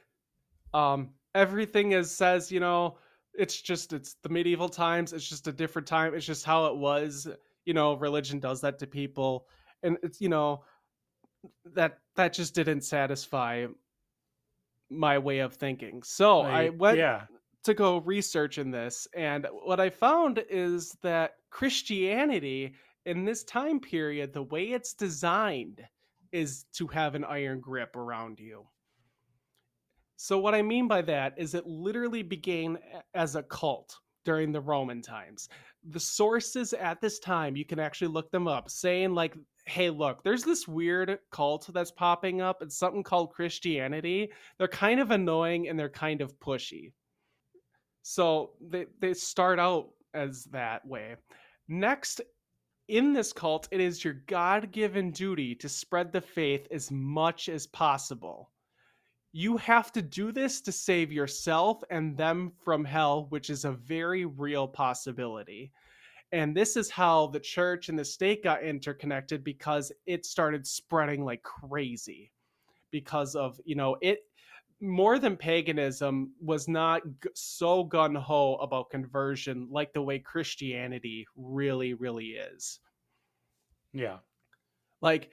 um 0.74 1.10
everything 1.36 1.92
is 1.94 2.12
says 2.12 2.52
you 2.52 2.60
know 2.60 2.98
it's 3.34 3.62
just 3.62 3.94
it's 3.94 4.16
the 4.24 4.30
medieval 4.30 4.68
times. 4.70 5.14
It's 5.14 5.28
just 5.28 5.48
a 5.48 5.52
different 5.52 5.88
time. 5.88 6.14
It's 6.16 6.26
just 6.26 6.44
how 6.46 6.66
it 6.68 6.78
was. 6.78 7.28
You 7.66 7.74
know, 7.74 7.94
religion 7.94 8.40
does 8.40 8.62
that 8.62 8.80
to 8.80 8.88
people, 8.88 9.48
and 9.84 9.98
it's 10.04 10.20
you 10.20 10.30
know 10.30 10.64
that 11.76 12.00
that 12.16 12.34
just 12.34 12.56
didn't 12.56 12.82
satisfy 12.82 13.68
my 14.90 15.18
way 15.20 15.40
of 15.40 15.54
thinking. 15.54 16.02
So 16.04 16.42
I 16.42 16.70
Like, 16.70 16.80
went 16.80 16.98
yeah, 16.98 17.28
to 17.64 17.74
go 17.74 17.98
research 18.00 18.58
in 18.58 18.72
this, 18.72 19.08
and 19.14 19.48
what 19.52 19.80
I 19.80 19.90
found 19.90 20.44
is 20.50 20.98
that 21.04 21.36
Christianity 21.50 22.74
in 23.06 23.24
this 23.26 23.44
time 23.44 23.80
period, 23.80 24.34
the 24.34 24.44
way 24.44 24.72
it's 24.72 24.94
designed 24.94 25.86
is 26.32 26.66
to 26.74 26.88
have 26.88 27.16
an 27.16 27.24
iron 27.24 27.60
grip 27.60 27.96
around 27.96 28.40
you. 28.40 28.68
So, 30.20 30.40
what 30.40 30.56
I 30.56 30.64
mean 30.64 30.88
by 30.88 31.04
that 31.04 31.36
is 31.38 31.54
it 31.54 31.68
literally 31.68 32.24
began 32.24 32.80
as 33.14 33.36
a 33.36 33.44
cult 33.44 34.00
during 34.26 34.52
the 34.52 34.60
Roman 34.60 35.00
times. 35.00 35.48
The 35.92 36.00
sources 36.00 36.74
at 36.74 37.00
this 37.00 37.20
time, 37.20 37.56
you 37.56 37.64
can 37.64 37.80
actually 37.80 38.08
look 38.08 38.32
them 38.32 38.48
up, 38.48 38.68
saying, 38.68 39.14
like, 39.14 39.38
hey, 39.68 39.92
look, 39.92 40.24
there's 40.24 40.44
this 40.44 40.68
weird 40.68 41.20
cult 41.32 41.70
that's 41.72 41.92
popping 41.92 42.42
up. 42.42 42.64
It's 42.64 42.76
something 42.76 43.04
called 43.04 43.32
Christianity. 43.32 44.32
They're 44.58 44.68
kind 44.68 45.00
of 45.00 45.12
annoying 45.12 45.70
and 45.70 45.78
they're 45.78 45.88
kind 45.88 46.22
of 46.22 46.38
pushy. 46.40 46.94
So, 48.02 48.54
they, 48.60 48.88
they 49.00 49.14
start 49.14 49.60
out 49.60 49.90
as 50.16 50.46
that 50.46 50.84
way. 50.84 51.16
Next, 51.68 52.22
in 52.88 53.14
this 53.14 53.32
cult, 53.34 53.68
it 53.70 53.80
is 53.80 54.04
your 54.04 54.16
God 54.26 54.72
given 54.72 55.12
duty 55.12 55.54
to 55.56 55.70
spread 55.70 56.12
the 56.12 56.22
faith 56.22 56.68
as 56.72 56.90
much 56.90 57.50
as 57.50 57.68
possible 57.68 58.50
you 59.38 59.56
have 59.56 59.92
to 59.92 60.02
do 60.02 60.32
this 60.32 60.62
to 60.62 60.72
save 60.72 61.12
yourself 61.12 61.84
and 61.92 62.18
them 62.18 62.52
from 62.66 62.84
hell, 62.84 63.28
which 63.30 63.52
is 63.52 63.66
a 63.66 63.72
very 63.72 64.26
real 64.26 64.68
possibility. 64.68 65.72
And 66.32 66.58
this 66.58 66.76
is 66.76 66.90
how 66.90 67.28
the 67.28 67.40
church 67.40 67.88
and 67.88 68.00
the 68.00 68.04
state 68.04 68.44
got 68.44 68.64
interconnected 68.64 69.44
because 69.44 69.92
it 70.08 70.26
started 70.26 70.66
spreading 70.66 71.24
like 71.24 71.44
crazy 71.44 72.32
because 72.90 73.36
of, 73.36 73.62
you 73.64 73.76
know, 73.76 73.96
it 74.02 74.22
more 74.82 75.20
than 75.20 75.38
paganism 75.38 76.32
was 76.42 76.68
not 76.68 77.04
g- 77.24 77.30
so 77.36 77.84
gun 77.84 78.16
ho 78.16 78.56
about 78.56 78.90
conversion 78.90 79.68
like 79.70 79.94
the 79.94 80.02
way 80.02 80.18
Christianity 80.18 81.28
really, 81.36 81.94
really 81.94 82.30
is. 82.30 82.80
Yeah. 83.94 84.18
Like, 85.00 85.30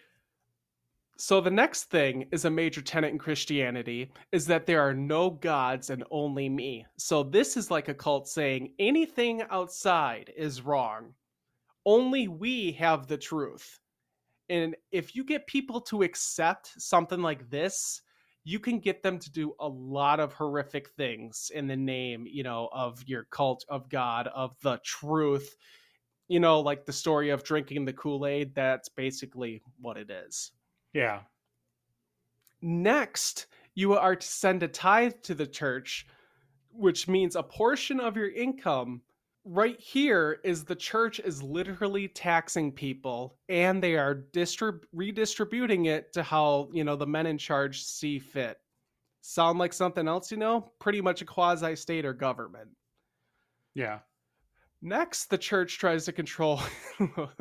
so 1.17 1.41
the 1.41 1.51
next 1.51 1.85
thing 1.85 2.27
is 2.33 2.45
a 2.45 2.51
major 2.51 2.83
tenet 2.83 3.13
in 3.13 3.19
Christianity 3.19 4.11
is 4.33 4.47
that 4.47 4.67
there 4.67 4.81
are 4.81 4.95
no 4.95 5.31
gods 5.31 5.91
and 5.91 6.03
only 6.11 6.49
me. 6.49 6.85
So 6.97 7.23
this 7.23 7.57
is 7.57 7.71
like 7.71 7.89
a 7.89 7.95
cult 7.95 8.29
saying 8.29 8.73
anything 8.79 9.43
outside 9.51 10.33
is 10.37 10.63
wrong. 10.63 11.15
Only 11.87 12.27
we 12.27 12.73
have 12.73 13.07
the 13.07 13.17
truth. 13.17 13.79
And 14.49 14.75
if 14.91 15.15
you 15.15 15.25
get 15.25 15.47
people 15.47 15.81
to 15.83 16.03
accept 16.03 16.73
something 16.79 17.23
like 17.23 17.49
this, 17.49 18.03
you 18.43 18.59
can 18.59 18.79
get 18.79 19.03
them 19.03 19.19
to 19.21 19.31
do 19.31 19.55
a 19.61 19.69
lot 19.69 20.21
of 20.21 20.33
horrific 20.33 20.91
things 20.91 21.51
in 21.55 21.67
the 21.67 21.77
name, 21.77 22.27
you 22.27 22.43
know, 22.43 22.69
of 22.73 23.03
your 23.07 23.25
cult 23.31 23.65
of 23.69 23.89
God, 23.89 24.27
of 24.35 24.55
the 24.63 24.79
truth. 24.85 25.57
You 26.29 26.41
know, 26.41 26.61
like 26.61 26.85
the 26.85 26.93
story 26.93 27.31
of 27.31 27.45
drinking 27.45 27.85
the 27.85 27.93
Kool 27.93 28.27
Aid, 28.27 28.55
that's 28.55 28.89
basically 28.89 29.63
what 29.81 29.97
it 29.97 30.11
is. 30.11 30.53
Yeah. 30.95 31.21
Next, 32.63 33.47
you 33.75 33.93
are 33.95 34.17
to 34.17 34.27
send 34.27 34.63
a 34.63 34.69
tithe 34.69 35.15
to 35.25 35.35
the 35.35 35.47
church, 35.47 36.07
which 36.71 37.09
means 37.09 37.37
a 37.37 37.43
portion 37.43 38.01
of 38.01 38.17
your 38.17 38.31
income. 38.31 39.03
Right 39.45 39.79
here 39.79 40.41
is 40.45 40.65
the 40.65 40.75
church 40.75 41.21
is 41.21 41.43
literally 41.43 42.09
taxing 42.09 42.73
people 42.73 43.37
and 43.51 43.83
they 43.83 43.97
are 43.97 44.25
distrib- 44.33 44.85
redistributing 44.95 45.87
it 45.87 46.15
to 46.15 46.23
how, 46.23 46.71
you 46.73 46.85
know, 46.85 46.97
the 46.97 47.07
men 47.07 47.27
in 47.27 47.37
charge 47.37 47.83
see 47.83 48.19
fit. 48.19 48.57
Sound 49.21 49.59
like 49.59 49.75
something 49.75 50.09
else, 50.09 50.31
you 50.31 50.39
know? 50.39 50.73
Pretty 50.81 51.03
much 51.03 51.21
a 51.21 51.27
quasi 51.27 51.77
state 51.77 52.07
or 52.07 52.15
government. 52.15 52.71
Yeah. 53.75 53.99
Next, 54.85 55.31
the 55.31 55.39
church 55.39 55.79
tries 55.79 56.05
to 56.05 56.13
control, 56.13 56.61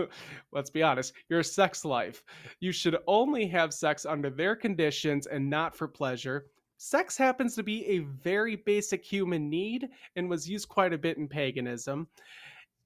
let's 0.54 0.70
be 0.70 0.82
honest, 0.82 1.12
your 1.28 1.44
sex 1.44 1.84
life. 1.84 2.24
You 2.62 2.72
should 2.72 2.96
only 3.06 3.48
have 3.48 3.74
sex 3.74 4.06
under 4.06 4.30
their 4.30 4.56
conditions 4.56 5.28
and 5.28 5.50
not 5.50 5.76
for 5.76 5.90
pleasure. 5.90 6.46
Sex 6.78 7.18
happens 7.18 7.54
to 7.56 7.62
be 7.62 7.86
a 7.86 8.00
very 8.00 8.56
basic 8.56 9.04
human 9.04 9.50
need 9.50 9.90
and 10.16 10.30
was 10.30 10.50
used 10.50 10.70
quite 10.70 10.94
a 10.94 10.98
bit 10.98 11.18
in 11.18 11.28
paganism. 11.28 12.08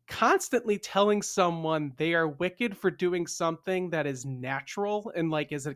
Constantly 0.07 0.79
telling 0.79 1.21
someone 1.21 1.93
they 1.97 2.15
are 2.15 2.27
wicked 2.27 2.75
for 2.75 2.89
doing 2.89 3.27
something 3.27 3.91
that 3.91 4.07
is 4.07 4.25
natural 4.25 5.11
and 5.15 5.29
like 5.29 5.51
is 5.51 5.67
a 5.67 5.75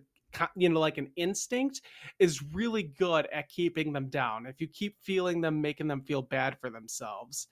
you 0.56 0.70
know 0.70 0.80
like 0.80 0.98
an 0.98 1.12
instinct 1.18 1.82
is 2.18 2.42
really 2.54 2.84
good 2.84 3.28
at 3.34 3.50
keeping 3.50 3.92
them 3.92 4.08
down 4.08 4.46
if 4.46 4.62
you 4.62 4.68
keep 4.68 4.98
feeling 5.02 5.42
them 5.42 5.60
making 5.60 5.88
them 5.88 6.02
feel 6.02 6.22
bad 6.22 6.58
for 6.58 6.70
themselves 6.70 7.48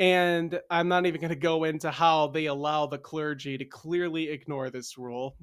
and 0.00 0.58
I'm 0.70 0.88
not 0.88 1.04
even 1.04 1.20
going 1.20 1.28
to 1.28 1.36
go 1.36 1.64
into 1.64 1.90
how 1.90 2.28
they 2.28 2.46
allow 2.46 2.86
the 2.86 2.96
clergy 2.96 3.58
to 3.58 3.66
clearly 3.66 4.30
ignore 4.30 4.70
this 4.70 4.96
rule. 4.96 5.36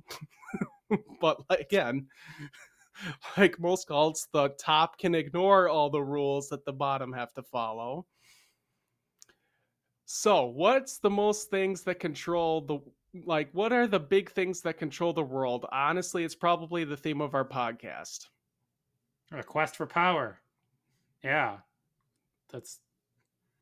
but 1.22 1.38
again, 1.52 2.08
like 3.38 3.60
most 3.60 3.88
cults, 3.88 4.28
the 4.34 4.50
top 4.60 4.98
can 4.98 5.14
ignore 5.14 5.70
all 5.70 5.92
the 5.92 6.02
rules 6.02 6.50
that 6.50 6.66
the 6.66 6.74
bottom 6.74 7.14
have 7.14 7.32
to 7.36 7.44
follow. 7.44 8.08
So, 10.06 10.46
what's 10.46 10.98
the 10.98 11.10
most 11.10 11.52
things 11.52 11.84
that 11.84 12.00
control 12.00 12.62
the 12.62 12.80
like 13.26 13.50
what 13.52 13.74
are 13.74 13.88
the 13.88 14.00
big 14.00 14.32
things 14.32 14.62
that 14.62 14.80
control 14.80 15.14
the 15.14 15.22
world? 15.22 15.68
Honestly, 15.72 16.24
it's 16.24 16.36
probably 16.36 16.84
the 16.84 16.98
theme 16.98 17.22
of 17.22 17.36
our 17.36 17.48
podcast. 17.48 18.26
A 19.32 19.44
quest 19.44 19.76
for 19.76 19.86
power. 19.86 20.42
Yeah. 21.24 21.58
That's 22.52 22.80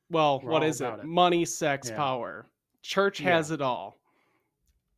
well, 0.10 0.42
We're 0.44 0.52
what 0.52 0.64
is 0.64 0.82
it? 0.82 0.88
it. 1.00 1.04
Money, 1.06 1.46
sex, 1.46 1.90
Yeah. 1.90 1.96
power. 1.98 2.50
Church 2.82 3.20
Yeah. 3.20 3.32
has 3.32 3.52
it 3.52 3.62
all. 3.62 3.98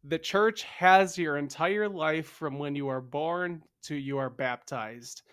The 0.03 0.20
church 0.20 0.64
has 0.64 1.18
your 1.18 1.38
entire 1.38 1.89
life 1.89 2.28
from 2.28 2.60
when 2.60 2.76
you 2.76 2.88
are 2.88 3.01
born 3.01 3.64
to 3.84 3.95
you 3.95 4.18
are 4.18 4.30
baptized 4.30 5.24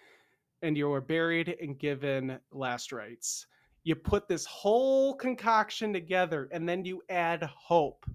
and 0.63 0.77
you 0.77 0.93
are 0.93 1.01
buried 1.01 1.49
and 1.61 1.79
given 1.79 2.39
last 2.51 2.93
rites. 2.93 3.47
You 3.83 3.95
put 3.95 4.29
this 4.29 4.47
whole 4.47 5.15
concoction 5.15 5.93
together 5.93 6.49
and 6.53 6.69
then 6.69 6.85
you 6.85 7.03
add 7.09 7.43
hope. 7.43 8.07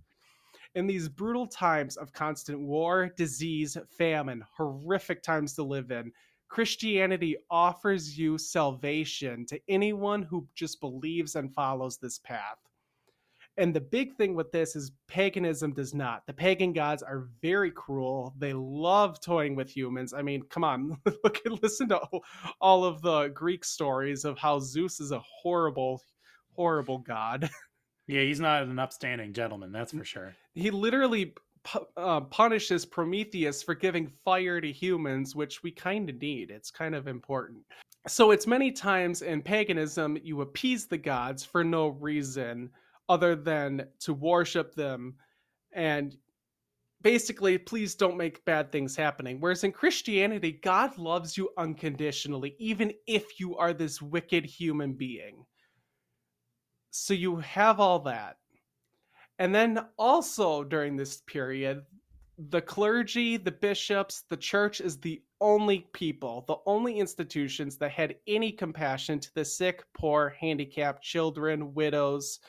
In 0.75 0.87
these 0.87 1.07
brutal 1.07 1.47
times 1.47 1.97
of 1.97 2.11
constant 2.13 2.59
war, 2.59 3.09
disease, 3.17 3.77
famine, 3.97 4.43
horrific 4.55 5.21
times 5.21 5.53
to 5.55 5.63
live 5.63 5.91
in, 5.91 6.11
Christianity 6.49 7.37
offers 7.49 8.17
you 8.17 8.37
salvation 8.37 9.45
to 9.45 9.59
anyone 9.69 10.23
who 10.23 10.47
just 10.55 10.81
believes 10.81 11.35
and 11.35 11.53
follows 11.53 11.97
this 11.97 12.19
path. 12.19 12.57
And 13.57 13.75
the 13.75 13.81
big 13.81 14.15
thing 14.15 14.35
with 14.35 14.51
this 14.53 14.75
is 14.75 14.93
paganism 15.07 15.73
does 15.73 15.93
not. 15.93 16.25
The 16.25 16.33
pagan 16.33 16.71
gods 16.71 17.03
are 17.03 17.27
very 17.41 17.71
cruel. 17.71 18.33
They 18.37 18.53
love 18.53 19.19
toying 19.19 19.55
with 19.55 19.69
humans. 19.69 20.13
I 20.13 20.21
mean, 20.21 20.43
come 20.43 20.63
on, 20.63 20.97
look 21.23 21.39
and 21.45 21.61
listen 21.61 21.89
to 21.89 21.99
all 22.61 22.85
of 22.85 23.01
the 23.01 23.27
Greek 23.27 23.65
stories 23.65 24.23
of 24.23 24.37
how 24.37 24.59
Zeus 24.59 25.01
is 25.01 25.11
a 25.11 25.19
horrible, 25.19 26.01
horrible 26.55 26.99
god. 26.99 27.49
yeah, 28.07 28.21
he's 28.21 28.39
not 28.39 28.63
an 28.63 28.79
upstanding 28.79 29.33
gentleman, 29.33 29.73
that's 29.73 29.91
for 29.91 30.05
sure. 30.05 30.35
he 30.55 30.71
literally 30.71 31.33
uh, 31.97 32.21
punishes 32.21 32.85
Prometheus 32.85 33.61
for 33.61 33.75
giving 33.75 34.11
fire 34.23 34.61
to 34.61 34.71
humans, 34.71 35.35
which 35.35 35.63
we 35.63 35.71
kind 35.71 36.09
of 36.09 36.19
need. 36.21 36.51
It's 36.51 36.71
kind 36.71 36.95
of 36.95 37.07
important. 37.07 37.63
So 38.07 38.31
it's 38.31 38.47
many 38.47 38.71
times 38.71 39.21
in 39.21 39.41
paganism 39.41 40.17
you 40.23 40.41
appease 40.41 40.87
the 40.87 40.97
gods 40.97 41.43
for 41.43 41.63
no 41.63 41.89
reason 41.89 42.69
other 43.09 43.35
than 43.35 43.87
to 43.99 44.13
worship 44.13 44.75
them 44.75 45.15
and 45.73 46.15
basically 47.01 47.57
please 47.57 47.95
don't 47.95 48.17
make 48.17 48.43
bad 48.45 48.71
things 48.71 48.95
happening 48.95 49.39
whereas 49.39 49.63
in 49.63 49.71
christianity 49.71 50.51
god 50.51 50.97
loves 50.97 51.37
you 51.37 51.49
unconditionally 51.57 52.55
even 52.59 52.93
if 53.07 53.39
you 53.39 53.55
are 53.57 53.73
this 53.73 54.01
wicked 54.01 54.45
human 54.45 54.93
being 54.93 55.45
so 56.91 57.13
you 57.13 57.37
have 57.37 57.79
all 57.79 57.99
that 57.99 58.37
and 59.39 59.55
then 59.55 59.79
also 59.97 60.63
during 60.63 60.95
this 60.95 61.21
period, 61.25 61.83
the 62.49 62.61
clergy, 62.61 63.37
the 63.37 63.51
bishops, 63.51 64.23
the 64.29 64.37
church 64.37 64.79
is 64.79 64.97
the 64.97 65.21
only 65.41 65.87
people, 65.93 66.45
the 66.47 66.57
only 66.65 66.99
institutions 66.99 67.77
that 67.77 67.91
had 67.91 68.15
any 68.27 68.51
compassion 68.51 69.19
to 69.19 69.33
the 69.35 69.43
sick, 69.43 69.83
poor, 69.97 70.35
handicapped, 70.39 71.01
children, 71.01 71.73
widows. 71.73 72.39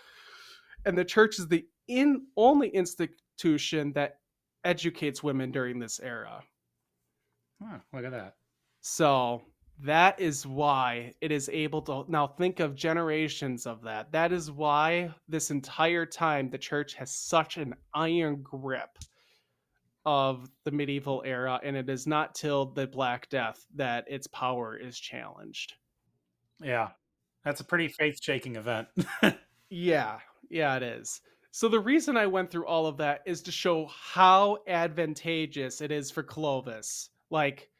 And 0.84 0.98
the 0.98 1.04
church 1.04 1.38
is 1.38 1.48
the 1.48 1.64
in, 1.88 2.26
only 2.36 2.68
institution 2.68 3.92
that 3.94 4.18
educates 4.64 5.22
women 5.22 5.50
during 5.50 5.78
this 5.78 6.00
era. 6.00 6.42
Huh, 7.62 7.78
look 7.92 8.04
at 8.04 8.12
that. 8.12 8.34
So 8.80 9.42
that 9.82 10.20
is 10.20 10.46
why 10.46 11.12
it 11.20 11.32
is 11.32 11.48
able 11.52 11.82
to 11.82 12.04
now 12.08 12.26
think 12.26 12.60
of 12.60 12.74
generations 12.74 13.66
of 13.66 13.82
that. 13.82 14.12
That 14.12 14.32
is 14.32 14.50
why 14.50 15.14
this 15.28 15.50
entire 15.50 16.06
time 16.06 16.50
the 16.50 16.58
church 16.58 16.94
has 16.94 17.14
such 17.14 17.56
an 17.56 17.74
iron 17.94 18.42
grip 18.42 18.98
of 20.04 20.50
the 20.64 20.70
medieval 20.70 21.22
era, 21.26 21.60
and 21.62 21.76
it 21.76 21.88
is 21.88 22.06
not 22.06 22.34
till 22.34 22.66
the 22.66 22.86
Black 22.86 23.28
Death 23.28 23.64
that 23.74 24.04
its 24.08 24.26
power 24.26 24.76
is 24.76 24.98
challenged. 24.98 25.74
Yeah. 26.60 26.88
That's 27.44 27.60
a 27.60 27.64
pretty 27.64 27.88
faith 27.88 28.18
shaking 28.22 28.56
event. 28.56 28.88
Yeah, 29.70 30.18
yeah, 30.50 30.76
it 30.76 30.82
is. 30.82 31.20
So 31.52 31.68
the 31.68 31.80
reason 31.80 32.16
I 32.16 32.26
went 32.26 32.50
through 32.50 32.66
all 32.66 32.86
of 32.86 32.96
that 32.98 33.22
is 33.24 33.40
to 33.42 33.52
show 33.52 33.86
how 33.86 34.58
advantageous 34.66 35.80
it 35.80 35.92
is 35.92 36.10
for 36.10 36.24
Clovis. 36.24 37.10
Like 37.30 37.70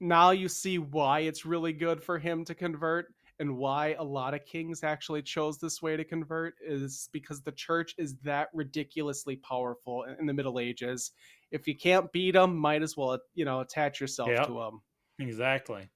now 0.00 0.30
you 0.30 0.48
see 0.48 0.78
why 0.78 1.20
it's 1.20 1.46
really 1.46 1.72
good 1.72 2.02
for 2.02 2.18
him 2.18 2.44
to 2.44 2.54
convert 2.54 3.06
and 3.38 3.56
why 3.56 3.94
a 3.98 4.02
lot 4.04 4.32
of 4.34 4.44
kings 4.46 4.82
actually 4.82 5.20
chose 5.22 5.58
this 5.58 5.82
way 5.82 5.96
to 5.96 6.04
convert 6.04 6.54
is 6.64 7.08
because 7.12 7.42
the 7.42 7.52
church 7.52 7.94
is 7.98 8.16
that 8.24 8.48
ridiculously 8.54 9.36
powerful 9.36 10.04
in- 10.04 10.24
the 10.26 10.32
Middle 10.32 10.58
Ages. 10.58 11.12
If 11.50 11.66
you 11.68 11.76
can't 11.76 12.10
beat 12.12 12.30
them, 12.32 12.56
might 12.56 12.82
as 12.82 12.96
well, 12.96 13.18
you 13.34 13.44
know, 13.44 13.60
attach 13.60 14.00
yourself 14.00 14.30
Yep. 14.30 14.46
to 14.46 14.52
them. 14.54 14.82
exactly. 15.18 15.88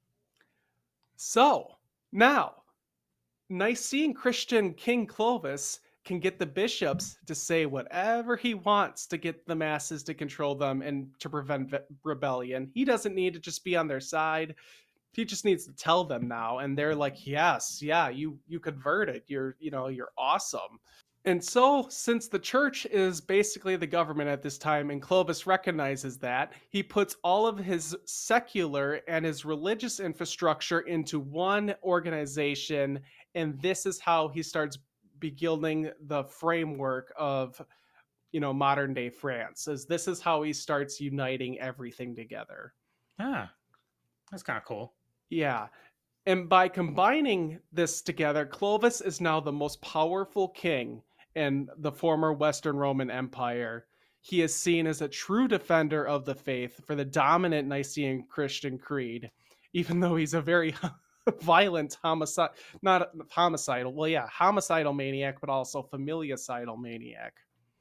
So 1.17 1.77
now, 2.13 2.63
Nicene 3.49 4.15
Christian 4.15 4.73
King 4.75 5.07
Clovis 5.07 5.81
can 6.11 6.19
get 6.19 6.41
the 6.41 6.47
bishops 6.47 7.19
to 7.25 7.37
say 7.37 7.67
whatever 7.67 8.35
he 8.35 8.55
wants 8.55 9.07
to 9.07 9.17
get 9.17 9.47
the 9.47 9.55
masses 9.55 10.03
to 10.03 10.13
control 10.13 10.57
them 10.57 10.83
and 10.83 11.09
to 11.21 11.31
prevent 11.31 11.73
rebellion. 12.03 12.69
He 12.75 12.85
doesn't 12.85 13.15
need 13.15 13.33
to 13.35 13.39
just 13.39 13.63
be 13.63 13.77
on 13.77 13.87
their 13.87 14.01
side. 14.01 14.57
He 15.13 15.25
just 15.25 15.45
needs 15.45 15.67
to 15.67 15.73
tell 15.73 16.03
them 16.03 16.27
now, 16.27 16.59
and 16.59 16.77
they're 16.77 16.97
like, 16.97 17.25
"Yes, 17.29 17.81
yeah, 17.81 18.09
you 18.09 18.41
you 18.49 18.59
converted. 18.59 19.23
You're 19.29 19.55
you 19.61 19.71
know 19.71 19.87
you're 19.87 20.11
awesome." 20.19 20.81
And 21.27 21.45
so, 21.45 21.87
since 21.91 22.27
the 22.27 22.41
church 22.41 22.87
is 22.87 23.21
basically 23.21 23.77
the 23.77 23.87
government 23.87 24.31
at 24.31 24.43
this 24.43 24.59
time, 24.59 24.91
and 24.91 25.01
Clovis 25.01 25.47
recognizes 25.47 26.19
that, 26.19 26.55
he 26.71 26.83
puts 26.83 27.15
all 27.23 27.47
of 27.47 27.57
his 27.57 27.97
secular 28.05 29.01
and 29.07 29.25
his 29.25 29.45
religious 29.45 30.01
infrastructure 30.01 30.81
into 30.81 31.21
one 31.21 31.73
organization, 31.85 32.99
and 33.37 33.61
this 33.63 33.87
is 33.87 34.01
how 34.01 34.27
he 34.29 34.43
starts 34.43 34.77
beginning 35.21 35.91
the 36.07 36.25
framework 36.25 37.13
of, 37.17 37.61
you 38.33 38.41
know, 38.41 38.53
modern 38.53 38.95
day 38.95 39.11
France. 39.11 39.69
As 39.69 39.87
this 39.87 40.09
is 40.09 40.21
how 40.21 40.43
he 40.43 40.53
starts 40.53 41.01
uniting 41.01 41.61
everything 41.61 42.17
together. 42.17 42.73
Ah, 43.19 43.51
that's 44.31 44.43
kind 44.43 44.57
of 44.57 44.65
cool. 44.65 44.95
Yeah. 45.29 45.69
And 46.27 46.49
by 46.49 46.69
combining 46.69 47.61
this 47.73 48.03
together, 48.03 48.45
Clovis 48.45 49.01
is 49.01 49.21
now 49.21 49.41
the 49.41 49.53
most 49.53 49.81
powerful 49.81 50.49
king 50.49 51.03
in 51.35 51.69
the 51.79 51.93
former 51.93 52.33
Western 52.33 52.77
Roman 52.77 53.11
Empire. 53.11 53.87
He 54.21 54.43
is 54.43 54.55
seen 54.55 54.87
as 54.87 55.01
a 55.01 55.09
true 55.09 55.49
defender 55.49 56.07
of 56.07 56.25
the 56.25 56.35
faith 56.35 56.85
for 56.85 56.95
the 56.95 57.05
dominant 57.05 57.69
Nicene 57.69 58.27
Christian 58.29 58.79
creed, 58.79 59.31
even 59.73 60.01
though 60.01 60.17
he's 60.17 60.35
a 60.35 60.43
very 60.43 60.75
violent 61.41 61.97
homicide, 62.03 62.51
not 62.83 63.11
homicidal, 63.31 63.93
well, 63.93 64.09
yeah, 64.09 64.27
homicidal 64.29 64.93
maniac, 64.93 65.41
but 65.41 65.51
also 65.51 65.89
familiacidal 65.93 66.81
maniac. 66.81 67.35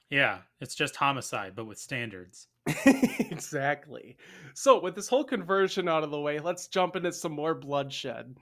Yeah, 0.10 0.40
it's 0.60 0.76
just 0.76 0.96
homicide, 0.96 1.54
but 1.56 1.66
with 1.66 1.78
standards. 1.78 2.48
exactly. 2.86 4.18
So, 4.56 4.82
with 4.82 4.96
this 4.96 5.08
whole 5.08 5.24
conversion 5.24 5.88
out 5.88 6.04
of 6.04 6.12
the 6.12 6.20
way, 6.20 6.40
let's 6.40 6.68
jump 6.68 6.96
into 6.96 7.14
some 7.14 7.32
more 7.32 7.54
bloodshed. 7.54 8.36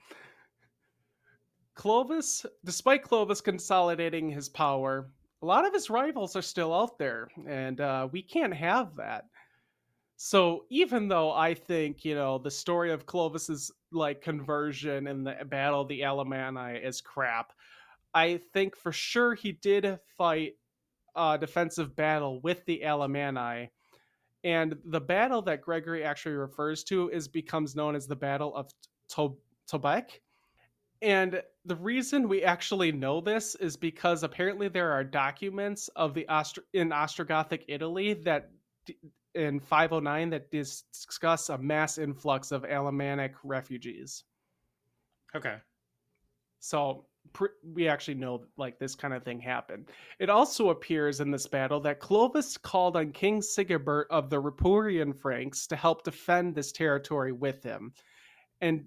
Clovis, 1.75 2.45
despite 2.63 3.03
Clovis 3.03 3.41
consolidating 3.41 4.29
his 4.29 4.49
power, 4.49 5.11
a 5.41 5.45
lot 5.45 5.67
of 5.67 5.73
his 5.73 5.89
rivals 5.89 6.35
are 6.35 6.41
still 6.41 6.73
out 6.73 6.97
there, 6.97 7.27
and 7.47 7.79
uh, 7.79 8.07
we 8.11 8.21
can't 8.21 8.53
have 8.53 8.95
that. 8.95 9.25
So 10.15 10.65
even 10.69 11.07
though 11.07 11.31
I 11.31 11.53
think 11.53 12.03
you 12.03 12.15
know 12.15 12.39
the 12.39 12.49
story 12.49 12.91
of 12.91 13.05
Clovis's 13.05 13.71
like 13.91 14.21
conversion 14.21 15.07
and 15.07 15.25
the 15.25 15.35
battle 15.45 15.81
of 15.81 15.87
the 15.87 16.01
Alemanni 16.01 16.83
is 16.83 17.01
crap, 17.01 17.53
I 18.13 18.39
think 18.53 18.75
for 18.75 18.91
sure 18.91 19.35
he 19.35 19.51
did 19.51 19.99
fight 20.17 20.53
a 21.15 21.37
defensive 21.37 21.95
battle 21.95 22.41
with 22.41 22.65
the 22.65 22.81
Alemanni, 22.83 23.69
and 24.43 24.77
the 24.85 25.01
battle 25.01 25.41
that 25.43 25.61
Gregory 25.61 26.03
actually 26.03 26.35
refers 26.35 26.83
to 26.85 27.09
is 27.09 27.27
becomes 27.27 27.75
known 27.75 27.95
as 27.95 28.07
the 28.07 28.15
Battle 28.15 28.55
of 28.55 28.71
to- 29.09 29.37
Tolbiac 29.69 30.19
and 31.01 31.41
the 31.65 31.75
reason 31.75 32.27
we 32.27 32.43
actually 32.43 32.91
know 32.91 33.21
this 33.21 33.55
is 33.55 33.77
because 33.77 34.23
apparently 34.23 34.67
there 34.67 34.91
are 34.91 35.03
documents 35.03 35.89
of 35.89 36.13
the 36.13 36.25
Ostro- 36.27 36.63
in 36.73 36.89
Ostrogothic 36.89 37.63
Italy 37.67 38.13
that 38.13 38.49
in 39.37 39.59
509 39.59 40.31
that 40.31 40.51
discuss 40.51 41.49
a 41.49 41.57
mass 41.57 41.97
influx 41.97 42.51
of 42.51 42.65
Alemannic 42.65 43.33
refugees. 43.43 44.23
Okay. 45.35 45.57
So 46.59 47.05
pr- 47.33 47.45
we 47.63 47.87
actually 47.87 48.15
know 48.15 48.43
like 48.57 48.79
this 48.79 48.95
kind 48.95 49.13
of 49.13 49.23
thing 49.23 49.39
happened. 49.39 49.89
It 50.19 50.29
also 50.29 50.69
appears 50.69 51.19
in 51.19 51.31
this 51.31 51.47
battle 51.47 51.79
that 51.81 51.99
Clovis 51.99 52.57
called 52.57 52.97
on 52.97 53.11
King 53.11 53.41
Sigebert 53.41 54.05
of 54.09 54.29
the 54.29 54.41
Ripuarian 54.41 55.15
Franks 55.15 55.67
to 55.67 55.75
help 55.75 56.03
defend 56.03 56.55
this 56.55 56.71
territory 56.71 57.31
with 57.31 57.63
him. 57.63 57.93
And 58.61 58.85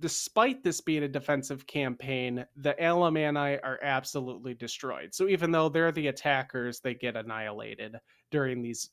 despite 0.00 0.62
this 0.62 0.80
being 0.80 1.04
a 1.04 1.08
defensive 1.08 1.66
campaign, 1.66 2.44
the 2.56 2.74
Alemanni 2.74 3.58
are 3.62 3.78
absolutely 3.82 4.54
destroyed. 4.54 5.14
So 5.14 5.28
even 5.28 5.50
though 5.50 5.68
they're 5.68 5.92
the 5.92 6.08
attackers, 6.08 6.80
they 6.80 6.94
get 6.94 7.16
annihilated 7.16 7.96
during 8.30 8.62
these, 8.62 8.90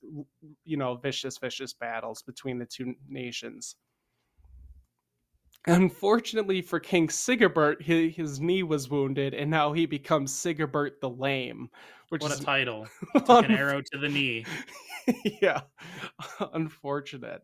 you 0.64 0.78
know, 0.78 0.96
vicious, 0.96 1.38
vicious 1.38 1.74
battles 1.74 2.22
between 2.22 2.60
the 2.60 2.66
two 2.66 2.96
nations. 3.08 3.76
Unfortunately 5.66 6.62
for 6.62 6.80
King 6.80 7.08
Sigebert, 7.08 7.82
his, 7.82 8.16
his 8.16 8.42
knee 8.42 8.64
was 8.64 8.90
wounded, 8.90 9.34
and 9.34 9.50
now 9.50 9.72
he 9.72 9.86
becomes 9.86 10.34
Sigebert 10.34 11.00
the 11.02 11.10
Lame. 11.10 11.70
Which 12.10 12.22
what 12.22 12.34
is 12.34 12.42
a 12.42 12.44
title! 12.44 12.86
Took 13.26 13.46
an 13.46 13.52
arrow 13.52 13.82
to 13.82 13.98
the 13.98 14.10
knee. 14.10 14.46
yeah, 15.42 15.62
unfortunate. 16.54 17.42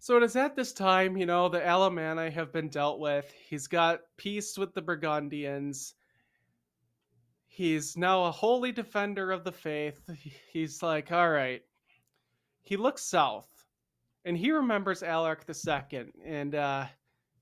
So 0.00 0.16
it 0.16 0.22
is 0.22 0.36
at 0.36 0.54
this 0.54 0.72
time, 0.72 1.16
you 1.16 1.26
know, 1.26 1.48
the 1.48 1.58
Alemanni 1.58 2.30
have 2.30 2.52
been 2.52 2.68
dealt 2.68 3.00
with. 3.00 3.32
He's 3.48 3.66
got 3.66 4.00
peace 4.16 4.56
with 4.56 4.72
the 4.72 4.80
Burgundians. 4.82 5.94
He's 7.48 7.96
now 7.96 8.24
a 8.24 8.30
holy 8.30 8.70
defender 8.70 9.32
of 9.32 9.42
the 9.42 9.52
faith. 9.52 10.00
He's 10.52 10.82
like, 10.82 11.10
all 11.10 11.28
right. 11.28 11.62
He 12.62 12.76
looks 12.76 13.02
south 13.02 13.48
and 14.24 14.36
he 14.36 14.52
remembers 14.52 15.02
Alaric 15.02 15.44
II. 15.48 16.04
And 16.24 16.54
uh, 16.54 16.86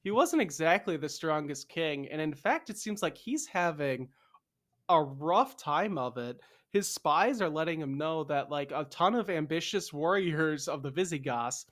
he 0.02 0.10
wasn't 0.10 0.40
exactly 0.40 0.96
the 0.96 1.08
strongest 1.08 1.68
king. 1.68 2.08
And 2.08 2.20
in 2.20 2.32
fact, 2.32 2.70
it 2.70 2.78
seems 2.78 3.02
like 3.02 3.18
he's 3.18 3.46
having 3.46 4.08
a 4.88 5.02
rough 5.02 5.56
time 5.56 5.98
of 5.98 6.16
it. 6.16 6.40
His 6.70 6.88
spies 6.88 7.42
are 7.42 7.50
letting 7.50 7.80
him 7.80 7.98
know 7.98 8.24
that, 8.24 8.50
like, 8.50 8.70
a 8.70 8.84
ton 8.84 9.14
of 9.14 9.28
ambitious 9.30 9.92
warriors 9.92 10.68
of 10.68 10.82
the 10.82 10.90
Visigoths 10.90 11.66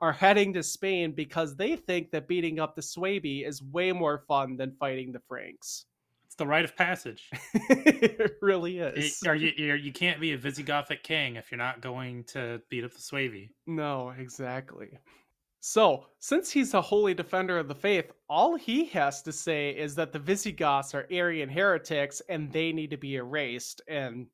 are 0.00 0.12
heading 0.12 0.52
to 0.52 0.62
Spain 0.62 1.12
because 1.12 1.56
they 1.56 1.76
think 1.76 2.10
that 2.10 2.28
beating 2.28 2.60
up 2.60 2.74
the 2.74 2.82
Suebi 2.82 3.46
is 3.46 3.62
way 3.62 3.92
more 3.92 4.24
fun 4.28 4.56
than 4.56 4.76
fighting 4.78 5.12
the 5.12 5.20
Franks. 5.20 5.86
It's 6.26 6.36
the 6.36 6.46
rite 6.46 6.64
of 6.64 6.76
passage. 6.76 7.28
it 7.70 8.36
really 8.40 8.78
is. 8.78 9.20
It, 9.22 9.28
are 9.28 9.34
you 9.34 9.52
you're, 9.56 9.76
you 9.76 9.92
can't 9.92 10.20
be 10.20 10.32
a 10.32 10.38
Visigothic 10.38 11.02
king 11.02 11.36
if 11.36 11.50
you're 11.50 11.58
not 11.58 11.80
going 11.80 12.24
to 12.24 12.60
beat 12.68 12.84
up 12.84 12.92
the 12.92 12.98
Suevi. 12.98 13.48
No, 13.66 14.10
exactly. 14.18 14.98
So, 15.60 16.06
since 16.20 16.52
he's 16.52 16.74
a 16.74 16.80
holy 16.80 17.14
defender 17.14 17.58
of 17.58 17.66
the 17.66 17.74
faith, 17.74 18.12
all 18.28 18.54
he 18.54 18.84
has 18.86 19.22
to 19.22 19.32
say 19.32 19.70
is 19.70 19.96
that 19.96 20.12
the 20.12 20.18
Visigoths 20.18 20.94
are 20.94 21.08
Arian 21.10 21.48
heretics 21.48 22.22
and 22.28 22.52
they 22.52 22.72
need 22.72 22.90
to 22.90 22.96
be 22.96 23.16
erased. 23.16 23.80
And 23.88 24.28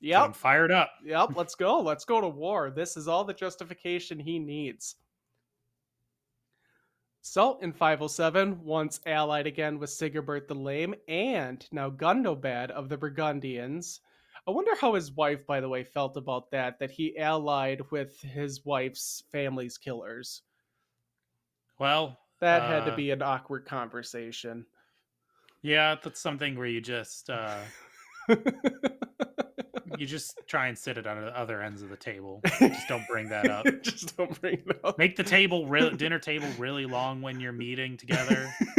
Yep. 0.00 0.20
I'm 0.22 0.32
fired 0.32 0.70
up. 0.70 0.90
Yep. 1.04 1.30
Let's 1.36 1.54
go. 1.54 1.80
Let's 1.80 2.04
go 2.04 2.20
to 2.20 2.28
war. 2.28 2.70
This 2.70 2.96
is 2.96 3.06
all 3.06 3.24
the 3.24 3.34
justification 3.34 4.18
he 4.18 4.38
needs. 4.38 4.96
So, 7.22 7.58
in 7.58 7.72
507, 7.72 8.64
once 8.64 8.98
allied 9.04 9.46
again 9.46 9.78
with 9.78 9.90
Sigebert 9.90 10.48
the 10.48 10.54
Lame 10.54 10.94
and 11.06 11.66
now 11.70 11.90
Gundobad 11.90 12.70
of 12.70 12.88
the 12.88 12.96
Burgundians, 12.96 14.00
I 14.48 14.52
wonder 14.52 14.74
how 14.74 14.94
his 14.94 15.12
wife, 15.12 15.46
by 15.46 15.60
the 15.60 15.68
way, 15.68 15.84
felt 15.84 16.16
about 16.16 16.50
that, 16.50 16.78
that 16.78 16.90
he 16.90 17.18
allied 17.18 17.82
with 17.90 18.18
his 18.22 18.64
wife's 18.64 19.22
family's 19.30 19.76
killers. 19.76 20.42
Well, 21.78 22.18
that 22.40 22.62
uh, 22.62 22.68
had 22.68 22.84
to 22.86 22.96
be 22.96 23.10
an 23.10 23.20
awkward 23.20 23.66
conversation. 23.66 24.64
Yeah, 25.60 25.96
that's 26.02 26.20
something 26.20 26.56
where 26.56 26.66
you 26.66 26.80
just 26.80 27.28
uh 27.28 27.58
you 30.00 30.06
just 30.06 30.40
try 30.46 30.68
and 30.68 30.78
sit 30.78 30.96
it 30.96 31.06
on 31.06 31.20
the 31.20 31.38
other 31.38 31.60
ends 31.62 31.82
of 31.82 31.90
the 31.90 31.96
table. 31.96 32.40
Just 32.58 32.88
don't 32.88 33.06
bring 33.06 33.28
that 33.28 33.50
up. 33.50 33.66
just 33.82 34.16
don't 34.16 34.40
bring 34.40 34.54
it 34.54 34.80
up. 34.82 34.96
Make 34.98 35.14
the 35.14 35.22
table 35.22 35.66
real 35.66 35.90
dinner 35.90 36.18
table 36.18 36.48
really 36.58 36.86
long 36.86 37.20
when 37.20 37.38
you're 37.38 37.52
meeting 37.52 37.98
together. 37.98 38.50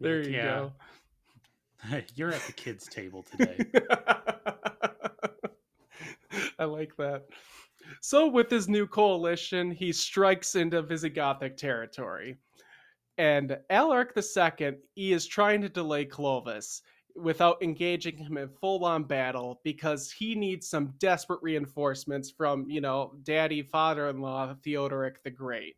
there 0.00 0.22
you 0.22 0.30
Yeah. 0.30 0.68
go. 1.90 2.02
you're 2.14 2.32
at 2.32 2.40
the 2.42 2.52
kids' 2.52 2.86
table 2.86 3.24
today. 3.24 3.58
I 6.58 6.64
like 6.64 6.96
that. 6.96 7.24
So, 8.00 8.28
with 8.28 8.48
his 8.48 8.68
new 8.68 8.86
coalition, 8.86 9.70
he 9.72 9.92
strikes 9.92 10.54
into 10.54 10.82
Visigothic 10.82 11.56
territory. 11.56 12.36
And 13.18 13.58
Alaric 13.70 14.12
II, 14.16 14.72
he 14.94 15.12
is 15.12 15.26
trying 15.26 15.62
to 15.62 15.68
delay 15.68 16.04
Clovis 16.04 16.82
without 17.16 17.62
engaging 17.62 18.16
him 18.16 18.36
in 18.36 18.48
full 18.48 18.84
on 18.84 19.04
battle 19.04 19.60
because 19.64 20.10
he 20.10 20.34
needs 20.34 20.68
some 20.68 20.94
desperate 20.98 21.40
reinforcements 21.42 22.30
from, 22.30 22.68
you 22.68 22.80
know, 22.80 23.14
daddy 23.22 23.62
father 23.62 24.08
in 24.08 24.20
law 24.20 24.54
Theodoric 24.62 25.22
the 25.22 25.30
Great. 25.30 25.76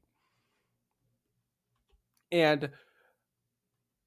And 2.33 2.71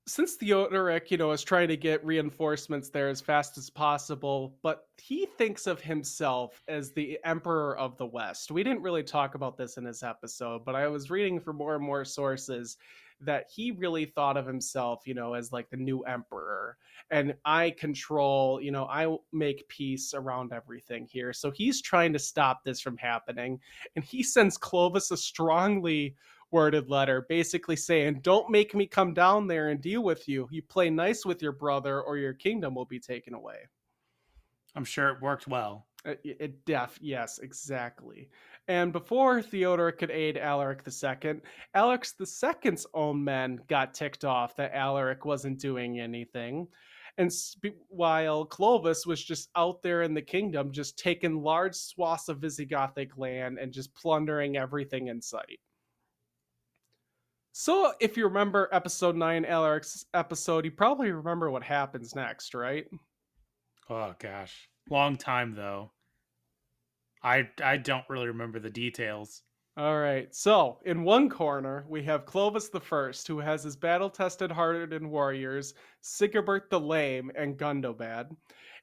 since 0.08 0.36
Theodoric, 0.36 1.12
you 1.12 1.18
know, 1.18 1.32
is 1.32 1.44
trying 1.44 1.68
to 1.70 1.78
get 1.78 2.06
reinforcements 2.06 2.90
there 2.90 3.08
as 3.08 3.22
fast 3.22 3.58
as 3.58 3.70
possible, 3.70 4.58
but 4.62 4.88
he 4.98 5.26
thinks 5.38 5.68
of 5.68 5.80
himself 5.80 6.62
as 6.68 6.92
the 6.92 7.20
emperor 7.24 7.78
of 7.78 7.98
the 7.98 8.06
West. 8.06 8.52
We 8.52 8.64
didn't 8.64 8.82
really 8.82 9.04
talk 9.04 9.36
about 9.36 9.58
this 9.58 9.78
in 9.78 9.84
this 9.84 10.04
episode, 10.04 10.66
but 10.66 10.76
I 10.76 10.88
was 10.88 11.10
reading 11.10 11.40
from 11.40 11.58
more 11.58 11.76
and 11.76 11.84
more 11.84 12.04
sources 12.04 12.78
that 13.22 13.46
he 13.54 13.72
really 13.72 14.06
thought 14.06 14.38
of 14.38 14.46
himself, 14.46 15.04
you 15.06 15.14
know, 15.14 15.34
as 15.34 15.52
like 15.52 15.70
the 15.70 15.78
new 15.78 16.02
emperor. 16.02 16.78
And 17.10 17.36
I 17.46 17.72
control, 17.72 18.62
you 18.62 18.72
know, 18.72 18.86
I 18.86 19.16
make 19.32 19.68
peace 19.68 20.14
around 20.14 20.54
everything 20.54 21.08
here. 21.10 21.34
So 21.34 21.52
he's 21.52 21.82
trying 21.82 22.14
to 22.14 22.20
stop 22.20 22.64
this 22.64 22.82
from 22.82 22.98
happening. 22.98 23.60
And 23.96 24.04
he 24.04 24.24
sends 24.24 24.58
Clovis 24.58 25.12
a 25.12 25.18
strongly 25.18 26.16
worded 26.52 26.90
letter, 26.90 27.26
basically 27.30 27.76
saying, 27.76 28.20
Don't 28.22 28.50
make 28.50 28.76
me 28.76 28.86
come 28.86 29.14
down 29.14 29.48
there 29.48 29.70
and 29.70 29.82
deal 29.82 30.04
with 30.04 30.28
you. 30.28 30.48
You 30.52 30.62
play 30.62 30.90
nice 30.90 31.26
with 31.26 31.42
your 31.42 31.54
brother, 31.54 32.02
or 32.02 32.18
your 32.18 32.34
kingdom 32.34 32.76
will 32.76 32.86
be 32.86 33.00
taken 33.00 33.34
away. 33.34 33.68
I'm 34.76 34.86
sure 34.86 35.10
it 35.10 35.22
worked 35.22 35.48
well. 35.48 35.88
Uh, 36.06 36.12
it, 36.24 36.38
it 36.40 36.66
def, 36.66 36.98
yes, 37.02 37.40
exactly. 37.40 38.30
And 38.68 38.94
before 38.94 39.42
Theodoric 39.42 39.98
could 39.98 40.12
aid 40.12 40.38
Alaric 40.38 40.84
II, 40.88 41.42
Alaric 41.74 42.06
II's 42.20 42.86
own 42.94 43.24
men 43.24 43.60
got 43.68 43.94
ticked 43.94 44.24
off 44.24 44.56
that 44.56 44.74
Alaric 44.74 45.26
wasn't 45.26 45.60
doing 45.60 46.00
anything. 46.00 46.68
And 47.18 47.32
sp- 47.34 47.76
while 47.90 48.46
Clovis 48.46 49.06
was 49.06 49.24
just 49.24 49.50
out 49.56 49.82
there 49.82 50.04
in 50.04 50.14
the 50.14 50.22
kingdom, 50.22 50.72
just 50.72 50.98
taking 50.98 51.42
large 51.42 51.76
swaths 51.76 52.30
of 52.30 52.40
Visigothic 52.40 53.18
land 53.18 53.58
and 53.60 53.74
just 53.74 53.94
plundering 53.96 54.58
everything 54.58 55.08
in 55.08 55.22
sight. 55.22 55.60
So, 57.54 57.94
if 58.00 58.16
you 58.16 58.24
remember 58.24 58.70
episode 58.72 59.18
9, 59.18 59.44
Alaric's 59.44 60.06
episode, 60.14 60.64
you 60.64 60.72
probably 60.72 61.12
remember 61.12 61.52
what 61.52 61.64
happens 61.64 62.16
next, 62.16 62.54
right? 62.54 62.86
Oh 63.90 64.16
gosh, 64.20 64.70
long 64.90 65.18
time 65.18 65.54
though. 65.54 65.92
I 67.24 67.50
I 67.64 67.78
don't 67.78 68.06
really 68.10 68.28
remember 68.28 68.60
the 68.60 68.70
details. 68.70 69.44
All 69.78 70.00
right. 70.00 70.34
So, 70.36 70.80
in 70.86 71.04
one 71.04 71.30
corner, 71.30 71.86
we 71.88 72.04
have 72.04 72.26
Clovis 72.26 72.68
the 72.68 72.80
First, 72.80 73.26
who 73.26 73.40
has 73.40 73.64
his 73.64 73.78
battle-tested, 73.78 74.52
hardened 74.52 75.10
warriors, 75.10 75.74
Sigebert 76.04 76.70
the 76.70 76.80
Lame 76.80 77.32
and 77.36 77.58
Gundobad. 77.58 78.36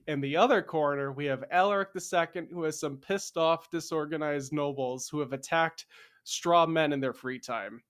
In 0.07 0.23
the 0.23 0.35
other 0.35 0.63
corner, 0.63 1.13
we 1.13 1.27
have 1.27 1.45
Alaric 1.51 1.91
II, 1.95 2.47
who 2.51 2.63
has 2.63 2.81
some 2.81 2.97
pissed-off, 2.97 3.71
disorganized 3.71 4.55
nobles 4.55 5.11
who 5.11 5.21
have 5.21 5.35
attacked 5.35 5.85
straw 6.25 6.65
men 6.67 6.95
in 6.95 7.01
their 7.01 7.13
free 7.13 7.39
time. 7.39 7.83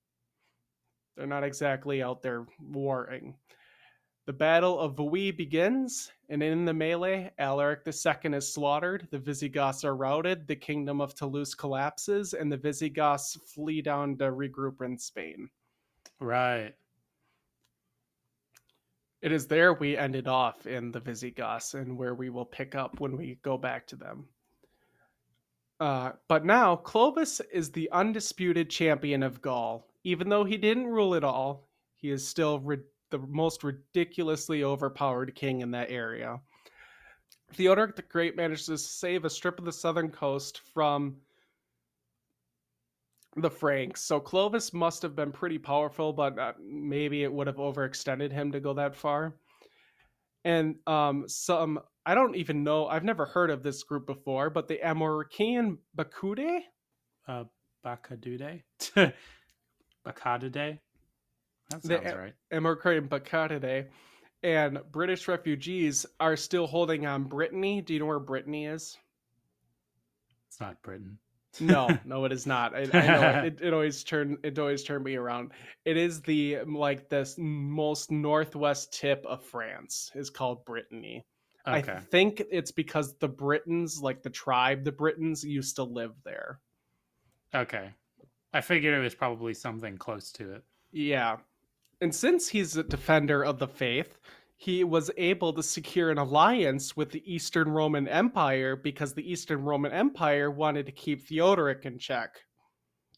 They're 1.17 1.27
not 1.29 1.45
exactly 1.45 2.03
out 2.03 2.21
there 2.21 2.47
warring. 2.61 3.37
The 4.29 4.35
Battle 4.35 4.79
of 4.79 4.97
Vouillé 4.97 5.35
begins, 5.35 6.13
and 6.29 6.43
in 6.43 6.67
the 6.67 6.75
melee, 6.75 7.31
Alaric 7.39 7.81
II 7.87 8.35
is 8.35 8.53
slaughtered, 8.53 9.09
the 9.11 9.19
Visigoths 9.19 9.85
are 9.87 9.97
routed, 9.97 10.47
the 10.47 10.55
kingdom 10.55 11.01
of 11.01 11.15
Toulouse 11.15 11.55
collapses, 11.55 12.35
and 12.35 12.53
the 12.53 12.59
Visigoths 12.59 13.39
flee 13.47 13.81
down 13.81 14.19
to 14.19 14.25
regroup 14.25 14.83
in 14.85 14.99
Spain. 14.99 15.49
Right. 16.21 16.75
It 19.23 19.33
is 19.33 19.47
there 19.47 19.73
we 19.73 19.97
ended 19.97 20.29
off 20.29 20.67
in 20.67 20.93
the 20.93 21.01
Visigoths, 21.01 21.73
and 21.73 21.97
where 21.97 22.15
we 22.15 22.29
will 22.29 22.45
pick 22.45 22.75
up 22.75 23.01
when 23.01 23.17
we 23.17 23.39
go 23.41 23.57
back 23.57 23.87
to 23.87 23.97
them. 23.97 24.29
Uh, 25.81 26.13
but 26.29 26.45
now, 26.45 26.77
Clovis 26.77 27.41
is 27.51 27.71
the 27.71 27.91
undisputed 27.93 28.69
champion 28.69 29.23
of 29.23 29.41
Gaul. 29.41 29.89
Even 30.05 30.29
though 30.29 30.45
he 30.45 30.59
didn't 30.59 30.87
rule 30.87 31.15
it 31.15 31.25
all, 31.25 31.71
he 31.95 32.11
is 32.11 32.29
still 32.29 32.59
re- 32.59 32.77
the 33.11 33.19
most 33.19 33.65
ridiculously 33.65 34.65
overpowered 34.65 35.35
king 35.35 35.61
in 35.61 35.71
that 35.73 35.91
area. 35.91 36.41
Theodoric 37.53 37.97
the 37.97 38.03
Great 38.03 38.37
manages 38.37 38.67
to 38.67 38.79
save 38.79 39.25
a 39.25 39.31
strip 39.31 39.59
of 39.59 39.65
the 39.65 39.73
southern 39.73 40.11
coast 40.11 40.61
from 40.75 41.17
the 43.37 43.51
Franks. 43.51 44.03
So 44.03 44.21
Clovis 44.21 44.73
must 44.73 45.03
have 45.03 45.17
been 45.17 45.33
pretty 45.33 45.59
powerful, 45.59 46.13
but 46.13 46.39
uh, 46.39 46.53
maybe 46.61 47.23
it 47.23 47.33
would 47.33 47.47
have 47.47 47.57
overextended 47.57 48.33
him 48.33 48.53
to 48.53 48.61
go 48.61 48.75
that 48.75 48.95
far. 48.95 49.35
And 50.45 50.77
um, 50.87 51.25
some, 51.27 51.81
I 52.07 52.15
don't 52.15 52.37
even 52.37 52.65
know, 52.65 52.87
I've 52.87 53.05
never 53.05 53.27
heard 53.27 53.51
of 53.51 53.63
this 53.63 53.83
group 53.83 54.07
before, 54.07 54.51
but 54.51 54.69
the 54.69 54.81
Armorican 54.85 55.79
Bakude? 55.97 56.61
Uh, 57.27 57.45
Bakadude? 57.85 58.63
Bakadude? 60.07 60.79
That 61.71 61.83
The 61.83 61.89
sounds 61.97 62.13
A- 62.13 62.19
right. 62.19 62.35
Amorican 62.53 63.09
Bakude. 63.09 63.89
And 64.45 64.79
British 64.93 65.27
refugees 65.27 66.07
are 66.21 66.37
still 66.37 66.67
holding 66.67 67.07
on 67.07 67.25
Brittany. 67.25 67.81
Do 67.83 67.93
you 67.95 68.01
know 68.01 68.07
where 68.07 68.21
Brittany 68.21 68.67
is? 68.67 68.97
It's 70.49 70.61
not 70.61 70.81
Britain. 70.83 71.19
no 71.61 71.89
no 72.05 72.25
it 72.27 72.31
is 72.33 72.47
not 72.47 72.75
i, 72.75 72.81
I 72.93 73.07
know 73.07 73.43
it, 73.47 73.59
it 73.63 73.73
always 73.73 74.05
turned 74.05 74.37
it 74.45 74.59
always 74.59 74.85
turned 74.85 75.03
me 75.05 75.17
around 75.17 75.53
it 75.87 75.97
is 75.97 76.21
the 76.21 76.59
like 76.67 77.09
this 77.09 77.37
most 77.39 78.11
northwest 78.13 78.93
tip 78.93 79.25
of 79.27 79.43
france 79.43 80.11
is 80.15 80.29
called 80.31 80.65
brittany 80.67 81.25
Okay. 81.67 81.93
i 81.93 82.01
think 82.01 82.43
it's 82.53 82.71
because 82.71 83.17
the 83.19 83.29
britons 83.29 83.99
like 84.03 84.23
the 84.23 84.29
tribe 84.31 84.85
the 84.85 84.93
britons 84.93 85.43
used 85.43 85.77
to 85.77 85.85
live 85.85 86.13
there 86.25 86.61
Okay. 87.55 87.91
I 88.53 88.61
figured 88.61 88.93
it 88.93 89.03
was 89.03 89.15
probably 89.15 89.55
something 89.55 89.97
close 89.97 90.31
to 90.33 90.53
it. 90.53 90.65
yeah 90.93 91.37
and 92.01 92.15
since 92.15 92.49
he's 92.49 92.77
a 92.77 92.83
defender 92.83 93.45
of 93.45 93.59
the 93.59 93.69
faith 93.69 94.19
he 94.61 94.83
was 94.83 95.09
able 95.17 95.53
to 95.53 95.63
secure 95.63 96.11
an 96.11 96.19
alliance 96.19 96.97
with 96.97 97.13
the 97.13 97.23
Eastern 97.33 97.69
Roman 97.69 98.09
Empire 98.09 98.75
because 98.75 99.15
the 99.15 99.33
Eastern 99.33 99.63
Roman 99.63 99.93
Empire 99.93 100.51
wanted 100.51 100.85
to 100.87 100.93
keep 100.93 101.29
Theodoric 101.29 101.87
in 101.87 101.97
check. 101.97 102.41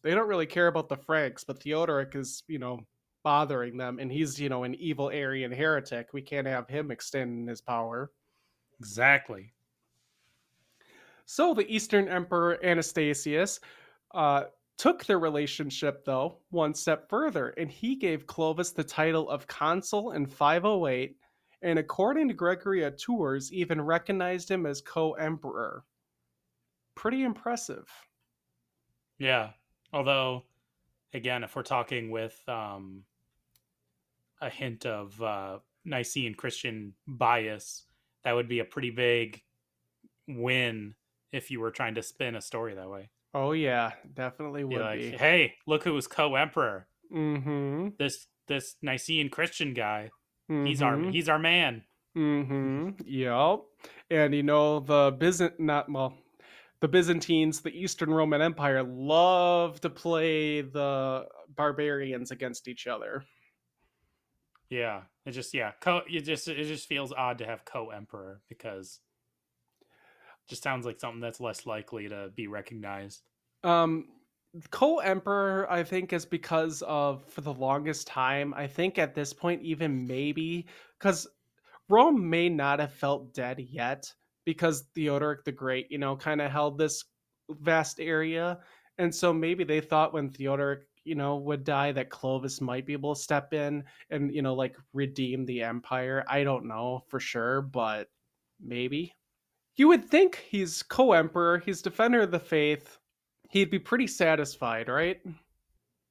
They 0.03 0.11
don't 0.14 0.28
really 0.28 0.45
care 0.45 0.66
about 0.66 0.91
the 0.91 0.99
Franks, 0.99 1.43
but 1.43 1.62
Theodoric 1.62 2.14
is, 2.14 2.43
you 2.47 2.59
know, 2.59 2.81
bothering 3.24 3.78
them, 3.78 3.99
and 3.99 4.12
he's, 4.12 4.39
you 4.39 4.51
know, 4.51 4.64
an 4.64 4.74
evil 4.74 5.09
Arian 5.09 5.51
heretic. 5.51 6.09
We 6.12 6.20
can't 6.20 6.47
have 6.47 6.68
him 6.68 6.91
extending 6.91 7.47
his 7.47 7.62
power. 7.62 8.11
Exactly. 8.78 9.55
So 11.24 11.55
the 11.55 11.74
Eastern 11.74 12.07
Emperor 12.07 12.59
Anastasius 12.62 13.61
uh, 14.12 14.45
took 14.81 15.05
their 15.05 15.18
relationship, 15.18 16.07
though, 16.07 16.39
one 16.49 16.72
step 16.72 17.07
further, 17.07 17.51
and 17.59 17.70
he 17.70 17.95
gave 17.95 18.26
Clovis 18.26 18.70
the 18.70 18.83
title 18.83 19.28
of 19.28 19.47
consul 19.47 20.12
in 20.12 20.24
508, 20.24 21.18
and 21.61 21.78
according 21.78 22.28
to 22.28 22.35
Gregory 22.35 22.83
of 22.85 22.97
Tours, 22.97 23.53
even 23.53 23.78
recognized 23.78 24.51
him 24.51 24.64
as 24.64 24.81
co 24.81 25.12
emperor. 25.12 25.85
Pretty 26.95 27.24
impressive. 27.24 27.91
Yeah. 29.18 29.51
Although, 29.93 30.45
again, 31.12 31.45
if 31.45 31.55
we're 31.55 31.62
talking 31.62 32.11
with 32.11 32.43
um, 32.49 33.03
a 34.41 34.49
hint 34.49 34.87
of 34.87 35.20
uh, 35.20 35.59
Nicene 35.85 36.35
Christian 36.35 36.95
bias, 37.07 37.85
that 38.24 38.33
would 38.33 38.49
be 38.49 38.61
a 38.61 38.64
pretty 38.64 38.91
big 38.91 39.43
win 40.26 40.95
if 41.33 41.51
you 41.51 41.61
were 41.61 41.70
trying 41.70 41.97
to 41.97 42.03
spin 42.03 42.35
a 42.35 42.41
story 42.41 42.74
that 42.76 42.89
way. 42.89 43.11
Oh, 43.33 43.53
yeah, 43.53 43.93
definitely 44.12 44.64
Be 44.64 44.76
like, 44.76 44.99
be. 44.99 45.11
hey, 45.11 45.55
look 45.66 45.85
who's 45.85 46.07
co-emperor. 46.07 46.87
Mm 47.12 47.43
hmm. 47.43 47.89
This 47.99 48.26
this 48.47 48.76
Nicene 48.83 49.31
Christian 49.31 49.74
guy. 49.74 50.11
He's 50.49 50.83
our 50.83 50.99
he's 50.99 51.28
our 51.28 51.39
man. 51.39 51.85
Mm-hmm. 52.16 53.03
Yep. 53.07 53.61
And 54.11 54.35
you 54.35 54.43
know 54.43 54.81
the 54.81 55.12
Byzant 55.12 55.61
not 55.61 55.91
well, 55.91 56.14
the 56.81 56.89
Byzantines, 56.89 57.61
the 57.61 57.70
Eastern 57.70 58.12
Roman 58.12 58.43
Empire, 58.43 58.83
love 58.83 59.81
to 59.83 59.91
play 59.91 60.62
the 60.62 61.26
barbarians 61.55 62.33
against 62.33 62.66
each 62.66 62.89
other. 62.89 63.24
Yeah. 64.70 65.03
It 65.24 65.33
just 65.33 65.55
yeah. 65.55 65.72
Co 65.81 66.01
it 66.09 66.22
just 66.22 66.49
it 66.49 66.64
just 66.64 66.89
feels 66.89 67.12
odd 67.12 67.39
to 67.39 67.47
have 67.47 67.64
co-emperor 67.64 68.41
because 68.49 68.99
just 70.51 70.62
sounds 70.62 70.84
like 70.84 71.01
something 71.01 71.20
that's 71.20 71.40
less 71.40 71.64
likely 71.64 72.09
to 72.09 72.30
be 72.34 72.48
recognized. 72.48 73.22
Um, 73.62 74.09
co-emperor, 74.70 75.70
I 75.70 75.84
think, 75.84 76.12
is 76.12 76.26
because 76.26 76.82
of 76.82 77.24
for 77.28 77.40
the 77.40 77.55
longest 77.55 78.07
time. 78.07 78.53
I 78.55 78.66
think 78.66 78.98
at 78.98 79.14
this 79.14 79.32
point, 79.32 79.62
even 79.62 80.07
maybe 80.07 80.66
because 80.98 81.26
Rome 81.88 82.28
may 82.28 82.48
not 82.48 82.80
have 82.80 82.92
felt 82.92 83.32
dead 83.32 83.61
yet 83.61 84.12
because 84.44 84.84
Theodoric 84.94 85.44
the 85.44 85.53
Great, 85.53 85.90
you 85.90 85.98
know, 85.98 86.16
kind 86.16 86.40
of 86.40 86.51
held 86.51 86.76
this 86.76 87.05
vast 87.48 88.01
area, 88.01 88.59
and 88.98 89.14
so 89.14 89.32
maybe 89.32 89.64
they 89.64 89.80
thought 89.80 90.12
when 90.12 90.30
Theodoric, 90.30 90.80
you 91.05 91.14
know, 91.14 91.36
would 91.36 91.64
die, 91.64 91.92
that 91.92 92.11
Clovis 92.11 92.61
might 92.61 92.86
be 92.86 92.92
able 92.92 93.14
to 93.14 93.20
step 93.20 93.55
in 93.55 93.84
and 94.11 94.34
you 94.34 94.42
know, 94.42 94.55
like 94.55 94.76
redeem 94.92 95.46
the 95.46 95.62
empire. 95.62 96.24
I 96.28 96.42
don't 96.42 96.66
know 96.66 97.05
for 97.09 97.20
sure, 97.20 97.62
but 97.62 98.09
maybe. 98.61 99.14
You 99.76 99.88
would 99.88 100.10
think 100.10 100.36
he's 100.36 100.82
co-emperor, 100.82 101.58
he's 101.58 101.82
defender 101.82 102.22
of 102.22 102.30
the 102.30 102.40
faith. 102.40 102.98
He'd 103.50 103.70
be 103.70 103.78
pretty 103.78 104.06
satisfied, 104.06 104.88
right? 104.88 105.20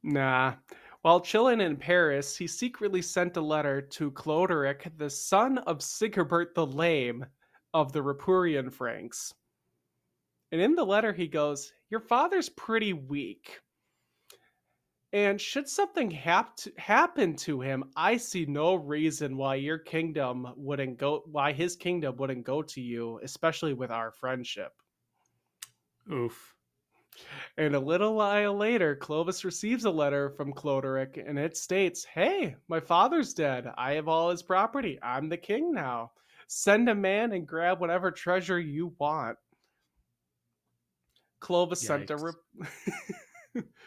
Nah. 0.04 0.56
While 1.02 1.22
chilling 1.22 1.62
in 1.62 1.78
Paris, 1.78 2.36
he 2.36 2.48
secretly 2.48 3.02
sent 3.02 3.38
a 3.38 3.42
letter 3.42 3.82
to 3.82 4.12
Cloderic, 4.12 4.98
the 4.98 5.10
son 5.10 5.60
of 5.60 5.80
Sigebert 5.80 6.54
the 6.54 6.66
Lame 6.66 7.26
of 7.74 7.94
the 7.94 8.02
Ripuarian 8.02 8.72
Franks. 8.72 9.34
And 10.52 10.60
in 10.60 10.76
the 10.76 10.86
letter, 10.86 11.14
he 11.14 11.28
goes, 11.28 11.72
Your 11.90 12.02
father's 12.02 12.50
pretty 12.50 12.94
weak. 12.94 13.62
And 15.12 15.42
should 15.42 15.68
something 15.68 16.12
hap- 16.12 16.60
happen 16.78 17.36
to 17.38 17.62
him, 17.62 17.86
I 17.96 18.18
see 18.18 18.46
no 18.46 18.76
reason 18.76 19.38
why 19.38 19.56
your 19.56 19.80
kingdom 19.80 20.54
wouldn't 20.56 20.98
go, 20.98 21.24
why 21.26 21.52
his 21.52 21.76
kingdom 21.76 22.16
wouldn't 22.18 22.44
go 22.44 22.62
to 22.62 22.82
you, 22.82 23.20
especially 23.24 23.74
with 23.74 23.90
our 23.90 24.12
friendship. 24.12 24.72
Oof. 26.12 26.54
And 27.58 27.76
a 27.76 27.80
little 27.80 28.16
while 28.16 28.56
later, 28.56 28.96
Clovis 28.96 29.44
receives 29.44 29.86
a 29.86 29.90
letter 29.90 30.30
from 30.30 30.54
Cloderic, 30.54 31.22
and 31.28 31.38
it 31.40 31.58
states, 31.58 32.06
Hey, 32.06 32.56
my 32.68 32.80
father's 32.80 33.34
dead. 33.34 33.68
I 33.78 33.94
have 33.94 34.08
all 34.08 34.30
his 34.30 34.44
property. 34.44 35.00
I'm 35.02 35.28
the 35.28 35.38
king 35.38 35.74
now. 35.74 36.12
Send 36.48 36.88
a 36.88 36.96
man 36.96 37.34
and 37.34 37.48
grab 37.48 37.80
whatever 37.80 38.12
treasure 38.12 38.60
you 38.60 38.96
want. 39.00 39.38
Clovis 41.40 41.82
sent 41.82 42.10
a. 42.10 42.16
Yikes. 42.16 42.34
Re- 42.60 42.68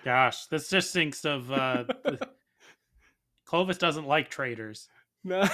Gosh, 0.05 0.47
this 0.47 0.69
just 0.69 0.93
thinks 0.93 1.25
of 1.25 1.51
uh, 1.53 1.85
Clovis 3.45 3.79
doesn't 3.79 4.07
like 4.07 4.29
traitors. 4.31 4.89
no, 5.25 5.47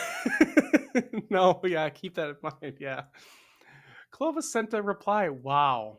no, 1.31 1.61
yeah, 1.65 1.89
keep 1.91 2.15
that 2.15 2.31
in 2.31 2.37
mind. 2.43 2.79
Yeah. 2.81 3.03
Clovis 4.11 4.51
sent 4.51 4.73
a 4.73 4.83
reply 4.83 5.29
Wow, 5.29 5.99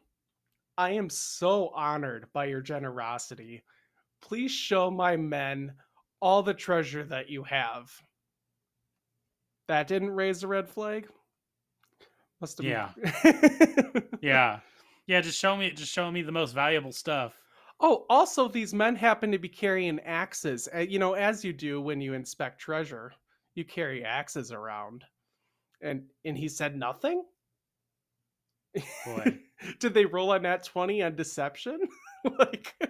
I 0.77 0.91
am 0.91 1.09
so 1.09 1.69
honored 1.75 2.25
by 2.33 2.45
your 2.45 2.61
generosity. 2.61 3.63
Please 4.21 4.51
show 4.51 4.89
my 4.89 5.15
men 5.15 5.73
all 6.19 6.41
the 6.41 6.53
treasure 6.53 7.03
that 7.05 7.29
you 7.29 7.43
have. 7.43 7.91
That 9.67 9.87
didn't 9.87 10.11
raise 10.11 10.43
a 10.43 10.47
red 10.47 10.67
flag? 10.67 11.07
Must 12.41 12.57
have 12.57 12.65
Yeah. 12.65 12.89
been. 13.23 14.03
Yeah, 14.21 14.59
yeah. 15.07 15.21
Just 15.21 15.39
show 15.39 15.55
me, 15.55 15.69
just 15.71 15.93
show 15.93 16.09
me 16.11 16.23
the 16.23 16.31
most 16.31 16.53
valuable 16.53 16.91
stuff. 16.91 17.33
Oh, 17.81 18.05
also, 18.09 18.47
these 18.49 18.73
men 18.73 18.95
happen 18.95 19.31
to 19.31 19.37
be 19.37 19.47
carrying 19.49 19.99
axes. 20.01 20.67
uh, 20.75 20.79
You 20.79 20.99
know, 20.99 21.13
as 21.13 21.45
you 21.45 21.53
do 21.53 21.79
when 21.81 22.01
you 22.01 22.13
inspect 22.13 22.59
treasure, 22.59 23.13
you 23.55 23.63
carry 23.63 24.03
axes 24.03 24.51
around. 24.51 25.05
And 25.81 26.03
and 26.25 26.37
he 26.37 26.49
said 26.49 26.75
nothing. 26.75 27.23
Boy. 29.05 29.39
Did 29.79 29.93
they 29.93 30.05
roll 30.05 30.31
on 30.31 30.43
that 30.43 30.63
twenty 30.63 31.01
on 31.03 31.15
deception? 31.15 31.79
like, 32.39 32.75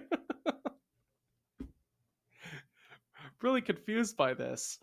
really 3.42 3.60
confused 3.62 4.16
by 4.16 4.34
this. 4.34 4.78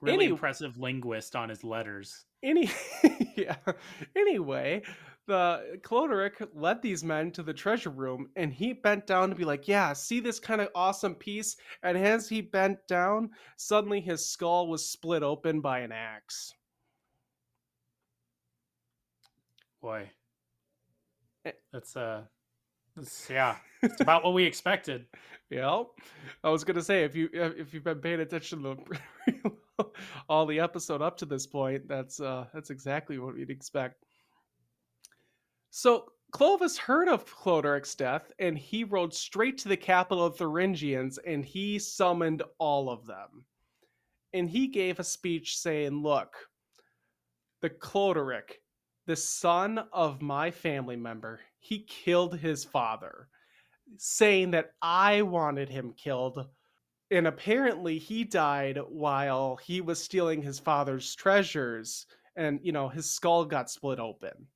Really 0.00 0.26
Any- 0.26 0.32
impressive 0.32 0.78
linguist 0.78 1.34
on 1.36 1.48
his 1.48 1.64
letters. 1.64 2.24
Any, 2.42 2.70
yeah. 3.36 3.56
Anyway, 4.14 4.82
the 5.26 5.78
Cloderic 5.82 6.48
led 6.54 6.82
these 6.82 7.02
men 7.04 7.30
to 7.32 7.42
the 7.42 7.52
treasure 7.54 7.90
room, 7.90 8.28
and 8.36 8.52
he 8.52 8.72
bent 8.72 9.06
down 9.06 9.28
to 9.30 9.34
be 9.36 9.44
like, 9.44 9.68
"Yeah, 9.68 9.92
see 9.92 10.20
this 10.20 10.38
kind 10.40 10.60
of 10.60 10.68
awesome 10.74 11.14
piece." 11.14 11.56
And 11.82 11.96
as 11.98 12.28
he 12.28 12.40
bent 12.40 12.78
down, 12.88 13.30
suddenly 13.56 14.00
his 14.00 14.24
skull 14.28 14.68
was 14.68 14.88
split 14.88 15.22
open 15.22 15.60
by 15.60 15.80
an 15.80 15.92
axe. 15.92 16.54
Boy, 19.80 20.10
Eh. 21.44 21.52
that's 21.72 21.96
uh, 21.96 22.24
that's, 22.96 23.30
yeah, 23.30 23.56
it's 23.82 24.00
about 24.00 24.24
what 24.24 24.34
we 24.34 24.44
expected. 24.44 25.06
Yeah. 25.48 25.84
I 26.42 26.50
was 26.50 26.64
gonna 26.64 26.82
say 26.82 27.04
if 27.04 27.14
you 27.14 27.28
if 27.32 27.72
you've 27.72 27.84
been 27.84 28.00
paying 28.00 28.18
attention 28.18 28.64
to 28.64 29.86
all 30.28 30.44
the 30.44 30.58
episode 30.58 31.02
up 31.02 31.16
to 31.18 31.24
this 31.26 31.46
point, 31.46 31.86
that's 31.86 32.18
uh 32.20 32.46
that's 32.52 32.70
exactly 32.70 33.18
what 33.18 33.36
we'd 33.36 33.50
expect. 33.50 34.05
So 35.70 36.12
Clovis 36.32 36.76
heard 36.78 37.08
of 37.08 37.26
Cloderic's 37.26 37.94
death, 37.94 38.32
and 38.38 38.58
he 38.58 38.84
rode 38.84 39.14
straight 39.14 39.58
to 39.58 39.68
the 39.68 39.76
capital 39.76 40.24
of 40.24 40.36
Thuringians, 40.36 41.18
and 41.18 41.44
he 41.44 41.78
summoned 41.78 42.42
all 42.58 42.90
of 42.90 43.06
them. 43.06 43.44
And 44.32 44.50
he 44.50 44.68
gave 44.68 44.98
a 44.98 45.04
speech 45.04 45.58
saying, 45.58 46.02
"Look, 46.02 46.34
the 47.60 47.70
Cloderic, 47.70 48.60
the 49.06 49.16
son 49.16 49.78
of 49.92 50.20
my 50.20 50.50
family 50.50 50.96
member, 50.96 51.40
he 51.58 51.84
killed 51.84 52.38
his 52.38 52.64
father." 52.64 53.28
saying 53.98 54.50
that 54.52 54.72
I 54.82 55.22
wanted 55.22 55.68
him 55.68 55.92
killed. 55.92 56.46
And 57.10 57.26
apparently 57.26 57.98
he 57.98 58.24
died 58.24 58.78
while 58.88 59.56
he 59.56 59.80
was 59.80 60.02
stealing 60.02 60.42
his 60.42 60.58
father's 60.58 61.14
treasures 61.14 62.06
and 62.34 62.60
you 62.62 62.72
know 62.72 62.88
his 62.88 63.10
skull 63.10 63.44
got 63.44 63.70
split 63.70 64.00
open. 64.00 64.48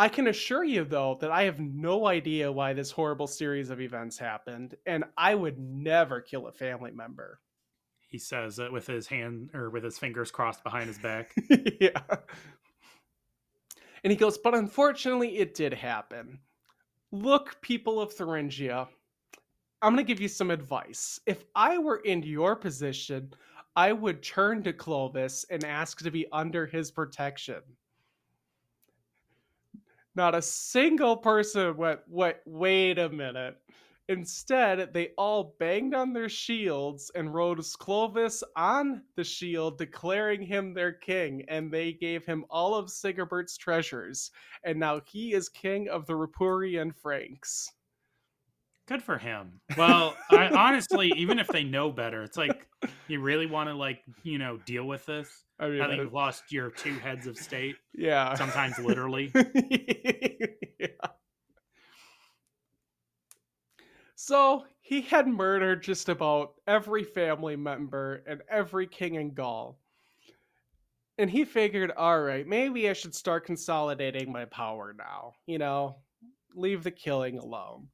I 0.00 0.08
can 0.08 0.28
assure 0.28 0.64
you 0.64 0.84
though 0.84 1.18
that 1.20 1.30
I 1.30 1.42
have 1.42 1.60
no 1.60 2.06
idea 2.06 2.50
why 2.50 2.72
this 2.72 2.90
horrible 2.90 3.26
series 3.26 3.68
of 3.68 3.82
events 3.82 4.16
happened 4.16 4.74
and 4.86 5.04
I 5.18 5.34
would 5.34 5.58
never 5.58 6.22
kill 6.22 6.46
a 6.46 6.52
family 6.52 6.90
member. 6.90 7.38
He 8.08 8.16
says 8.16 8.58
it 8.58 8.72
with 8.72 8.86
his 8.86 9.06
hand 9.06 9.50
or 9.52 9.68
with 9.68 9.84
his 9.84 9.98
fingers 9.98 10.30
crossed 10.30 10.64
behind 10.64 10.86
his 10.86 10.96
back. 10.96 11.34
yeah. 11.80 12.00
And 14.02 14.10
he 14.10 14.16
goes, 14.16 14.38
but 14.38 14.54
unfortunately, 14.54 15.36
it 15.36 15.52
did 15.52 15.74
happen. 15.74 16.38
Look, 17.12 17.60
people 17.60 18.00
of 18.00 18.10
Thuringia, 18.10 18.88
I'm 19.82 19.92
going 19.92 20.02
to 20.02 20.10
give 20.10 20.18
you 20.18 20.28
some 20.28 20.50
advice. 20.50 21.20
If 21.26 21.44
I 21.54 21.76
were 21.76 21.98
in 21.98 22.22
your 22.22 22.56
position, 22.56 23.34
I 23.76 23.92
would 23.92 24.22
turn 24.22 24.62
to 24.62 24.72
Clovis 24.72 25.44
and 25.50 25.62
ask 25.62 26.02
to 26.02 26.10
be 26.10 26.26
under 26.32 26.64
his 26.64 26.90
protection. 26.90 27.60
Not 30.14 30.34
a 30.34 30.42
single 30.42 31.16
person 31.16 31.76
went, 31.76 32.00
wait, 32.08 32.36
wait 32.44 32.98
a 32.98 33.08
minute. 33.08 33.56
Instead, 34.08 34.92
they 34.92 35.10
all 35.16 35.54
banged 35.60 35.94
on 35.94 36.12
their 36.12 36.28
shields 36.28 37.12
and 37.14 37.32
rose 37.32 37.76
Clovis 37.76 38.42
on 38.56 39.02
the 39.14 39.22
shield, 39.22 39.78
declaring 39.78 40.42
him 40.42 40.74
their 40.74 40.92
king, 40.92 41.44
and 41.46 41.70
they 41.70 41.92
gave 41.92 42.26
him 42.26 42.44
all 42.50 42.74
of 42.74 42.90
Sigebert's 42.90 43.56
treasures. 43.56 44.32
And 44.64 44.80
now 44.80 45.00
he 45.06 45.32
is 45.32 45.48
king 45.48 45.88
of 45.88 46.06
the 46.06 46.14
Ripuarian 46.14 46.92
Franks. 46.92 47.70
Good 48.90 49.04
for 49.04 49.18
him. 49.18 49.60
Well, 49.76 50.16
I, 50.32 50.48
honestly, 50.48 51.12
even 51.16 51.38
if 51.38 51.46
they 51.46 51.62
know 51.62 51.92
better, 51.92 52.24
it's 52.24 52.36
like 52.36 52.66
you 53.06 53.20
really 53.20 53.46
want 53.46 53.68
to 53.68 53.74
like 53.74 54.00
you 54.24 54.36
know 54.36 54.58
deal 54.66 54.84
with 54.84 55.06
this. 55.06 55.44
I 55.60 55.68
mean, 55.68 55.78
Now 55.78 55.86
that 55.86 55.96
you've 55.96 56.12
lost 56.12 56.50
your 56.50 56.70
two 56.70 56.94
heads 56.94 57.28
of 57.28 57.36
state, 57.38 57.76
yeah. 57.94 58.34
sometimes 58.34 58.80
literally. 58.80 59.30
yeah. 60.80 60.88
So 64.16 64.64
he 64.80 65.02
had 65.02 65.28
murdered 65.28 65.84
just 65.84 66.08
about 66.08 66.54
every 66.66 67.04
family 67.04 67.54
member 67.54 68.24
and 68.26 68.42
every 68.50 68.88
king 68.88 69.14
in 69.14 69.34
Gaul. 69.34 69.78
And 71.16 71.30
he 71.30 71.44
figured, 71.44 71.92
all 71.92 72.20
right, 72.20 72.44
maybe 72.44 72.90
I 72.90 72.94
should 72.94 73.14
start 73.14 73.46
consolidating 73.46 74.32
my 74.32 74.46
power 74.46 74.96
now. 74.98 75.34
You 75.46 75.58
know, 75.58 75.98
leave 76.56 76.82
the 76.82 76.90
killing 76.90 77.38
alone. 77.38 77.86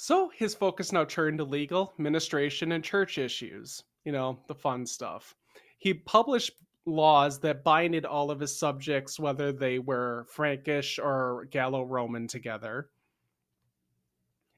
So 0.00 0.28
his 0.28 0.54
focus 0.54 0.92
now 0.92 1.04
turned 1.04 1.38
to 1.38 1.44
legal, 1.44 1.92
administration, 1.98 2.70
and 2.70 2.84
church 2.84 3.18
issues. 3.18 3.82
You 4.04 4.12
know, 4.12 4.38
the 4.46 4.54
fun 4.54 4.86
stuff. 4.86 5.34
He 5.78 5.92
published 5.92 6.52
laws 6.86 7.40
that 7.40 7.64
binded 7.64 8.06
all 8.06 8.30
of 8.30 8.38
his 8.38 8.56
subjects, 8.56 9.18
whether 9.18 9.50
they 9.50 9.80
were 9.80 10.24
Frankish 10.30 11.00
or 11.00 11.48
Gallo 11.50 11.82
Roman 11.82 12.28
together. 12.28 12.90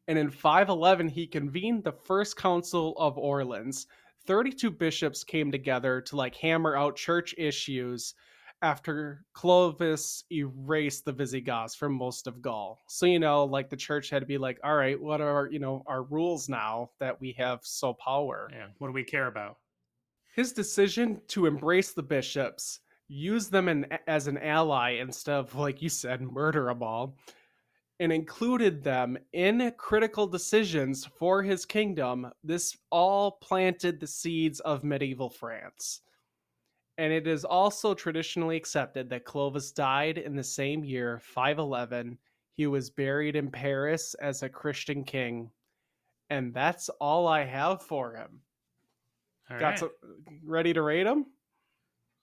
And 0.09 0.18
in 0.18 0.28
511, 0.28 1.09
he 1.09 1.26
convened 1.26 1.84
the 1.84 1.93
First 1.93 2.36
Council 2.36 2.95
of 2.99 3.16
Orleans. 3.16 3.86
32 4.26 4.70
bishops 4.70 5.24
came 5.24 5.51
together 5.51 6.03
to 6.03 6.16
like 6.16 6.36
hammer 6.36 6.76
out 6.76 6.97
church 6.97 7.34
issues 7.38 8.14
after 8.62 9.24
Clovis 9.32 10.24
erased 10.30 11.04
the 11.04 11.12
Visigoths 11.12 11.74
from 11.74 11.94
most 11.94 12.26
of 12.26 12.42
Gaul. 12.42 12.78
So, 12.88 13.06
you 13.06 13.18
know, 13.18 13.44
like 13.44 13.70
the 13.70 13.76
church 13.76 14.11
had 14.11 14.20
to 14.20 14.26
be 14.26 14.38
like, 14.38 14.58
all 14.62 14.76
right, 14.76 15.00
what 15.00 15.20
are, 15.20 15.48
you 15.50 15.58
know, 15.58 15.82
our 15.86 16.02
rules 16.02 16.48
now 16.48 16.90
that 16.98 17.20
we 17.20 17.32
have 17.38 17.61
so 17.62 17.94
power? 17.94 18.50
Yeah. 18.52 18.66
What 18.78 18.88
do 18.88 18.92
we 18.92 19.04
care 19.04 19.26
about? 19.26 19.56
his 20.34 20.52
decision 20.52 21.20
to 21.28 21.46
embrace 21.46 21.92
the 21.92 22.02
bishops, 22.02 22.80
use 23.08 23.48
them 23.48 23.68
in, 23.68 23.86
as 24.06 24.26
an 24.26 24.38
ally 24.38 24.92
instead 24.92 25.34
of, 25.34 25.54
like 25.54 25.82
you 25.82 25.88
said, 25.88 26.22
murder 26.22 26.66
them 26.66 26.82
all, 26.82 27.16
and 27.98 28.12
included 28.12 28.82
them 28.82 29.18
in 29.32 29.72
critical 29.76 30.26
decisions 30.26 31.04
for 31.18 31.42
his 31.42 31.66
kingdom, 31.66 32.30
this 32.42 32.76
all 32.90 33.32
planted 33.42 34.00
the 34.00 34.06
seeds 34.06 34.61
of 34.61 34.84
medieval 34.84 35.28
France. 35.28 36.00
And 37.01 37.14
it 37.14 37.26
is 37.26 37.46
also 37.46 37.94
traditionally 37.94 38.59
accepted 38.59 39.09
that 39.09 39.24
Clovis 39.24 39.72
died 39.72 40.18
in 40.18 40.36
the 40.36 40.44
same 40.44 40.84
year, 40.84 41.18
511. 41.18 42.18
He 42.53 42.66
was 42.66 42.90
buried 42.90 43.36
in 43.36 43.51
Paris 43.51 44.12
as 44.20 44.42
a 44.42 44.51
Christian 44.51 45.03
king. 45.03 45.51
And 46.28 46.53
that's 46.53 46.90
all 47.01 47.26
I 47.26 47.46
have 47.46 47.80
for 47.80 48.12
him. 48.12 48.42
All 49.51 49.59
Got 49.59 49.66
right. 49.66 49.78
some, 49.78 49.90
ready 50.44 50.74
to 50.74 50.82
rate 50.82 51.07
him? 51.07 51.24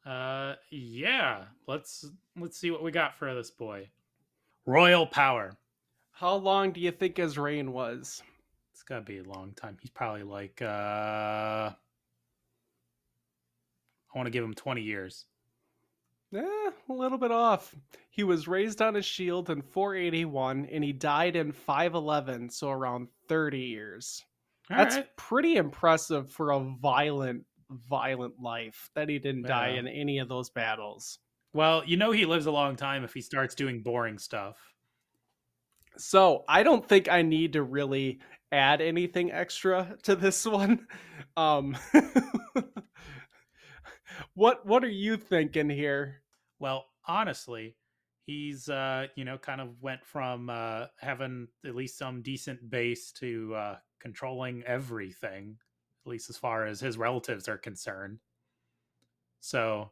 Uh, 0.05 0.53
yeah. 0.69 1.45
Let's 1.65 2.05
let's 2.39 2.59
see 2.59 2.69
what 2.69 2.84
we 2.84 2.91
got 2.91 3.17
for 3.17 3.34
this 3.34 3.49
boy. 3.49 3.89
Royal 4.67 5.07
power. 5.07 5.57
How 6.11 6.36
long 6.36 6.71
do 6.71 6.82
you 6.82 6.91
think 6.91 7.17
his 7.17 7.39
reign 7.39 7.73
was? 7.73 8.21
It's 8.73 8.84
gotta 8.84 9.01
be 9.01 9.17
a 9.17 9.23
long 9.23 9.53
time. 9.53 9.75
He's 9.82 9.89
probably 9.89 10.21
like 10.21 10.61
uh 10.61 11.71
I 14.18 14.20
want 14.20 14.28
to 14.28 14.32
give 14.32 14.43
him 14.43 14.55
20 14.55 14.82
years. 14.82 15.26
Eh, 16.34 16.41
a 16.41 16.93
little 16.93 17.20
bit 17.20 17.32
off. 17.32 17.76
He 18.09 18.24
was 18.24 18.47
raised 18.47 18.82
on 18.82 18.95
a 18.95 19.01
shield 19.01 19.51
in 19.51 19.61
481 19.61 20.65
and 20.72 20.84
he 20.84 20.91
died 20.91 21.36
in 21.36 21.51
511, 21.51 22.49
so 22.49 22.72
around 22.72 23.09
30 23.30 23.59
years. 23.59 24.26
All 24.72 24.78
That's 24.78 24.95
right. 24.95 25.15
pretty 25.18 25.57
impressive 25.57 26.32
for 26.32 26.51
a 26.51 26.59
violent, 26.59 27.43
violent 27.70 28.41
life 28.41 28.89
that 28.95 29.07
he 29.07 29.20
didn't 29.20 29.43
die 29.43 29.70
in 29.70 29.88
any 29.88 30.18
of 30.18 30.30
those 30.30 30.49
battles. 30.49 31.20
Well, 31.53 31.84
you 31.86 31.95
know 31.95 32.09
he 32.09 32.26
lives 32.26 32.47
a 32.47 32.51
long 32.51 32.76
time 32.76 33.03
if 33.03 33.13
he 33.13 33.22
starts 33.22 33.53
doing 33.53 33.84
boring 33.84 34.18
stuff. 34.18 34.57
So 35.95 36.43
I 36.49 36.63
don't 36.63 36.88
think 36.88 37.07
I 37.07 37.22
need 37.22 37.53
to 37.53 37.61
really 37.61 38.20
add 38.51 38.82
anything 38.82 39.32
extra 39.32 39.95
to 40.03 40.15
this 40.15 40.43
one. 40.47 40.88
Um, 41.38 41.78
what 44.34 44.65
what 44.65 44.84
are 44.84 44.89
you 44.89 45.18
thinking 45.18 45.70
here? 45.70 46.22
Well, 46.59 46.86
honestly, 47.07 47.76
he's 48.26 48.70
uh, 48.70 49.07
you 49.15 49.26
know, 49.26 49.38
kind 49.38 49.61
of 49.61 49.82
went 49.82 50.05
from 50.05 50.49
uh 50.49 50.88
having 50.99 51.47
at 51.65 51.76
least 51.76 51.97
some 51.97 52.22
decent 52.22 52.70
base 52.70 53.11
to 53.13 53.53
uh 53.55 53.76
controlling 53.99 54.63
everything, 54.63 55.57
at 56.05 56.09
least 56.09 56.30
as 56.30 56.38
far 56.38 56.65
as 56.65 56.80
his 56.80 56.97
relatives 56.97 57.47
are 57.47 57.57
concerned. 57.57 58.20
So 59.39 59.91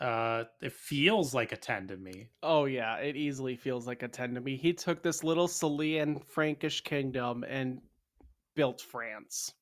uh 0.00 0.44
it 0.62 0.72
feels 0.72 1.34
like 1.34 1.52
a 1.52 1.56
10 1.56 1.88
to 1.88 1.96
me. 1.96 2.28
Oh 2.42 2.64
yeah, 2.64 2.96
it 2.96 3.16
easily 3.16 3.56
feels 3.56 3.86
like 3.86 4.02
a 4.02 4.08
10 4.08 4.34
to 4.34 4.40
me. 4.40 4.56
He 4.56 4.72
took 4.72 5.02
this 5.02 5.22
little 5.24 5.48
Salian 5.48 6.24
Frankish 6.24 6.80
kingdom 6.82 7.44
and 7.46 7.80
built 8.56 8.80
France. 8.80 9.52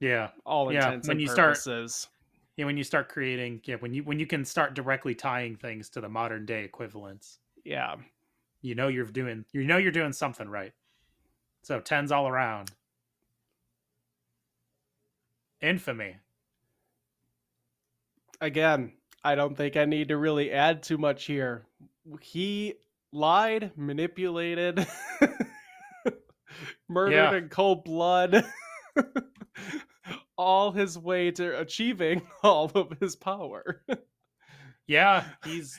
Yeah. 0.00 0.30
All 0.44 0.72
Yeah, 0.72 0.88
intents 0.88 1.08
when 1.08 1.16
and 1.16 1.20
you 1.22 1.26
start- 1.28 1.48
purposes. 1.54 2.08
Yeah, 2.56 2.66
when 2.66 2.76
you 2.76 2.84
start 2.84 3.08
creating 3.08 3.62
yeah, 3.64 3.76
when 3.76 3.94
you 3.94 4.04
when 4.04 4.20
you 4.20 4.26
can 4.26 4.44
start 4.44 4.74
directly 4.74 5.14
tying 5.14 5.56
things 5.56 5.88
to 5.90 6.00
the 6.00 6.08
modern 6.08 6.46
day 6.46 6.64
equivalents. 6.64 7.38
Yeah. 7.64 7.96
You 8.62 8.74
know 8.74 8.88
you're 8.88 9.06
doing 9.06 9.44
you 9.52 9.64
know 9.64 9.76
you're 9.76 9.92
doing 9.92 10.12
something 10.12 10.48
right. 10.48 10.72
So 11.62 11.80
10s 11.80 12.12
all 12.12 12.28
around. 12.28 12.70
Infamy. 15.60 16.16
Again, 18.40 18.92
I 19.24 19.34
don't 19.34 19.56
think 19.56 19.76
I 19.76 19.84
need 19.86 20.08
to 20.08 20.16
really 20.16 20.50
add 20.52 20.82
too 20.82 20.98
much 20.98 21.24
here. 21.24 21.66
He 22.20 22.74
lied, 23.12 23.72
manipulated, 23.76 24.86
murdered 26.88 27.12
Yeah. 27.32 27.34
in 27.36 27.48
cold 27.48 27.84
blood. 27.84 28.44
all 30.36 30.72
his 30.72 30.98
way 30.98 31.30
to 31.32 31.58
achieving 31.58 32.22
all 32.42 32.70
of 32.74 32.98
his 33.00 33.16
power. 33.16 33.82
Yeah, 34.86 35.24
he's 35.44 35.78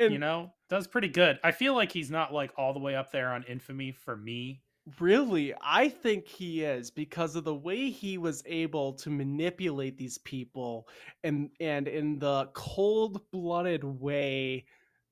you 0.00 0.18
know, 0.18 0.52
does 0.68 0.86
pretty 0.86 1.08
good. 1.08 1.38
I 1.44 1.52
feel 1.52 1.74
like 1.74 1.92
he's 1.92 2.10
not 2.10 2.32
like 2.32 2.52
all 2.56 2.72
the 2.72 2.80
way 2.80 2.94
up 2.96 3.12
there 3.12 3.32
on 3.32 3.44
infamy 3.44 3.92
for 3.92 4.16
me. 4.16 4.62
Really, 5.00 5.52
I 5.60 5.88
think 5.88 6.28
he 6.28 6.62
is 6.62 6.90
because 6.92 7.34
of 7.34 7.42
the 7.44 7.54
way 7.54 7.90
he 7.90 8.18
was 8.18 8.42
able 8.46 8.92
to 8.94 9.10
manipulate 9.10 9.98
these 9.98 10.18
people 10.18 10.88
and 11.24 11.50
and 11.60 11.88
in 11.88 12.18
the 12.20 12.48
cold-blooded 12.54 13.82
way 13.82 14.66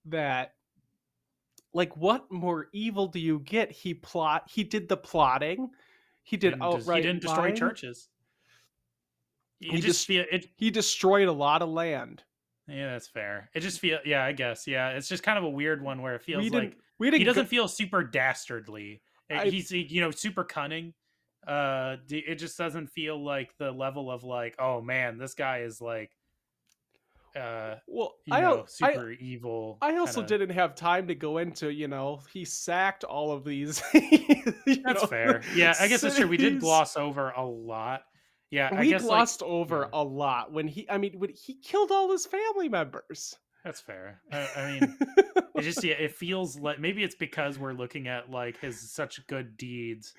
that 0.07 0.55
like 1.73 1.97
what 1.97 2.31
more 2.31 2.69
evil 2.73 3.09
do 3.09 3.19
you 3.19 3.41
get? 3.41 3.73
He 3.73 3.95
plot 3.95 4.45
he 4.49 4.63
did 4.65 4.89
the 4.89 4.97
plotting. 4.97 5.71
He 6.23 6.37
did 6.37 6.51
Didn't 6.53 6.63
outright 6.63 7.05
he 7.05 7.09
didn't 7.09 7.23
destroy 7.23 7.51
lying. 7.51 7.57
churches. 7.57 8.09
He 9.73 9.81
just 9.81 10.07
feel 10.07 10.25
it 10.31 10.47
He 10.57 10.71
destroyed 10.71 11.29
a 11.29 11.33
lot 11.33 11.63
of 11.63 11.69
land. 11.69 12.23
yeah, 12.69 12.93
that's 12.93 13.09
fair. 13.09 13.51
It 13.55 13.61
just 13.61 13.81
feel 13.81 13.99
yeah, 14.05 14.25
I 14.25 14.33
guess. 14.33 14.67
Yeah, 14.67 14.91
it's 14.91 15.09
just 15.09 15.23
kind 15.23 15.39
of 15.39 15.45
a 15.45 15.51
weird 15.51 15.83
one 15.83 16.03
where 16.03 16.15
it 16.15 16.23
feels 16.23 16.43
like 16.45 16.53
didn't 16.53 16.75
we 16.99 17.07
didn't 17.09 17.21
he 17.21 17.25
go- 17.25 17.31
doesn't 17.31 17.47
feel 17.47 17.69
super 17.69 18.03
dastardly. 18.05 19.03
Uh, 19.31 19.35
I- 19.41 19.51
He's 19.51 19.71
you 19.71 20.01
know 20.01 20.11
super 20.11 20.45
cunning. 20.45 20.95
Uh, 21.47 21.97
it 22.09 22.37
just 22.37 22.57
doesn't 22.57 22.87
feel 22.89 23.23
like 23.23 23.55
the 23.59 23.71
level 23.71 24.11
of 24.11 24.25
like, 24.25 24.55
oh 24.59 24.81
man, 24.81 25.19
this 25.19 25.35
guy 25.35 25.59
is 25.59 25.79
like, 25.79 26.11
uh, 27.37 27.75
well, 27.89 28.15
you 28.27 28.35
I, 28.35 28.41
know, 28.43 28.59
al- 28.59 28.63
I 28.83 28.93
super 28.95 29.11
evil. 29.11 29.77
I 29.83 29.97
also 29.97 30.21
kinda- 30.23 30.39
didn't 30.39 30.55
have 30.55 30.75
time 30.77 31.09
to 31.09 31.15
go 31.15 31.39
into, 31.39 31.71
you 31.73 31.89
know, 31.89 32.21
he 32.33 32.45
sacked 32.45 33.03
all 33.05 33.33
of 33.33 33.45
these. 33.45 33.83
That's 33.93 35.03
know, 35.03 35.07
fair. 35.07 35.43
Yeah, 35.55 35.75
I 35.81 35.89
guess 35.89 36.01
that's 36.03 36.17
true. 36.17 36.29
We 36.29 36.37
did 36.37 36.61
gloss 36.61 36.97
over 36.97 37.31
a 37.31 37.45
lot. 37.45 38.05
Yeah, 38.55 38.71
I 38.73 38.81
we 38.81 38.89
guess 38.91 39.03
like, 39.03 39.09
glossed 39.09 39.43
over 39.43 39.81
yeah. 39.81 40.01
a 40.01 40.05
lot 40.05 40.53
when 40.53 40.69
he 40.69 40.89
i 40.89 40.97
mean 40.97 41.19
when 41.19 41.31
he 41.31 41.55
killed 41.55 41.91
all 41.91 42.13
his 42.13 42.25
family 42.25 42.69
members 42.69 43.37
that's 43.65 43.81
fair. 43.81 44.21
I, 44.33 44.49
I 44.57 44.73
mean, 44.73 44.99
it 45.57 45.63
just 45.63 45.83
yeah, 45.83 45.95
it 45.95 46.15
feels 46.15 46.59
like 46.59 46.79
maybe 46.79 47.03
it's 47.03 47.15
because 47.15 47.59
we're 47.59 47.73
looking 47.73 48.09
at 48.09 48.31
like 48.31 48.61
his 48.61 48.93
such 48.93 49.27
good 49.27 49.57
deeds, 49.57 50.13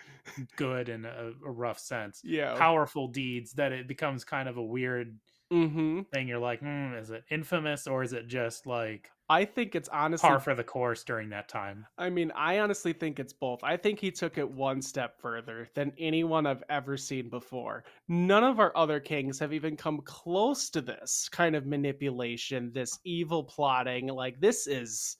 good 0.55 0.89
in 0.89 1.05
a, 1.05 1.31
a 1.45 1.51
rough 1.51 1.77
sense, 1.77 2.21
yeah 2.23 2.55
powerful 2.55 3.07
deeds 3.07 3.53
that 3.53 3.71
it 3.71 3.87
becomes 3.87 4.23
kind 4.23 4.49
of 4.49 4.57
a 4.57 4.63
weird 4.63 5.19
hmm 5.51 6.01
thing. 6.13 6.27
You're 6.27 6.39
like, 6.39 6.59
hmm, 6.61 6.93
is 6.93 7.09
it 7.11 7.23
infamous 7.29 7.87
or 7.87 8.03
is 8.03 8.13
it 8.13 8.27
just 8.27 8.65
like 8.65 9.11
i 9.29 9.45
think 9.45 9.75
it's 9.75 9.89
honestly 9.89 10.29
par 10.29 10.39
for 10.39 10.55
the 10.55 10.63
course 10.63 11.03
during 11.03 11.29
that 11.29 11.47
time? 11.47 11.85
i 11.97 12.09
mean 12.09 12.31
i 12.31 12.59
honestly 12.59 12.93
think 12.93 13.19
it's 13.19 13.33
both 13.33 13.63
i 13.63 13.77
think 13.77 13.99
he 13.99 14.11
took 14.11 14.37
it 14.37 14.49
one 14.49 14.81
step 14.81 15.19
further 15.19 15.67
than 15.75 15.91
anyone 15.97 16.45
i've 16.45 16.63
ever 16.69 16.97
seen 16.97 17.29
before 17.29 17.83
none 18.07 18.43
of 18.43 18.59
our 18.59 18.75
other 18.75 18.99
kings 18.99 19.39
have 19.39 19.53
even 19.53 19.75
come 19.77 20.01
close 20.01 20.69
to 20.69 20.81
this 20.81 21.29
kind 21.29 21.55
of 21.55 21.65
manipulation 21.65 22.71
this 22.73 22.99
evil 23.03 23.43
plotting 23.43 24.07
like 24.07 24.39
this 24.39 24.67
is 24.67 25.17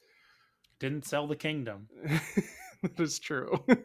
Didn't 0.80 1.06
sell 1.06 1.28
the 1.28 1.36
kingdom. 1.38 1.88
that 2.84 3.00
is 3.00 3.20
true 3.20 3.66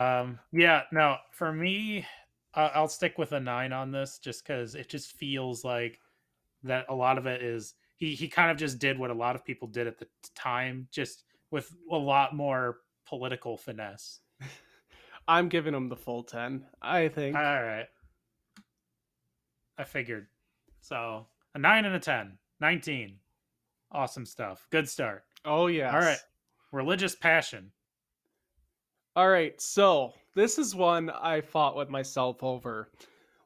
Um, 0.00 0.40
yeah, 0.52 0.82
no, 0.92 1.16
for 1.32 1.52
me, 1.52 2.06
I'll 2.54 2.88
stick 2.88 3.16
with 3.18 3.32
a 3.32 3.40
nine 3.40 3.72
on 3.72 3.90
this 3.92 4.18
just 4.18 4.46
because 4.46 4.74
it 4.74 4.88
just 4.88 5.12
feels 5.12 5.64
like 5.64 5.98
that 6.64 6.86
a 6.88 6.94
lot 6.94 7.18
of 7.18 7.26
it 7.26 7.42
is 7.42 7.74
he 7.96 8.14
he 8.14 8.28
kind 8.28 8.50
of 8.50 8.56
just 8.56 8.78
did 8.78 8.98
what 8.98 9.10
a 9.10 9.14
lot 9.14 9.36
of 9.36 9.44
people 9.44 9.68
did 9.68 9.86
at 9.86 9.98
the 9.98 10.06
time, 10.34 10.88
just 10.90 11.24
with 11.50 11.74
a 11.90 11.96
lot 11.96 12.34
more 12.34 12.78
political 13.06 13.56
finesse. 13.56 14.20
i'm 15.28 15.48
giving 15.48 15.72
him 15.74 15.88
the 15.88 15.96
full 15.96 16.22
10 16.24 16.64
i 16.82 17.06
think 17.08 17.36
All 17.36 17.42
right, 17.42 17.86
I 19.78 19.84
figured. 19.84 20.26
So 20.80 21.26
a 21.54 21.58
nine 21.58 21.84
and 21.84 21.94
a 21.94 22.00
10, 22.00 22.38
19. 22.60 23.18
Awesome 23.92 24.26
stuff. 24.26 24.66
Good 24.70 24.88
start. 24.88 25.24
oh 25.44 25.66
yeah 25.68 25.92
All 25.92 26.00
right, 26.00 26.18
religious 26.72 27.14
passion. 27.14 27.70
All 29.14 29.28
right, 29.28 29.60
so 29.60 30.12
this 30.34 30.58
is 30.58 30.74
one 30.74 31.10
I 31.10 31.40
fought 31.40 31.76
with 31.76 31.88
myself 31.90 32.42
over. 32.42 32.90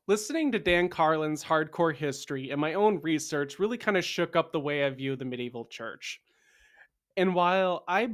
Listening 0.06 0.52
to 0.52 0.58
Dan 0.58 0.88
Carlin's 0.88 1.42
hardcore 1.42 1.94
history 1.94 2.50
and 2.50 2.60
my 2.60 2.74
own 2.74 3.00
research 3.00 3.58
really 3.58 3.76
kind 3.76 3.96
of 3.96 4.04
shook 4.04 4.36
up 4.36 4.52
the 4.52 4.60
way 4.60 4.84
I 4.84 4.90
view 4.90 5.16
the 5.16 5.24
medieval 5.24 5.64
church. 5.66 6.20
And 7.16 7.34
while 7.34 7.82
I 7.88 8.10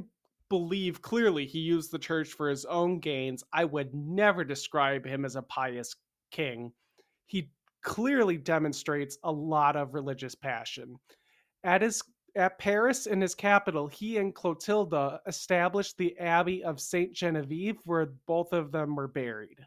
believe 0.49 1.03
clearly 1.03 1.47
he 1.47 1.59
used 1.59 1.93
the 1.93 1.99
church 1.99 2.29
for 2.29 2.49
his 2.49 2.64
own 2.64 2.99
gains, 2.99 3.45
I 3.53 3.64
would 3.64 3.95
never 3.95 4.45
describe 4.45 5.05
him 5.05 5.25
as 5.25 5.37
a 5.37 5.43
pious 5.43 5.95
king. 6.31 6.73
He 7.27 7.51
clearly 7.83 8.39
demonstrates 8.39 9.18
a 9.25 9.33
lot 9.33 9.77
of 9.77 9.95
religious 9.95 10.35
passion. 10.35 10.97
At 11.64 11.83
his 11.83 12.03
at 12.35 12.59
Paris 12.59 13.07
in 13.07 13.20
his 13.20 13.35
capital, 13.35 13.87
he 13.87 14.18
and 14.18 14.35
Clotilda 14.35 15.20
established 15.26 15.99
the 15.99 16.18
Abbey 16.18 16.65
of 16.65 16.81
Saint 16.81 17.12
Genevieve, 17.12 17.78
where 17.85 18.06
both 18.27 18.52
of 18.52 18.73
them 18.73 18.97
were 18.97 19.09
buried. 19.09 19.59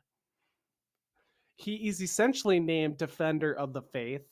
He 1.57 1.87
is 1.87 2.01
essentially 2.01 2.59
named 2.59 2.97
Defender 2.97 3.53
of 3.53 3.73
the 3.73 3.81
Faith. 3.81 4.27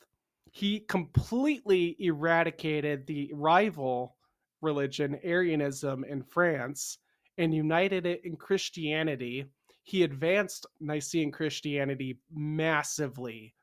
He 0.51 0.81
completely 0.81 1.95
eradicated 1.99 3.07
the 3.07 3.31
rival 3.33 4.17
religion, 4.61 5.19
Arianism, 5.23 6.03
in 6.03 6.23
France 6.23 6.99
and 7.37 7.53
united 7.53 8.05
it 8.05 8.23
in 8.23 8.35
Christianity. 8.35 9.45
He 9.83 10.03
advanced 10.03 10.65
Nicene 10.79 11.31
Christianity 11.31 12.19
massively 12.31 13.55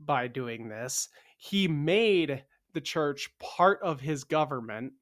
by 0.00 0.28
doing 0.28 0.68
this. 0.68 1.08
He 1.36 1.68
made 1.68 2.44
the 2.74 2.80
church 2.80 3.30
part 3.38 3.80
of 3.82 4.00
his 4.00 4.24
government. 4.24 4.92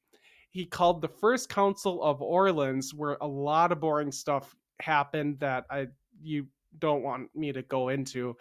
He 0.51 0.66
called 0.66 1.01
the 1.01 1.09
first 1.09 1.49
council 1.49 2.03
of 2.03 2.23
Orleans, 2.23 2.94
where 2.94 3.16
a 3.20 3.27
lot 3.27 3.73
of 3.73 3.81
boring 3.81 4.12
stuff 4.12 4.55
happened 4.81 5.40
that 5.40 5.66
I 5.70 5.89
you 6.23 6.47
don't 6.78 7.03
want 7.03 7.35
me 7.35 7.53
to 7.53 7.62
go 7.62 7.89
into, 7.89 8.36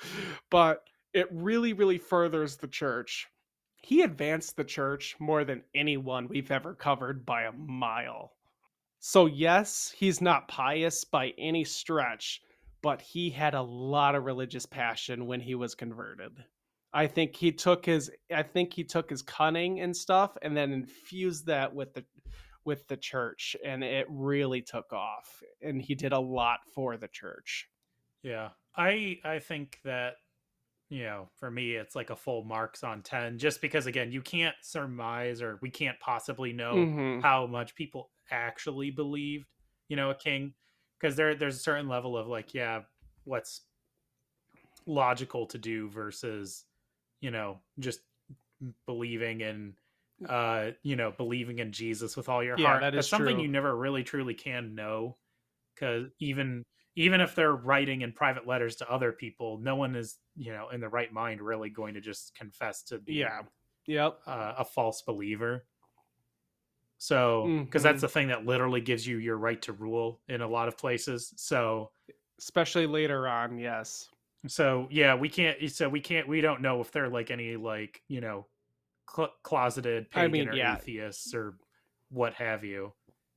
but 0.49 0.84
it 1.14 1.28
really, 1.32 1.74
really 1.74 1.98
furthers 1.98 2.58
the 2.58 2.68
church. 2.68 3.28
He 3.82 4.02
advanced 4.03 4.56
the 4.56 4.64
church 4.64 5.16
more 5.20 5.44
than 5.44 5.64
anyone 5.74 6.28
we've 6.28 6.52
ever 6.52 6.76
covered 6.76 7.26
by 7.26 7.44
a 7.44 7.52
mile. 7.52 8.34
So, 8.99 9.26
yes, 9.26 9.94
he's 9.98 10.22
not 10.22 10.48
pious 10.48 11.03
by 11.03 11.34
any 11.38 11.64
stretch, 11.64 12.41
but 12.84 13.02
he 13.02 13.32
had 13.32 13.56
a 13.56 13.62
lot 13.62 14.16
of 14.16 14.26
religious 14.26 14.66
passion 14.66 15.26
when 15.26 15.40
he 15.40 15.56
was 15.56 15.74
converted. 15.74 16.32
I 16.94 17.08
think 17.08 17.36
he 17.36 17.52
took 17.52 17.86
his 17.86 18.12
I 18.34 18.44
think 18.44 18.74
he 18.74 18.84
took 18.84 19.10
his 19.10 19.22
cunning 19.22 19.80
and 19.80 19.96
stuff 19.96 20.38
and 20.42 20.56
then 20.56 20.74
infused 20.74 21.46
that 21.48 21.74
with 21.74 21.94
the 21.94 22.06
with 22.66 22.88
the 22.88 22.98
church 22.98 23.56
and 23.66 23.84
it 23.84 24.06
really 24.10 24.62
took 24.62 24.94
off 24.94 25.42
and 25.62 25.82
he 25.82 25.96
did 25.96 26.12
a 26.14 26.20
lot 26.20 26.60
for 26.74 26.98
the 26.98 27.08
church. 27.08 27.70
Yeah. 28.24 28.50
I 28.76 29.20
I 29.24 29.40
think 29.40 29.80
that 29.84 30.16
you 30.90 31.04
know, 31.04 31.30
for 31.38 31.50
me 31.50 31.76
it's 31.76 31.96
like 31.96 32.10
a 32.10 32.16
full 32.16 32.44
marks 32.44 32.84
on 32.84 33.02
10 33.02 33.38
just 33.40 33.62
because 33.62 33.86
again, 33.86 34.12
you 34.12 34.22
can't 34.22 34.56
surmise 34.62 35.42
or 35.42 35.58
we 35.62 35.70
can't 35.70 36.00
possibly 36.02 36.52
know 36.54 36.76
Mhm. 36.76 37.22
how 37.22 37.48
much 37.48 37.76
people 37.76 38.12
actually 38.30 38.92
believed, 38.92 39.48
you 39.88 39.96
know, 39.96 40.10
a 40.12 40.16
king 40.16 40.54
because 41.00 41.16
there 41.16 41.34
there's 41.36 41.56
a 41.56 41.60
certain 41.60 41.88
level 41.88 42.18
of 42.18 42.28
like, 42.28 42.54
yeah, 42.54 42.84
what's 43.24 43.62
logical 44.86 45.46
to 45.48 45.58
do 45.58 45.90
versus, 45.90 46.66
you 47.22 47.31
know, 47.31 47.61
just 47.80 48.02
believing 48.85 49.41
in 49.41 49.76
uh, 50.30 50.72
you 50.84 50.95
know, 50.95 51.11
believing 51.11 51.60
in 51.60 51.72
Jesus 51.72 52.15
with 52.15 52.30
all 52.30 52.43
your 52.43 52.56
Yeah, 52.56 52.57
heart. 52.57 52.77
that 52.77 52.95
That's 52.95 53.07
is 53.07 53.10
something 53.10 53.39
true. 53.39 53.39
you 53.39 53.48
never 53.48 53.76
really 53.76 54.03
truly 54.03 54.35
can 54.35 54.76
know 54.76 55.18
because 55.76 56.10
even 56.19 56.64
even 56.95 57.22
if 57.22 57.35
they're 57.35 57.56
writing 57.56 58.02
in 58.02 58.14
private 58.14 58.48
letters 58.48 58.77
to 58.77 58.91
other 58.91 59.11
people, 59.14 59.60
no 59.60 59.76
one 59.77 59.95
is, 59.95 60.19
you 60.35 60.53
know, 60.53 60.69
in 60.69 60.81
the 60.81 60.89
right 60.89 61.14
mind 61.14 61.41
really 61.41 61.69
going 61.69 61.95
to 61.95 62.02
just 62.02 62.35
confess 62.35 62.84
to 62.85 62.99
being 62.99 63.30
Yeah. 63.30 63.43
Yep. 63.88 64.22
uh, 64.27 64.56
a 64.60 64.65
false 64.65 65.02
believer. 65.03 65.68
So, 66.98 67.57
because 67.68 67.84
that's 67.84 68.02
Mhm. 68.02 68.02
the 68.02 68.10
thing 68.10 68.27
that 68.27 68.45
literally 68.45 68.81
gives 68.81 69.07
you 69.07 69.18
your 69.18 69.38
right 69.38 69.61
to 69.64 69.73
rule 69.73 70.22
in 70.27 70.41
a 70.41 70.48
lot 70.48 70.68
of 70.68 70.77
places. 70.77 71.34
So, 71.38 71.91
Especially 72.39 72.88
later 72.88 73.26
on, 73.27 73.57
yes. 73.57 74.11
So 74.48 74.88
yeah, 74.90 75.16
we 75.16 75.30
can't. 75.30 75.58
Eh, 75.62 75.68
so 75.68 75.88
we 75.90 76.00
can't. 76.00 76.28
We 76.28 76.42
don't 76.42 76.62
know 76.62 76.82
if 76.82 76.92
they're 76.92 77.10
like 77.10 77.32
any 77.32 77.56
like 77.56 78.02
you 78.08 78.22
know, 78.22 78.48
cl- 79.14 79.34
closeted 79.44 80.08
I 80.14 80.22
pagan 80.22 80.32
mean, 80.32 80.50
or 80.50 80.54
yeah. 80.54 80.78
atheists 80.78 81.34
or 81.34 81.58
what 82.10 82.34
have 82.34 82.64
you. 82.64 82.94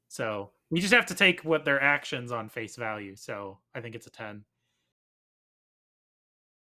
So 0.09 0.51
we 0.71 0.81
just 0.81 0.95
have 0.95 1.07
to 1.07 1.15
take 1.15 1.41
what 1.41 1.65
their 1.65 1.81
actions 1.81 2.33
on 2.33 2.49
face 2.49 2.77
value. 2.77 3.17
So 3.17 3.59
I 3.75 3.81
think 3.81 3.95
it's 3.95 4.07
a 4.07 4.11
ten. 4.11 4.45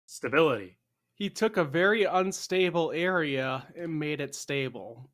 Stability. 0.05 0.77
He 1.13 1.29
took 1.29 1.57
a 1.57 1.65
very 1.65 2.05
unstable 2.05 2.91
area 2.93 3.67
and 3.75 3.99
made 3.99 4.21
it 4.21 4.33
stable. 4.33 5.09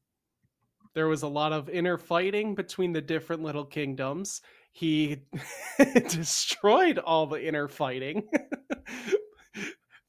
There 0.94 1.08
was 1.08 1.24
a 1.24 1.28
lot 1.28 1.52
of 1.52 1.68
inner 1.68 1.98
fighting 1.98 2.56
between 2.56 2.94
the 2.94 3.02
different 3.02 3.42
little 3.42 3.66
kingdoms. 3.66 4.42
He 4.72 5.24
destroyed 6.10 7.00
all 7.00 7.26
the 7.26 7.46
inner 7.46 7.68
fighting 7.68 8.24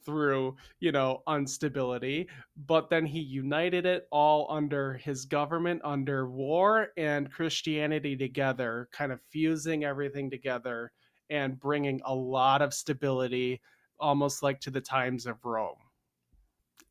through, 0.06 0.56
you 0.80 0.92
know, 0.92 1.22
instability, 1.28 2.28
but 2.66 2.88
then 2.88 3.04
he 3.04 3.20
united 3.20 3.84
it 3.84 4.06
all 4.10 4.46
under 4.48 4.94
his 4.94 5.26
government, 5.26 5.82
under 5.84 6.30
war 6.30 6.88
and 6.96 7.30
Christianity 7.30 8.16
together, 8.16 8.88
kind 8.92 9.12
of 9.12 9.20
fusing 9.30 9.84
everything 9.84 10.30
together 10.30 10.92
and 11.28 11.60
bringing 11.60 12.00
a 12.04 12.14
lot 12.14 12.62
of 12.62 12.72
stability, 12.72 13.60
almost 14.00 14.42
like 14.42 14.60
to 14.60 14.70
the 14.70 14.80
times 14.80 15.26
of 15.26 15.44
Rome. 15.44 15.76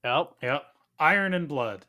Yep. 0.03 0.33
Yep. 0.43 0.63
Iron 0.99 1.33
and 1.33 1.47
blood. 1.47 1.85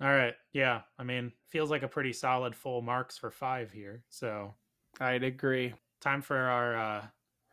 All 0.00 0.08
right. 0.08 0.34
Yeah. 0.52 0.82
I 0.98 1.02
mean, 1.02 1.32
feels 1.48 1.70
like 1.70 1.82
a 1.82 1.88
pretty 1.88 2.12
solid 2.12 2.54
full 2.54 2.82
marks 2.82 3.18
for 3.18 3.30
five 3.30 3.72
here. 3.72 4.04
So 4.10 4.54
I'd 5.00 5.24
agree. 5.24 5.74
time 6.00 6.22
for 6.22 6.36
our 6.36 6.76
uh 6.76 7.06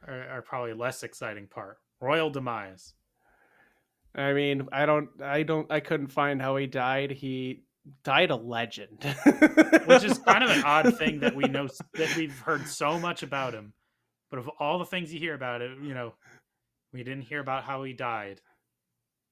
our, 0.08 0.30
our 0.30 0.42
probably 0.42 0.74
less 0.74 1.04
exciting 1.04 1.48
part. 1.48 1.78
Royal 2.00 2.30
demise. 2.30 2.94
I 4.16 4.34
mean, 4.34 4.68
I 4.72 4.86
don't, 4.86 5.10
I 5.22 5.44
don't, 5.44 5.70
I 5.72 5.80
couldn't 5.80 6.08
find 6.08 6.42
how 6.42 6.56
he 6.56 6.68
died. 6.68 7.12
He 7.12 7.64
died 8.04 8.32
a 8.32 8.36
legend, 8.36 9.04
Which 9.86 10.04
is 10.04 10.18
kind 10.20 10.44
of 10.44 10.50
an 10.50 10.64
odd 10.64 10.98
thing 10.98 11.20
that 11.20 11.36
we 11.36 11.44
know 11.44 11.68
that 11.96 12.16
we've 12.16 12.38
heard 12.40 12.68
so 12.68 12.98
much 12.98 13.24
about 13.24 13.54
him. 13.54 13.74
But 14.32 14.40
of 14.40 14.50
all 14.60 14.80
the 14.80 14.86
things 14.86 15.14
you 15.14 15.20
hear 15.20 15.34
about 15.36 15.62
it, 15.62 15.72
you 15.82 15.94
know, 15.94 16.14
we 16.94 17.04
didn't 17.04 17.24
hear 17.24 17.40
about 17.42 17.64
how 17.64 17.84
he 17.84 17.94
died. 17.94 18.42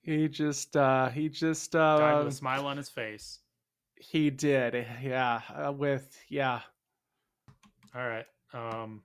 He 0.01 0.27
just, 0.27 0.75
uh, 0.75 1.09
he 1.09 1.29
just, 1.29 1.71
Died 1.71 2.15
uh, 2.15 2.17
with 2.19 2.33
a 2.33 2.35
smile 2.35 2.67
on 2.67 2.75
his 2.75 2.89
face. 2.89 3.39
he 3.95 4.29
did, 4.29 4.85
yeah, 5.01 5.41
uh, 5.55 5.71
with, 5.71 6.15
yeah. 6.29 6.59
All 7.95 8.05
right. 8.07 8.25
Um 8.53 9.01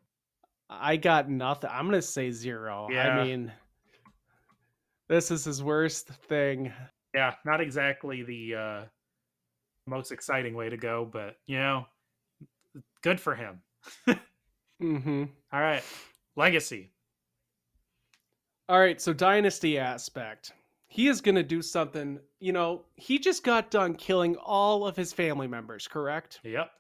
I 0.71 0.97
got 0.97 1.31
nothing. 1.31 1.71
I'm 1.73 1.87
gonna 1.87 2.03
say 2.03 2.31
zero. 2.31 2.89
Yeah. 2.91 3.09
I 3.09 3.25
mean, 3.25 3.53
this 5.09 5.31
is 5.31 5.45
his 5.45 5.63
worst 5.63 6.09
thing. 6.09 6.73
yeah, 7.15 7.35
not 7.45 7.61
exactly 7.61 8.23
the 8.23 8.55
uh 8.55 8.85
most 9.87 10.13
exciting 10.13 10.55
way 10.55 10.69
to 10.69 10.77
go, 10.77 11.09
but 11.11 11.37
you 11.47 11.59
know, 11.59 11.87
good 13.03 13.21
for 13.21 13.35
him. 13.35 13.61
hmm 14.81 15.25
All 15.53 15.61
right. 15.61 15.83
Legacy. 16.37 16.93
All 18.69 18.79
right, 18.79 19.01
so 19.01 19.15
dynasty 19.15 19.79
aspect. 19.79 20.53
He 20.89 21.09
is 21.09 21.21
going 21.23 21.35
to 21.37 21.43
do 21.43 21.63
something, 21.63 22.19
you 22.39 22.53
know, 22.53 22.85
he 22.97 23.19
just 23.19 23.43
got 23.43 23.71
done 23.71 23.95
killing 23.95 24.37
all 24.37 24.87
of 24.87 24.95
his 24.97 25.13
family 25.13 25.47
members, 25.47 25.89
correct? 25.89 26.41
Yep. 26.45 26.71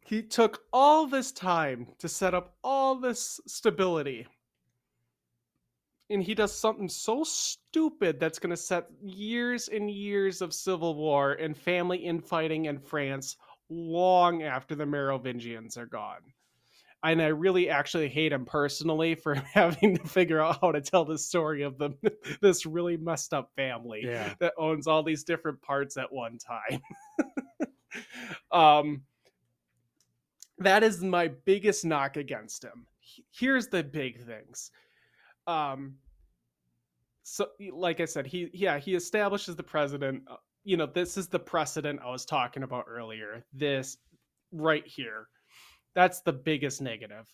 He 0.00 0.22
took 0.22 0.64
all 0.72 1.06
this 1.06 1.30
time 1.32 1.86
to 1.98 2.08
set 2.08 2.34
up 2.34 2.56
all 2.64 2.96
this 2.96 3.40
stability. 3.46 4.26
And 6.12 6.22
he 6.22 6.34
does 6.34 6.54
something 6.54 6.88
so 6.88 7.24
stupid 7.24 8.20
that's 8.20 8.38
going 8.38 8.50
to 8.50 8.56
set 8.56 8.86
years 9.02 9.68
and 9.68 9.90
years 9.90 10.42
of 10.42 10.52
civil 10.52 10.94
war 10.94 11.32
and 11.32 11.56
family 11.56 11.98
infighting 11.98 12.66
in 12.66 12.78
France 12.78 13.36
long 13.70 14.42
after 14.42 14.74
the 14.74 14.84
Merovingians 14.84 15.78
are 15.78 15.86
gone. 15.86 16.20
And 17.04 17.20
I 17.20 17.28
really 17.28 17.68
actually 17.70 18.08
hate 18.08 18.32
him 18.32 18.44
personally 18.44 19.14
for 19.22 19.34
having 19.54 19.96
to 19.96 20.06
figure 20.06 20.40
out 20.40 20.58
how 20.60 20.72
to 20.72 20.80
tell 20.82 21.04
the 21.06 21.18
story 21.18 21.62
of 21.62 21.78
the 21.78 21.90
this 22.42 22.66
really 22.66 22.96
messed 22.98 23.32
up 23.32 23.50
family 23.56 24.02
Yeah. 24.04 24.34
that 24.40 24.52
owns 24.58 24.86
all 24.86 25.02
these 25.02 25.24
different 25.24 25.62
parts 25.62 25.96
at 25.96 26.12
one 26.12 26.38
time. 26.38 26.82
um, 28.52 29.02
that 30.58 30.82
is 30.82 31.02
my 31.02 31.28
biggest 31.28 31.84
knock 31.84 32.16
against 32.18 32.62
him. 32.62 32.86
Here's 33.32 33.68
the 33.68 33.82
big 33.82 34.24
things. 34.24 34.70
Um, 35.46 35.94
so, 37.22 37.46
like 37.72 38.00
I 38.00 38.04
said, 38.04 38.26
he 38.26 38.50
yeah 38.52 38.78
he 38.78 38.94
establishes 38.94 39.56
the 39.56 39.62
president. 39.62 40.22
uh, 40.28 40.36
You 40.64 40.76
know, 40.76 40.86
this 40.86 41.16
is 41.16 41.28
the 41.28 41.38
precedent 41.38 42.00
I 42.04 42.10
was 42.10 42.24
talking 42.24 42.62
about 42.62 42.86
earlier. 42.88 43.44
This 43.52 43.96
right 44.52 44.86
here, 44.86 45.28
that's 45.94 46.20
the 46.20 46.32
biggest 46.32 46.80
negative. 46.80 47.26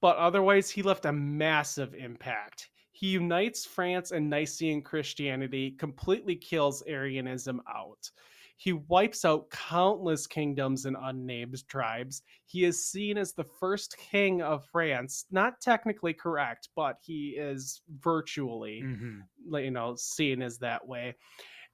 But 0.00 0.16
otherwise, 0.16 0.70
he 0.70 0.82
left 0.82 1.06
a 1.06 1.12
massive 1.12 1.94
impact. 1.94 2.68
He 2.92 3.08
unites 3.08 3.64
France 3.66 4.12
and 4.12 4.30
Nicene 4.30 4.82
Christianity, 4.82 5.72
completely 5.72 6.36
kills 6.36 6.82
Arianism 6.86 7.60
out. 7.68 8.10
He 8.56 8.72
wipes 8.72 9.24
out 9.24 9.50
countless 9.50 10.26
kingdoms 10.26 10.84
and 10.84 10.96
unnamed 11.00 11.66
tribes. 11.68 12.22
He 12.46 12.64
is 12.64 12.86
seen 12.86 13.18
as 13.18 13.32
the 13.32 13.44
first 13.44 13.96
king 13.98 14.42
of 14.42 14.64
France. 14.66 15.26
Not 15.30 15.60
technically 15.60 16.14
correct, 16.14 16.68
but 16.76 16.96
he 17.00 17.30
is 17.30 17.82
virtually, 17.98 18.80
hmm 18.80 19.20
you 19.52 19.70
know, 19.70 19.94
seen 19.96 20.40
as 20.40 20.58
that 20.58 20.86
way. 20.86 21.14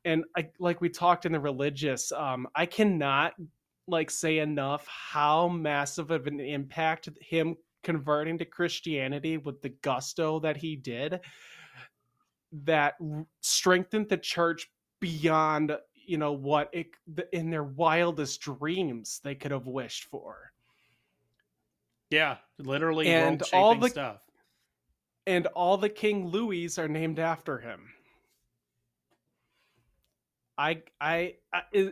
And 0.04 0.24
I, 0.36 0.48
like 0.58 0.80
we 0.80 0.88
talked 0.88 1.26
in 1.26 1.32
the 1.32 1.40
religious, 1.40 2.10
um, 2.12 2.48
I 2.54 2.66
cannot 2.66 3.34
like 3.86 4.10
say 4.10 4.38
enough 4.38 4.86
how 4.86 5.48
massive 5.48 6.10
of 6.10 6.26
an 6.26 6.40
impact 6.40 7.08
him 7.20 7.56
converting 7.82 8.38
to 8.38 8.44
Christianity 8.44 9.36
with 9.36 9.60
the 9.62 9.70
gusto 9.82 10.40
that 10.40 10.56
he 10.56 10.76
did 10.76 11.20
that 12.52 12.94
strengthened 13.40 14.08
the 14.08 14.18
church 14.18 14.70
beyond 15.00 15.76
you 16.10 16.18
know 16.18 16.32
what 16.32 16.68
it 16.72 16.88
in 17.32 17.50
their 17.50 17.62
wildest 17.64 18.40
dreams 18.40 19.20
they 19.22 19.34
could 19.34 19.52
have 19.52 19.66
wished 19.68 20.04
for 20.04 20.52
Yeah. 22.10 22.38
Literally 22.58 23.06
And 23.06 23.40
all 23.52 23.76
the- 23.76 23.88
stuff. 23.90 24.20
and 25.26 25.46
all 25.48 25.76
the 25.78 25.88
king 25.88 26.26
louis 26.26 26.76
are 26.78 26.88
named 26.88 27.18
after 27.20 27.58
him 27.58 27.80
I, 30.58 30.82
I, 31.00 31.36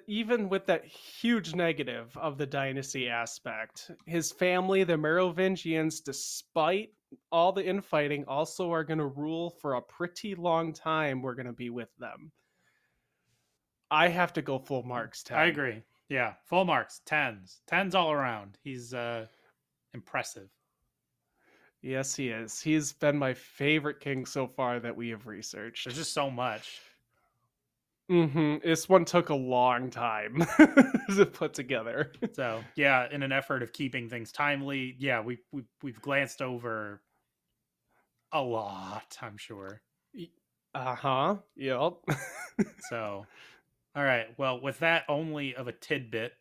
even 0.06 0.50
with 0.50 0.66
that 0.66 0.84
huge 0.84 1.54
negative 1.54 2.14
of 2.18 2.36
the 2.36 2.46
dynasty 2.46 3.08
aspect 3.08 3.90
his 4.06 4.30
family 4.32 4.84
the 4.84 4.96
merovingians 4.98 6.00
despite 6.00 6.92
all 7.32 7.52
the 7.52 7.64
infighting 7.64 8.24
also 8.26 8.70
are 8.70 8.84
going 8.84 8.98
to 8.98 9.06
rule 9.06 9.48
for 9.48 9.74
a 9.74 9.82
pretty 9.82 10.34
long 10.34 10.72
time 10.74 11.22
we're 11.22 11.34
going 11.34 11.46
to 11.46 11.52
be 11.52 11.70
with 11.70 11.88
them 11.98 12.30
i 13.90 14.08
have 14.08 14.32
to 14.34 14.42
go 14.42 14.58
full 14.58 14.82
marks 14.82 15.22
10. 15.22 15.38
I 15.38 15.46
agree. 15.46 15.82
Yeah. 16.08 16.34
Full 16.46 16.64
marks. 16.64 17.00
Tens. 17.04 17.60
Tens 17.66 17.94
all 17.94 18.12
around. 18.12 18.58
He's 18.62 18.94
uh 18.94 19.26
impressive. 19.94 20.48
Yes, 21.80 22.16
he 22.16 22.28
is. 22.30 22.60
He's 22.60 22.92
been 22.92 23.16
my 23.16 23.34
favorite 23.34 24.00
king 24.00 24.26
so 24.26 24.46
far 24.48 24.80
that 24.80 24.96
we 24.96 25.10
have 25.10 25.26
researched. 25.26 25.84
There's 25.84 25.96
just 25.96 26.12
so 26.12 26.28
much. 26.28 26.80
Mm-hmm. 28.10 28.66
This 28.66 28.88
one 28.88 29.04
took 29.04 29.28
a 29.28 29.34
long 29.34 29.90
time 29.90 30.44
to 31.14 31.26
put 31.26 31.54
together. 31.54 32.12
So 32.32 32.62
yeah, 32.76 33.06
in 33.10 33.22
an 33.22 33.32
effort 33.32 33.62
of 33.62 33.72
keeping 33.72 34.08
things 34.08 34.32
timely, 34.32 34.94
yeah, 34.98 35.20
we, 35.20 35.38
we 35.52 35.62
we've 35.82 36.00
glanced 36.00 36.40
over 36.40 37.02
a 38.32 38.40
lot, 38.40 39.16
I'm 39.20 39.36
sure. 39.36 39.80
Uh 40.74 40.94
huh. 40.94 41.36
Yep. 41.56 41.94
So, 42.90 43.24
all 43.98 44.04
right. 44.04 44.26
Well, 44.38 44.60
with 44.60 44.78
that 44.78 45.02
only 45.08 45.56
of 45.56 45.66
a 45.66 45.72
tidbit 45.72 46.32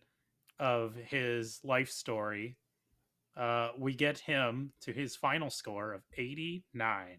of 0.59 0.93
his 0.93 1.59
life 1.63 1.89
story, 1.89 2.55
uh, 3.35 3.69
we 3.79 3.95
get 3.95 4.19
him 4.19 4.73
to 4.81 4.93
his 4.93 5.15
final 5.15 5.49
score 5.49 5.93
of 5.93 6.01
89. 6.15 7.17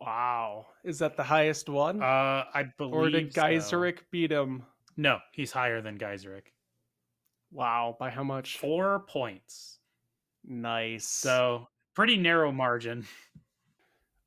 wow. 0.00 0.66
Is 0.82 0.98
that 0.98 1.16
the 1.16 1.22
highest 1.22 1.68
one? 1.68 2.02
Uh, 2.02 2.44
I 2.52 2.64
believe. 2.76 2.92
or 2.92 3.08
did 3.08 3.32
so. 3.32 3.40
Geiseric 3.40 3.98
beat 4.10 4.32
him? 4.32 4.64
No, 4.96 5.20
he's 5.32 5.52
higher 5.52 5.80
than 5.80 5.96
Geiseric. 5.96 6.46
Wow. 7.52 7.96
By 8.00 8.10
how 8.10 8.24
much? 8.24 8.58
Four 8.58 9.04
points. 9.08 9.78
Nice. 10.44 11.06
So, 11.06 11.68
pretty 11.94 12.16
narrow 12.16 12.50
margin. 12.50 13.06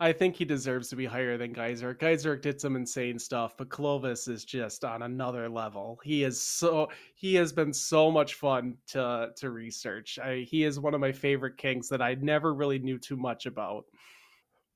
I 0.02 0.14
think 0.14 0.36
he 0.36 0.46
deserves 0.46 0.88
to 0.90 0.96
be 0.96 1.06
higher 1.06 1.38
than 1.38 1.52
Geyser. 1.52 1.94
Geyser 1.94 2.38
did 2.38 2.62
some 2.62 2.78
insane 2.78 3.20
stuff, 3.20 3.58
but 3.58 3.70
Clovis 3.70 4.30
is 4.30 4.46
just 4.46 4.86
on 4.86 5.02
another 5.02 5.50
level. 5.50 6.00
He 6.04 6.24
is 6.24 6.42
so 6.42 6.88
he 7.16 7.36
has 7.36 7.52
been 7.52 7.74
so 7.74 8.10
much 8.10 8.36
fun 8.36 8.78
to 8.88 9.32
to 9.36 9.50
research. 9.50 10.18
I, 10.18 10.46
he 10.50 10.64
is 10.64 10.80
one 10.80 10.94
of 10.94 11.02
my 11.02 11.12
favorite 11.12 11.58
kings 11.58 11.90
that 11.90 12.02
I 12.02 12.16
never 12.16 12.54
really 12.54 12.80
knew 12.80 12.98
too 12.98 13.18
much 13.18 13.46
about. 13.46 13.86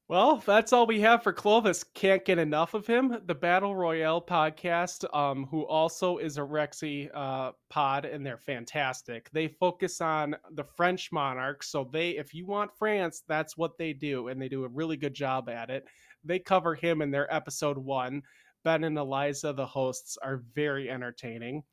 Well, 0.10 0.44
that's 0.46 0.74
all 0.74 0.86
we 0.86 1.00
have 1.00 1.24
for 1.24 1.32
Clovis. 1.32 1.86
Can't 1.96 2.26
get 2.26 2.38
enough 2.38 2.74
of 2.74 2.86
him. 2.86 3.22
The 3.26 3.34
Battle 3.34 3.74
Royale 3.74 4.22
podcast, 4.22 5.06
um, 5.16 5.46
who 5.46 5.66
also 5.66 6.18
is 6.18 6.38
a 6.38 6.42
Rexy 6.42 7.10
uh, 7.14 7.54
pod, 7.70 8.04
and 8.04 8.26
they're 8.26 8.38
fantastic. 8.38 9.30
They 9.32 9.48
focus 9.48 10.02
on 10.02 10.36
the 10.52 10.64
French 10.66 11.14
monarchs. 11.14 11.70
So 11.70 11.90
they, 11.90 12.12
if 12.12 12.34
you 12.34 12.46
want 12.46 12.78
France, 12.78 13.24
that's 13.30 13.56
what 13.56 13.78
they 13.78 13.94
do, 13.94 14.28
and 14.28 14.42
they 14.42 14.50
do 14.50 14.66
a 14.66 14.70
really 14.70 14.98
good 14.98 15.14
job 15.14 15.48
at 15.48 15.70
it. 15.70 15.86
They 16.26 16.38
cover 16.38 16.76
him 16.76 17.02
in 17.02 17.10
their 17.10 17.34
episode 17.34 17.78
one. 17.78 18.24
Ben 18.66 18.84
and 18.84 18.98
Eliza, 18.98 19.54
the 19.54 19.66
hosts, 19.66 20.18
are 20.22 20.44
very 20.54 20.90
entertaining. 20.90 21.64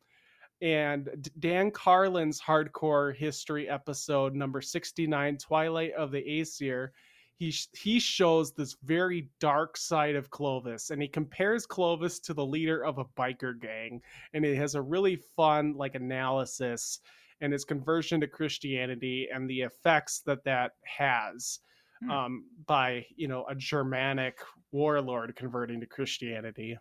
And 0.63 1.29
Dan 1.41 1.73
Carlin's 1.73 2.41
hardcore 2.41 3.15
history 3.17 3.69
episode 3.69 4.37
number 4.37 4.61
69, 4.61 5.37
Twilight 5.39 5.93
of 5.95 6.13
the 6.13 6.23
Aesir, 6.41 6.93
he 7.41 7.53
he 7.77 7.99
shows 7.99 8.53
this 8.53 8.77
very 8.85 9.29
dark 9.41 9.77
side 9.77 10.15
of 10.15 10.31
Clovis 10.31 10.91
and 10.91 11.03
he 11.03 11.09
compares 11.09 11.67
Clovis 11.67 12.21
to 12.21 12.35
the 12.35 12.47
leader 12.47 12.85
of 12.85 12.99
a 12.99 13.05
biker 13.05 13.61
gang 13.61 14.01
and 14.35 14.45
it 14.45 14.57
has 14.57 14.77
a 14.77 14.83
really 14.83 15.17
fun 15.17 15.75
like 15.77 15.97
analysis 15.97 17.01
and 17.41 17.53
his 17.53 17.65
conversion 17.65 18.21
to 18.21 18.29
Christianity 18.29 19.29
and 19.35 19.51
the 19.51 19.63
effects 19.63 20.21
that 20.27 20.45
that 20.45 20.73
has 20.85 21.61
Hmm. 22.03 22.11
um, 22.11 22.45
by 22.67 23.07
you 23.17 23.29
know 23.29 23.45
a 23.49 23.55
Germanic 23.55 24.39
warlord 24.73 25.37
converting 25.37 25.81
to 25.81 25.87
Christianity. 25.87 26.79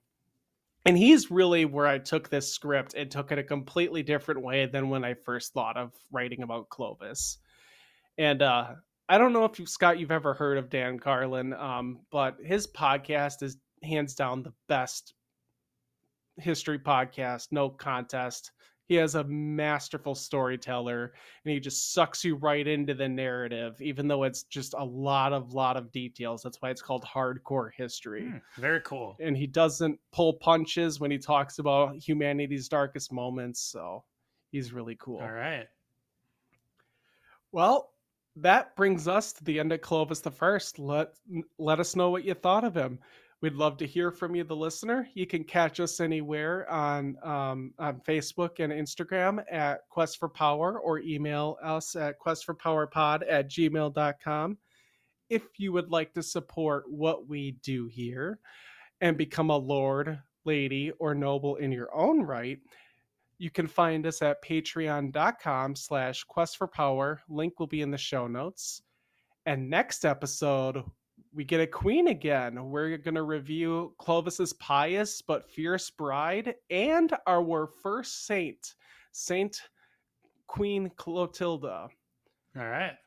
And 0.85 0.97
he's 0.97 1.29
really 1.29 1.65
where 1.65 1.87
I 1.87 1.97
took 1.97 2.29
this 2.29 2.53
script 2.53 2.93
and 2.93 3.11
took 3.11 3.31
it 3.31 3.37
a 3.37 3.43
completely 3.43 4.01
different 4.01 4.41
way 4.41 4.65
than 4.65 4.89
when 4.89 5.03
I 5.03 5.13
first 5.13 5.53
thought 5.53 5.75
of 5.75 5.93
writing 6.09 6.41
about 6.41 6.69
Clovis. 6.69 7.37
And 8.17 8.41
uh, 8.41 8.75
I 9.09 9.17
don't 9.17 9.33
know 9.33 9.43
if 9.45 9.59
you, 9.59 9.65
Scott, 9.65 9.97
you've 9.99 10.11
ever 10.11 10.33
heard 10.35 10.57
of 10.59 10.69
Dan 10.69 10.99
Carlin, 10.99 11.53
um, 11.53 11.99
but 12.11 12.37
his 12.43 12.67
podcast 12.67 13.41
is 13.41 13.57
hands 13.83 14.13
down 14.13 14.43
the 14.43 14.53
best 14.67 15.13
history 16.37 16.77
podcast, 16.77 17.47
no 17.51 17.69
contest. 17.69 18.51
He 18.85 18.95
has 18.95 19.15
a 19.15 19.23
masterful 19.23 20.15
storyteller, 20.15 21.13
and 21.45 21.53
he 21.53 21.59
just 21.59 21.93
sucks 21.93 22.23
you 22.23 22.35
right 22.35 22.67
into 22.67 22.93
the 22.93 23.07
narrative, 23.09 23.79
even 23.81 24.07
though 24.07 24.23
it's 24.23 24.43
just 24.43 24.73
a 24.77 24.83
lot 24.83 25.33
of 25.33 25.53
lot 25.53 25.75
of 25.77 25.91
details. 25.91 26.41
That's 26.43 26.61
why 26.61 26.69
it's 26.69 26.81
called 26.81 27.03
hardcore 27.03 27.69
history 27.75 28.29
Hmm, 28.29 28.37
very 28.61 28.81
cool. 28.81 29.15
and 29.19 29.35
he 29.37 29.45
doesn't 29.47 29.99
pull 30.11 30.33
punches 30.33 30.99
when 30.99 31.11
he 31.11 31.17
talks 31.19 31.59
about 31.59 31.95
humanity's 31.95 32.67
darkest 32.67 33.11
moments. 33.11 33.59
So 33.61 34.03
he's 34.51 34.71
really 34.73 34.95
cool. 34.99 35.19
All 35.19 35.31
right. 35.31 35.67
Well, 37.51 37.91
that 38.41 38.75
brings 38.75 39.07
us 39.07 39.33
to 39.33 39.43
the 39.43 39.59
end 39.59 39.71
of 39.71 39.81
Clovis 39.81 40.21
the 40.21 40.31
First. 40.31 40.79
Let 40.79 41.13
let 41.57 41.79
us 41.79 41.95
know 41.95 42.09
what 42.09 42.25
you 42.25 42.33
thought 42.33 42.63
of 42.63 42.75
him. 42.75 42.99
We'd 43.41 43.53
love 43.53 43.77
to 43.77 43.87
hear 43.87 44.11
from 44.11 44.35
you, 44.35 44.43
the 44.43 44.55
listener. 44.55 45.07
You 45.13 45.25
can 45.25 45.45
catch 45.45 45.79
us 45.79 46.01
anywhere 46.01 46.69
on 46.69 47.17
um, 47.23 47.73
on 47.79 48.01
Facebook 48.01 48.59
and 48.59 48.73
Instagram 48.73 49.43
at 49.49 49.87
Quest 49.89 50.19
for 50.19 50.27
Power 50.27 50.79
or 50.79 50.99
email 50.99 51.57
us 51.63 51.95
at 51.95 52.19
questforpowerpod 52.19 53.23
at 53.29 53.49
gmail.com. 53.49 54.57
If 55.29 55.43
you 55.57 55.71
would 55.71 55.89
like 55.89 56.13
to 56.15 56.23
support 56.23 56.85
what 56.89 57.27
we 57.27 57.51
do 57.63 57.87
here 57.87 58.39
and 58.99 59.17
become 59.17 59.51
a 59.51 59.57
lord, 59.57 60.19
lady, 60.43 60.91
or 60.99 61.15
noble 61.15 61.55
in 61.57 61.71
your 61.71 61.93
own 61.95 62.23
right, 62.23 62.59
you 63.39 63.49
can 63.49 63.67
find 63.67 64.05
us 64.05 64.21
at 64.21 64.43
patreon.com 64.43 65.75
slash 65.75 66.23
quest 66.25 66.57
for 66.57 66.67
power. 66.67 67.21
Link 67.29 67.59
will 67.59 67.67
be 67.67 67.81
in 67.81 67.89
the 67.89 67.97
show 67.97 68.27
notes. 68.27 68.81
And 69.45 69.69
next 69.69 70.05
episode, 70.05 70.83
we 71.33 71.45
get 71.45 71.61
a 71.61 71.67
queen 71.67 72.09
again. 72.09 72.63
We're 72.65 72.97
going 72.97 73.15
to 73.15 73.23
review 73.23 73.95
Clovis's 73.97 74.51
pious 74.53 75.21
but 75.21 75.49
fierce 75.49 75.89
bride 75.89 76.55
and 76.69 77.15
our 77.25 77.67
first 77.81 78.27
saint, 78.27 78.75
Saint 79.13 79.61
Queen 80.47 80.91
Clotilda. 80.97 81.87
All 82.57 82.67
right. 82.67 82.97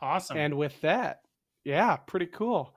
Awesome. 0.00 0.36
And 0.36 0.56
with 0.56 0.80
that, 0.82 1.22
yeah, 1.64 1.96
pretty 1.96 2.26
cool. 2.26 2.74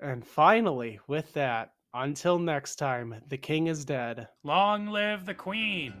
And 0.00 0.26
finally, 0.26 1.00
with 1.06 1.32
that, 1.32 1.72
until 1.94 2.38
next 2.38 2.76
time, 2.76 3.14
the 3.28 3.36
king 3.36 3.66
is 3.66 3.84
dead. 3.84 4.28
Long 4.44 4.86
live 4.86 5.26
the 5.26 5.34
queen. 5.34 5.94